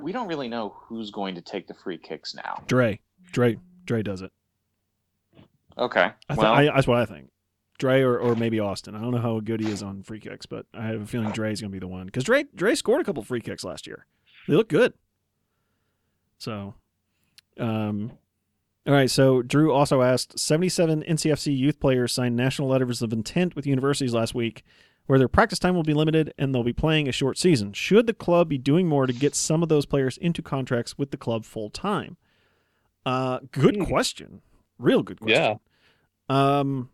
we 0.02 0.12
don't 0.12 0.28
really 0.28 0.48
know 0.48 0.74
who's 0.80 1.10
going 1.10 1.34
to 1.34 1.40
take 1.40 1.66
the 1.66 1.74
free 1.74 1.98
kicks 1.98 2.34
now. 2.34 2.62
Dre. 2.66 3.00
Dre. 3.32 3.58
Dre 3.86 4.02
does 4.02 4.20
it. 4.22 4.30
Okay, 5.78 6.00
I 6.28 6.34
th- 6.34 6.38
well, 6.38 6.52
I, 6.52 6.64
that's 6.64 6.86
what 6.88 6.98
I 6.98 7.06
think. 7.06 7.30
Dre 7.78 8.02
or, 8.02 8.18
or 8.18 8.34
maybe 8.34 8.58
Austin. 8.58 8.96
I 8.96 9.00
don't 9.00 9.12
know 9.12 9.20
how 9.20 9.38
good 9.38 9.60
he 9.60 9.70
is 9.70 9.82
on 9.84 10.02
free 10.02 10.18
kicks, 10.18 10.44
but 10.44 10.66
I 10.74 10.86
have 10.86 11.00
a 11.02 11.06
feeling 11.06 11.30
Dre's 11.30 11.60
going 11.60 11.70
to 11.70 11.72
be 11.74 11.78
the 11.78 11.86
one 11.86 12.06
because 12.06 12.24
Dre 12.24 12.44
Dre 12.54 12.74
scored 12.74 13.00
a 13.00 13.04
couple 13.04 13.22
free 13.22 13.40
kicks 13.40 13.62
last 13.62 13.86
year. 13.86 14.06
They 14.48 14.54
look 14.54 14.68
good. 14.68 14.94
So, 16.38 16.74
um, 17.58 18.12
all 18.86 18.94
right. 18.94 19.10
So 19.10 19.42
Drew 19.42 19.72
also 19.72 20.02
asked: 20.02 20.38
seventy-seven 20.38 21.02
NCFC 21.02 21.56
youth 21.56 21.80
players 21.80 22.12
signed 22.12 22.36
national 22.36 22.68
letters 22.68 23.02
of 23.02 23.12
intent 23.12 23.54
with 23.56 23.66
universities 23.66 24.14
last 24.14 24.34
week, 24.34 24.62
where 25.06 25.18
their 25.18 25.28
practice 25.28 25.58
time 25.58 25.74
will 25.74 25.82
be 25.82 25.94
limited 25.94 26.32
and 26.38 26.54
they'll 26.54 26.62
be 26.62 26.72
playing 26.72 27.08
a 27.08 27.12
short 27.12 27.36
season. 27.38 27.72
Should 27.72 28.06
the 28.06 28.14
club 28.14 28.48
be 28.48 28.58
doing 28.58 28.86
more 28.88 29.06
to 29.06 29.12
get 29.12 29.34
some 29.34 29.62
of 29.62 29.68
those 29.68 29.84
players 29.86 30.16
into 30.16 30.40
contracts 30.42 30.96
with 30.96 31.10
the 31.10 31.16
club 31.16 31.44
full 31.44 31.70
time? 31.70 32.16
Uh, 33.04 33.40
good 33.52 33.76
Hmm. 33.76 33.84
question. 33.84 34.42
Real 34.78 35.02
good 35.02 35.20
question. 35.20 35.40
Yeah. 35.42 35.56
Um, 36.28 36.90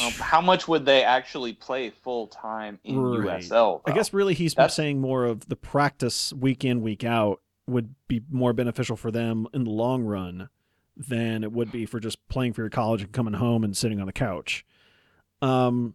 um, 0.00 0.12
how 0.12 0.40
much 0.40 0.68
would 0.68 0.86
they 0.86 1.02
actually 1.02 1.52
play 1.52 1.90
full 1.90 2.28
time 2.28 2.78
in 2.84 2.98
Right. 3.00 3.42
USL? 3.42 3.82
I 3.84 3.92
guess 3.92 4.12
really 4.14 4.34
he's 4.34 4.54
That's- 4.54 4.74
saying 4.74 5.00
more 5.00 5.24
of 5.24 5.48
the 5.48 5.56
practice 5.56 6.32
week 6.32 6.64
in 6.64 6.80
week 6.82 7.02
out 7.04 7.40
would 7.70 7.94
be 8.08 8.22
more 8.30 8.52
beneficial 8.52 8.96
for 8.96 9.10
them 9.10 9.46
in 9.54 9.64
the 9.64 9.70
long 9.70 10.04
run 10.04 10.48
than 10.96 11.42
it 11.42 11.52
would 11.52 11.72
be 11.72 11.86
for 11.86 11.98
just 12.00 12.26
playing 12.28 12.52
for 12.52 12.62
your 12.62 12.70
college 12.70 13.02
and 13.02 13.12
coming 13.12 13.34
home 13.34 13.64
and 13.64 13.76
sitting 13.76 14.00
on 14.00 14.06
the 14.06 14.12
couch. 14.12 14.64
Um, 15.40 15.94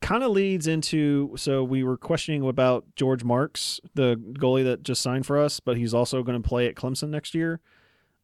kind 0.00 0.24
of 0.24 0.32
leads 0.32 0.66
into 0.66 1.32
so 1.36 1.62
we 1.62 1.82
were 1.84 1.96
questioning 1.96 2.46
about 2.46 2.84
George 2.96 3.24
Marks, 3.24 3.80
the 3.94 4.16
goalie 4.16 4.64
that 4.64 4.82
just 4.82 5.00
signed 5.00 5.24
for 5.24 5.38
us, 5.38 5.60
but 5.60 5.76
he's 5.76 5.94
also 5.94 6.22
going 6.22 6.40
to 6.40 6.46
play 6.46 6.66
at 6.66 6.74
Clemson 6.74 7.08
next 7.08 7.34
year. 7.34 7.60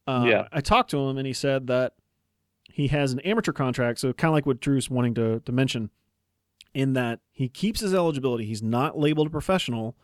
Uh, 0.07 0.25
Yeah. 0.27 0.49
I 0.53 0.61
talked 0.61 0.91
to 0.91 0.99
him 0.99 1.17
and 1.17 1.27
he 1.27 1.33
said 1.33 1.69
that 1.69 1.95
he 2.71 2.89
has 2.89 3.13
an 3.13 3.21
amateur 3.21 3.53
contract, 3.53 4.01
so 4.01 4.13
kind 4.13 4.31
of 4.31 4.35
like 4.35 4.47
what 4.47 4.61
Drew's 4.61 4.91
wanting 4.91 5.15
to 5.15 5.41
to 5.41 5.53
mention 5.53 5.91
in 6.75 6.93
that 6.93 7.21
he 7.33 7.49
keeps 7.49 7.81
his 7.81 7.95
eligibility. 7.95 8.45
He's 8.45 8.63
not 8.63 8.99
labeled 8.99 9.29
a 9.29 9.31
professional. 9.31 9.97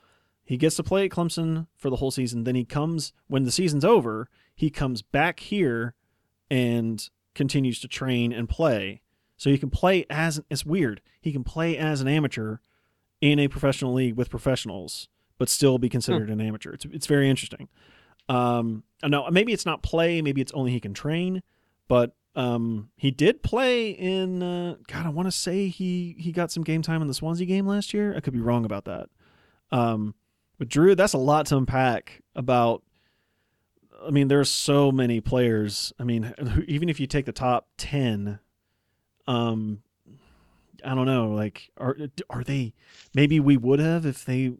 He 0.45 0.57
gets 0.57 0.77
to 0.77 0.83
play 0.83 1.07
at 1.07 1.11
Clemson 1.11 1.67
for 1.77 1.91
the 1.91 1.97
whole 1.97 2.11
season. 2.11 2.45
Then 2.45 2.55
he 2.55 2.65
comes 2.65 3.13
when 3.29 3.45
the 3.45 3.51
season's 3.51 3.85
over. 3.85 4.29
He 4.55 4.71
comes 4.71 5.03
back 5.03 5.41
here 5.41 5.95
and 6.51 7.09
continues 7.35 7.81
to 7.81 7.89
train 7.89 8.33
and 8.33 8.49
play. 8.49 9.01
So 9.37 9.51
he 9.51 9.59
can 9.59 9.71
play 9.71 10.07
as 10.11 10.41
it's 10.51 10.65
weird. 10.65 11.01
He 11.21 11.33
can 11.33 11.45
play 11.45 11.77
as 11.77 12.01
an 12.01 12.09
amateur 12.09 12.59
in 13.21 13.39
a 13.39 13.49
professional 13.49 13.95
league 13.95 14.17
with 14.17 14.31
professionals, 14.31 15.09
but 15.39 15.49
still 15.49 15.79
be 15.79 15.89
considered 15.89 16.31
an 16.31 16.41
amateur. 16.41 16.73
It's 16.73 16.85
it's 16.85 17.07
very 17.07 17.29
interesting. 17.29 17.69
Um, 18.29 18.85
I 19.03 19.31
maybe 19.31 19.53
it's 19.53 19.67
not 19.67 19.83
play. 19.83 20.23
Maybe 20.23 20.41
it's 20.41 20.53
only 20.53 20.73
he 20.73 20.81
can 20.81 20.95
train, 20.95 21.43
but 21.89 22.15
um, 22.37 22.91
he 22.97 23.11
did 23.11 23.43
play 23.43 23.91
in. 23.91 24.43
Uh, 24.43 24.77
God, 24.87 25.07
I 25.07 25.09
want 25.09 25.27
to 25.27 25.33
say 25.33 25.69
he 25.69 26.17
he 26.19 26.33
got 26.33 26.51
some 26.51 26.65
game 26.65 26.83
time 26.83 27.03
in 27.03 27.09
the 27.09 27.15
Swansea 27.15 27.47
game 27.47 27.67
last 27.67 27.93
year. 27.93 28.15
I 28.17 28.21
could 28.21 28.33
be 28.33 28.41
wrong 28.41 28.65
about 28.65 28.85
that. 28.85 29.09
Um, 29.71 30.15
but 30.59 30.69
Drew, 30.69 30.95
that's 30.95 31.13
a 31.13 31.19
lot 31.19 31.47
to 31.47 31.57
unpack 31.57 32.23
about. 32.35 32.83
I 34.07 34.11
mean, 34.11 34.29
there's 34.29 34.51
so 34.51 34.93
many 34.93 35.21
players. 35.21 35.93
I 35.99 36.05
mean, 36.05 36.35
even 36.67 36.89
if 36.89 37.01
you 37.01 37.07
take 37.07 37.27
the 37.27 37.33
top 37.33 37.69
ten, 37.77 38.39
um, 39.27 39.83
I 40.85 40.95
don't 40.95 41.07
know. 41.07 41.31
Like, 41.31 41.71
are 41.79 41.97
are 42.31 42.45
they? 42.45 42.75
Maybe 43.15 43.41
we 43.41 43.57
would 43.57 43.79
have 43.79 44.05
if 44.05 44.25
they 44.25 44.53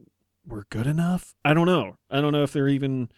were 0.47 0.67
good 0.71 0.87
enough. 0.87 1.35
I 1.45 1.55
don't 1.55 1.67
know. 1.67 1.97
I 2.11 2.21
don't 2.21 2.33
know 2.33 2.43
if 2.43 2.53
they're 2.53 2.69
even 2.69 3.11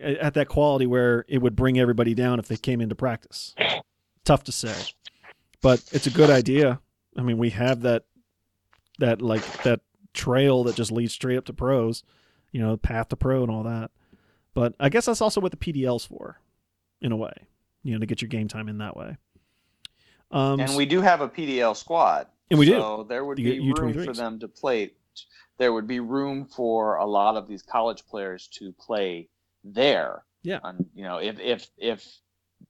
at 0.00 0.34
that 0.34 0.48
quality 0.48 0.86
where 0.86 1.24
it 1.28 1.38
would 1.38 1.54
bring 1.54 1.78
everybody 1.78 2.14
down 2.14 2.38
if 2.38 2.48
they 2.48 2.56
came 2.56 2.80
into 2.80 2.94
practice. 2.94 3.54
Tough 4.24 4.44
to 4.44 4.52
say, 4.52 4.74
but 5.62 5.82
it's 5.92 6.06
a 6.06 6.10
good 6.10 6.30
idea. 6.30 6.80
I 7.16 7.22
mean, 7.22 7.38
we 7.38 7.50
have 7.50 7.82
that 7.82 8.04
that 8.98 9.22
like 9.22 9.44
that 9.62 9.80
trail 10.12 10.64
that 10.64 10.76
just 10.76 10.92
leads 10.92 11.12
straight 11.12 11.36
up 11.36 11.44
to 11.46 11.52
pros, 11.52 12.04
you 12.52 12.60
know, 12.60 12.76
path 12.76 13.08
to 13.08 13.16
pro 13.16 13.42
and 13.42 13.50
all 13.50 13.62
that. 13.62 13.90
But 14.54 14.74
I 14.80 14.88
guess 14.88 15.06
that's 15.06 15.20
also 15.20 15.40
what 15.40 15.52
the 15.52 15.56
PDL's 15.56 16.04
for, 16.04 16.40
in 17.00 17.12
a 17.12 17.16
way, 17.16 17.32
you 17.82 17.92
know, 17.92 18.00
to 18.00 18.06
get 18.06 18.20
your 18.20 18.28
game 18.28 18.48
time 18.48 18.68
in 18.68 18.78
that 18.78 18.96
way. 18.96 19.16
Um, 20.30 20.60
and 20.60 20.76
we 20.76 20.86
do 20.86 21.00
have 21.00 21.20
a 21.20 21.28
PDL 21.28 21.76
squad. 21.76 22.26
And 22.50 22.58
we 22.58 22.66
do. 22.66 22.72
So 22.72 23.06
there 23.08 23.24
would 23.24 23.38
You 23.38 23.44
be 23.44 23.66
get 23.66 23.78
room 23.78 24.04
for 24.04 24.12
them 24.12 24.38
to 24.40 24.48
play. 24.48 24.92
There 25.58 25.72
would 25.72 25.86
be 25.86 26.00
room 26.00 26.46
for 26.46 26.96
a 26.96 27.06
lot 27.06 27.36
of 27.36 27.46
these 27.46 27.62
college 27.62 28.06
players 28.06 28.48
to 28.54 28.72
play 28.72 29.28
there. 29.62 30.24
Yeah. 30.42 30.58
And, 30.64 30.86
you 30.94 31.04
know, 31.04 31.18
if 31.18 31.38
if 31.38 31.68
if 31.76 32.06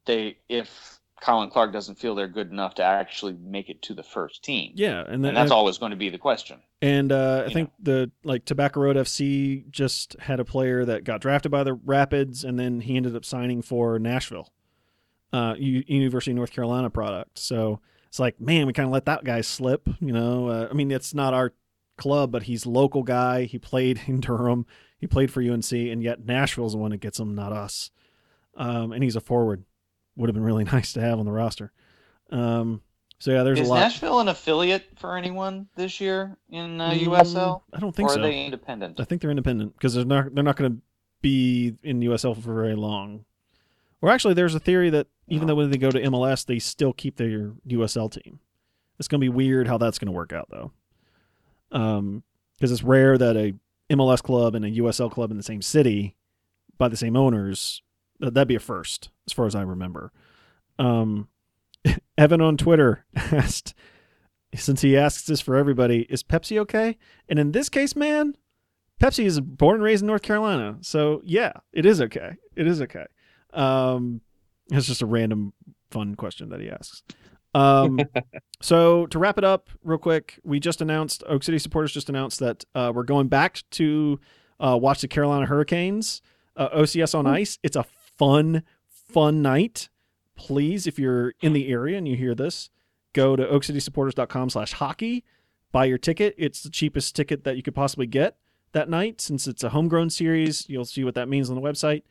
they 0.04 0.38
if 0.48 0.99
Colin 1.20 1.50
Clarke 1.50 1.72
doesn't 1.72 1.96
feel 1.96 2.14
they're 2.14 2.28
good 2.28 2.50
enough 2.50 2.76
to 2.76 2.82
actually 2.82 3.34
make 3.34 3.68
it 3.68 3.82
to 3.82 3.94
the 3.94 4.02
first 4.02 4.42
team. 4.42 4.72
yeah, 4.74 5.00
and, 5.00 5.22
then 5.24 5.30
And 5.30 5.36
that's 5.36 5.50
always 5.50 5.78
going 5.78 5.90
to 5.90 5.96
be 5.96 6.08
the 6.08 6.18
question. 6.18 6.60
And 6.80 7.12
uh, 7.12 7.44
I 7.46 7.52
think 7.52 7.70
the 7.78 8.10
like 8.24 8.44
Tobacco 8.46 8.80
Road 8.80 8.96
FC 8.96 9.68
just 9.70 10.16
had 10.18 10.40
a 10.40 10.44
player 10.44 10.84
that 10.86 11.04
got 11.04 11.20
drafted 11.20 11.52
by 11.52 11.62
the 11.62 11.74
Rapids, 11.74 12.42
and 12.42 12.58
then 12.58 12.80
he 12.80 12.96
ended 12.96 13.14
up 13.14 13.24
signing 13.24 13.60
for 13.60 13.98
Nashville, 13.98 14.50
uh, 15.32 15.54
U- 15.58 15.84
University 15.86 16.30
of 16.30 16.36
North 16.36 16.52
Carolina 16.52 16.88
product. 16.88 17.38
So 17.38 17.80
it's 18.08 18.18
like, 18.18 18.40
man, 18.40 18.66
we 18.66 18.72
kind 18.72 18.86
of 18.86 18.92
let 18.92 19.04
that 19.04 19.22
guy 19.22 19.42
slip. 19.42 19.88
You 20.00 20.12
know, 20.12 20.48
uh, 20.48 20.68
I 20.70 20.72
mean, 20.72 20.90
it's 20.90 21.12
not 21.12 21.34
our 21.34 21.52
club, 21.98 22.32
but 22.32 22.44
he's 22.44 22.64
local 22.64 23.02
guy. 23.02 23.44
He 23.44 23.58
played 23.58 24.00
in 24.06 24.20
Durham. 24.20 24.66
He 24.98 25.06
played 25.06 25.30
for 25.30 25.42
UNC, 25.42 25.72
and 25.72 26.02
yet 26.02 26.24
Nashville's 26.24 26.72
the 26.72 26.78
one 26.78 26.90
that 26.92 27.00
gets 27.00 27.20
him, 27.20 27.34
not 27.34 27.52
us. 27.52 27.90
Um, 28.56 28.92
and 28.92 29.04
he's 29.04 29.16
a 29.16 29.20
forward. 29.20 29.64
Would 30.16 30.28
have 30.28 30.34
been 30.34 30.44
really 30.44 30.64
nice 30.72 30.92
to 30.94 31.00
have 31.00 31.18
on 31.18 31.24
the 31.26 31.32
roster. 31.32 31.72
Um, 32.30 32.82
so 33.18 33.30
yeah, 33.32 33.42
there's 33.42 33.60
Is 33.60 33.68
a 33.68 33.70
lot. 33.70 33.80
Nashville 33.80 34.20
an 34.20 34.28
affiliate 34.28 34.84
for 34.98 35.16
anyone 35.16 35.68
this 35.76 36.00
year 36.00 36.36
in 36.48 36.80
uh, 36.80 36.90
Mm, 36.90 37.06
USL? 37.06 37.62
I 37.72 37.78
don't 37.80 37.94
think 37.94 38.08
or 38.10 38.14
so. 38.14 38.20
are 38.20 38.22
they 38.22 38.44
independent? 38.44 38.98
I 39.00 39.04
think 39.04 39.20
they're 39.20 39.30
independent 39.30 39.74
because 39.74 39.94
they're 39.94 40.04
not 40.04 40.34
they're 40.34 40.44
not 40.44 40.56
going 40.56 40.72
to 40.72 40.78
be 41.20 41.74
in 41.82 42.00
USL 42.00 42.34
for 42.40 42.54
very 42.54 42.74
long. 42.76 43.24
Or 44.00 44.08
actually, 44.10 44.32
there's 44.34 44.54
a 44.54 44.60
theory 44.60 44.88
that 44.90 45.08
even 45.28 45.46
though 45.46 45.54
when 45.54 45.70
they 45.70 45.76
go 45.76 45.90
to 45.90 46.00
MLS, 46.04 46.46
they 46.46 46.58
still 46.58 46.94
keep 46.94 47.16
their 47.16 47.52
USL 47.68 48.10
team. 48.10 48.40
It's 48.98 49.06
going 49.08 49.20
to 49.20 49.24
be 49.24 49.28
weird 49.28 49.66
how 49.68 49.76
that's 49.76 49.98
going 49.98 50.06
to 50.06 50.12
work 50.12 50.32
out 50.32 50.48
though, 50.50 50.72
um, 51.72 52.22
because 52.56 52.72
it's 52.72 52.82
rare 52.82 53.16
that 53.18 53.36
a 53.36 53.54
MLS 53.94 54.22
club 54.22 54.54
and 54.54 54.64
a 54.64 54.70
USL 54.70 55.10
club 55.10 55.30
in 55.30 55.36
the 55.36 55.42
same 55.42 55.62
city 55.62 56.16
by 56.78 56.88
the 56.88 56.96
same 56.96 57.16
owners. 57.16 57.82
that- 58.20 58.34
That'd 58.34 58.48
be 58.48 58.54
a 58.54 58.60
first, 58.60 59.10
as 59.30 59.34
far 59.34 59.46
as 59.46 59.54
I 59.54 59.62
remember. 59.62 60.12
Um, 60.78 61.28
Evan 62.18 62.40
on 62.40 62.56
Twitter 62.56 63.04
asked, 63.16 63.74
since 64.54 64.82
he 64.82 64.96
asks 64.96 65.24
this 65.24 65.40
for 65.40 65.56
everybody, 65.56 66.06
is 66.10 66.22
Pepsi 66.22 66.58
okay? 66.58 66.98
And 67.28 67.38
in 67.38 67.52
this 67.52 67.68
case, 67.68 67.94
man, 67.94 68.34
Pepsi 69.00 69.24
is 69.24 69.40
born 69.40 69.76
and 69.76 69.84
raised 69.84 70.02
in 70.02 70.08
North 70.08 70.22
Carolina. 70.22 70.78
So 70.80 71.22
yeah, 71.24 71.52
it 71.72 71.86
is 71.86 72.00
okay. 72.02 72.32
It 72.56 72.66
is 72.66 72.82
okay. 72.82 73.06
Um, 73.54 74.20
it's 74.70 74.86
just 74.86 75.02
a 75.02 75.06
random 75.06 75.52
fun 75.90 76.16
question 76.16 76.50
that 76.50 76.60
he 76.60 76.70
asks. 76.70 77.02
Um, 77.54 78.00
so 78.62 79.06
to 79.06 79.18
wrap 79.18 79.38
it 79.38 79.44
up 79.44 79.68
real 79.82 79.98
quick, 79.98 80.38
we 80.44 80.60
just 80.60 80.80
announced 80.80 81.22
Oak 81.28 81.42
City 81.42 81.58
supporters 81.58 81.92
just 81.92 82.08
announced 82.08 82.40
that 82.40 82.64
uh, 82.74 82.92
we're 82.94 83.04
going 83.04 83.28
back 83.28 83.62
to 83.72 84.20
uh, 84.58 84.78
watch 84.80 85.00
the 85.00 85.08
Carolina 85.08 85.46
Hurricanes 85.46 86.20
uh, 86.56 86.68
OCS 86.70 87.18
on 87.18 87.26
ice. 87.26 87.58
It's 87.62 87.76
a 87.76 87.84
fun, 88.18 88.62
fun 89.12 89.42
night. 89.42 89.88
Please, 90.36 90.86
if 90.86 90.98
you're 90.98 91.34
in 91.40 91.52
the 91.52 91.68
area 91.68 91.98
and 91.98 92.08
you 92.08 92.16
hear 92.16 92.34
this, 92.34 92.70
go 93.12 93.36
to 93.36 93.44
oakcitysupporters.com 93.44 94.50
slash 94.50 94.72
hockey 94.74 95.24
buy 95.72 95.84
your 95.84 95.98
ticket. 95.98 96.34
It's 96.36 96.62
the 96.62 96.70
cheapest 96.70 97.14
ticket 97.14 97.44
that 97.44 97.56
you 97.56 97.62
could 97.62 97.74
possibly 97.74 98.06
get 98.06 98.36
that 98.72 98.88
night. 98.88 99.20
Since 99.20 99.46
it's 99.46 99.64
a 99.64 99.70
homegrown 99.70 100.10
series 100.10 100.68
you'll 100.68 100.84
see 100.84 101.04
what 101.04 101.14
that 101.14 101.28
means 101.28 101.50
on 101.50 101.56
the 101.56 101.62
website. 101.62 102.02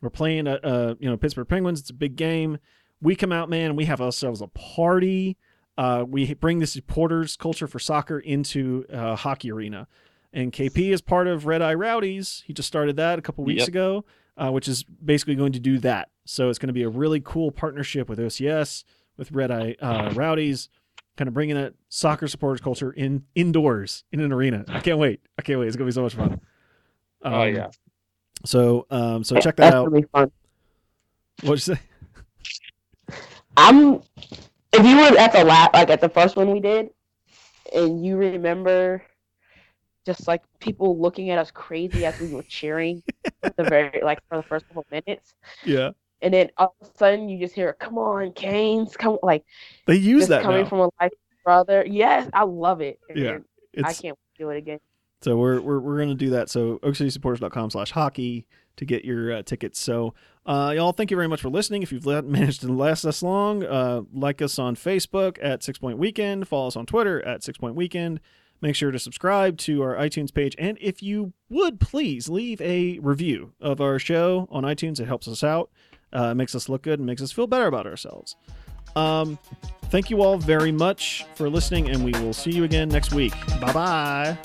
We're 0.00 0.10
playing 0.10 0.46
a, 0.46 0.58
a 0.62 0.96
you 1.00 1.08
know 1.08 1.16
pittsburgh 1.16 1.48
penguins. 1.48 1.80
It's 1.80 1.90
a 1.90 1.94
big 1.94 2.16
game. 2.16 2.58
We 3.02 3.16
come 3.16 3.32
out 3.32 3.48
man 3.48 3.76
we 3.76 3.86
have 3.86 4.00
ourselves 4.00 4.40
a 4.40 4.48
party. 4.48 5.36
Uh, 5.78 6.04
we 6.06 6.34
bring 6.34 6.58
the 6.58 6.66
supporters 6.66 7.36
culture 7.36 7.66
for 7.66 7.78
soccer 7.78 8.18
into 8.18 8.84
uh, 8.92 9.16
hockey 9.16 9.50
arena. 9.50 9.88
And 10.32 10.52
kp 10.52 10.92
is 10.92 11.00
part 11.00 11.26
of 11.26 11.46
red 11.46 11.62
eye 11.62 11.74
rowdies. 11.74 12.44
He 12.46 12.52
just 12.52 12.68
started 12.68 12.96
that 12.96 13.18
a 13.18 13.22
couple 13.22 13.44
weeks 13.44 13.60
Yep. 13.60 13.68
ago 13.68 14.04
uh, 14.36 14.50
which 14.50 14.68
is 14.68 14.84
basically 14.84 15.34
going 15.34 15.52
to 15.52 15.60
do 15.60 15.78
that 15.78 16.09
so 16.24 16.48
it's 16.50 16.58
going 16.58 16.68
to 16.68 16.72
be 16.74 16.82
a 16.82 16.88
really 16.88 17.20
cool 17.20 17.50
partnership 17.50 18.08
with 18.08 18.18
ocs 18.18 18.84
with 19.16 19.32
red 19.32 19.50
eye 19.50 19.76
uh, 19.80 20.12
rowdies 20.14 20.68
kind 21.16 21.28
of 21.28 21.34
bringing 21.34 21.56
that 21.56 21.74
soccer 21.88 22.26
supporters 22.28 22.60
culture 22.60 22.92
in 22.92 23.22
indoors 23.34 24.04
in 24.12 24.20
an 24.20 24.32
arena. 24.32 24.64
I 24.68 24.80
can't 24.80 24.98
wait. 24.98 25.20
I 25.38 25.42
can't 25.42 25.58
wait. 25.60 25.66
It's 25.66 25.76
gonna 25.76 25.88
be 25.88 25.92
so 25.92 26.02
much 26.02 26.14
fun. 26.14 26.40
oh 27.22 27.42
Um, 27.42 27.54
yeah. 27.54 27.66
So 28.46 28.86
um 28.90 29.22
so 29.24 29.34
check 29.40 29.56
that 29.56 29.72
That's 29.72 29.74
out. 29.74 29.92
be 29.92 30.02
fun. 30.02 30.30
What'd 31.42 31.66
you 31.66 31.74
say? 31.74 31.80
I'm. 33.56 34.02
If 34.72 34.86
you 34.86 34.96
were 34.96 35.18
at 35.18 35.32
the 35.32 35.44
last, 35.44 35.74
like 35.74 35.90
at 35.90 36.00
the 36.00 36.08
first 36.08 36.36
one 36.36 36.50
we 36.52 36.60
did, 36.60 36.90
and 37.74 38.04
you 38.04 38.16
remember, 38.16 39.02
just 40.06 40.28
like 40.28 40.42
people 40.60 40.96
looking 40.98 41.30
at 41.30 41.38
us 41.38 41.50
crazy 41.50 42.06
as 42.06 42.18
we 42.20 42.32
were 42.32 42.44
cheering, 42.44 43.02
the 43.42 43.64
very 43.64 44.00
like 44.02 44.20
for 44.28 44.36
the 44.36 44.42
first 44.44 44.66
couple 44.68 44.86
minutes, 44.90 45.34
Yeah. 45.64 45.90
And 46.22 46.32
then 46.34 46.50
all 46.56 46.74
of 46.80 46.88
a 46.88 46.98
sudden 46.98 47.28
you 47.28 47.38
just 47.38 47.54
hear, 47.54 47.72
"Come 47.74 47.98
on, 47.98 48.32
Canes, 48.32 48.96
come!" 48.96 49.18
Like 49.22 49.44
They 49.86 49.96
use 49.96 50.28
that 50.28 50.42
coming 50.42 50.62
now. 50.62 50.68
from 50.68 50.80
a 50.80 50.90
life 51.00 51.12
brother. 51.44 51.84
Yes, 51.86 52.28
I 52.32 52.44
love 52.44 52.80
it. 52.80 52.98
and 53.08 53.18
Yeah, 53.18 53.38
I 53.84 53.92
can't 53.92 54.18
do 54.38 54.50
it 54.50 54.58
again. 54.58 54.78
so 55.22 55.36
we're 55.36 55.60
we're 55.60 55.80
we're 55.80 55.98
gonna 55.98 56.14
do 56.14 56.30
that. 56.30 56.48
So 56.50 56.78
oakcitysupporters.com 56.78 57.70
slash 57.70 57.90
hockey 57.92 58.46
to 58.76 58.84
get 58.84 59.04
your 59.04 59.32
uh, 59.32 59.42
tickets. 59.42 59.78
So 59.78 60.14
uh 60.46 60.72
y'all 60.74 60.92
thank 60.92 61.10
you 61.10 61.16
very 61.16 61.28
much 61.28 61.40
for 61.42 61.50
listening. 61.50 61.82
If 61.82 61.92
you've 61.92 62.06
let, 62.06 62.24
managed 62.24 62.62
to 62.62 62.72
last 62.72 63.02
this 63.02 63.22
long, 63.22 63.62
uh 63.64 64.02
like 64.12 64.40
us 64.40 64.58
on 64.58 64.76
Facebook 64.76 65.38
at 65.42 65.62
Six 65.62 65.78
Point 65.78 65.98
Weekend, 65.98 66.48
follow 66.48 66.68
us 66.68 66.76
on 66.76 66.86
Twitter 66.86 67.20
at 67.26 67.42
Six 67.42 67.58
Point 67.58 67.74
Weekend. 67.74 68.20
Make 68.62 68.74
sure 68.74 68.90
to 68.90 68.98
subscribe 68.98 69.56
to 69.58 69.82
our 69.82 69.94
iTunes 69.96 70.32
page. 70.34 70.54
And 70.58 70.76
if 70.82 71.02
you 71.02 71.32
would 71.48 71.80
please 71.80 72.28
leave 72.28 72.60
a 72.60 72.98
review 72.98 73.52
of 73.58 73.80
our 73.80 73.98
show 73.98 74.46
on 74.50 74.64
iTunes, 74.64 75.00
it 75.00 75.06
helps 75.06 75.26
us 75.28 75.42
out. 75.42 75.70
Uh, 76.12 76.30
it 76.32 76.34
makes 76.34 76.54
us 76.54 76.68
look 76.68 76.82
good 76.82 76.98
and 76.98 77.06
makes 77.06 77.22
us 77.22 77.32
feel 77.32 77.46
better 77.46 77.66
about 77.66 77.86
ourselves. 77.86 78.36
Um, 78.96 79.38
thank 79.84 80.10
you 80.10 80.22
all 80.22 80.36
very 80.36 80.72
much 80.72 81.24
for 81.34 81.48
listening, 81.48 81.88
and 81.88 82.04
we 82.04 82.12
will 82.12 82.32
see 82.32 82.50
you 82.50 82.64
again 82.64 82.88
next 82.88 83.12
week. 83.12 83.32
Bye 83.60 83.72
bye. 83.72 84.38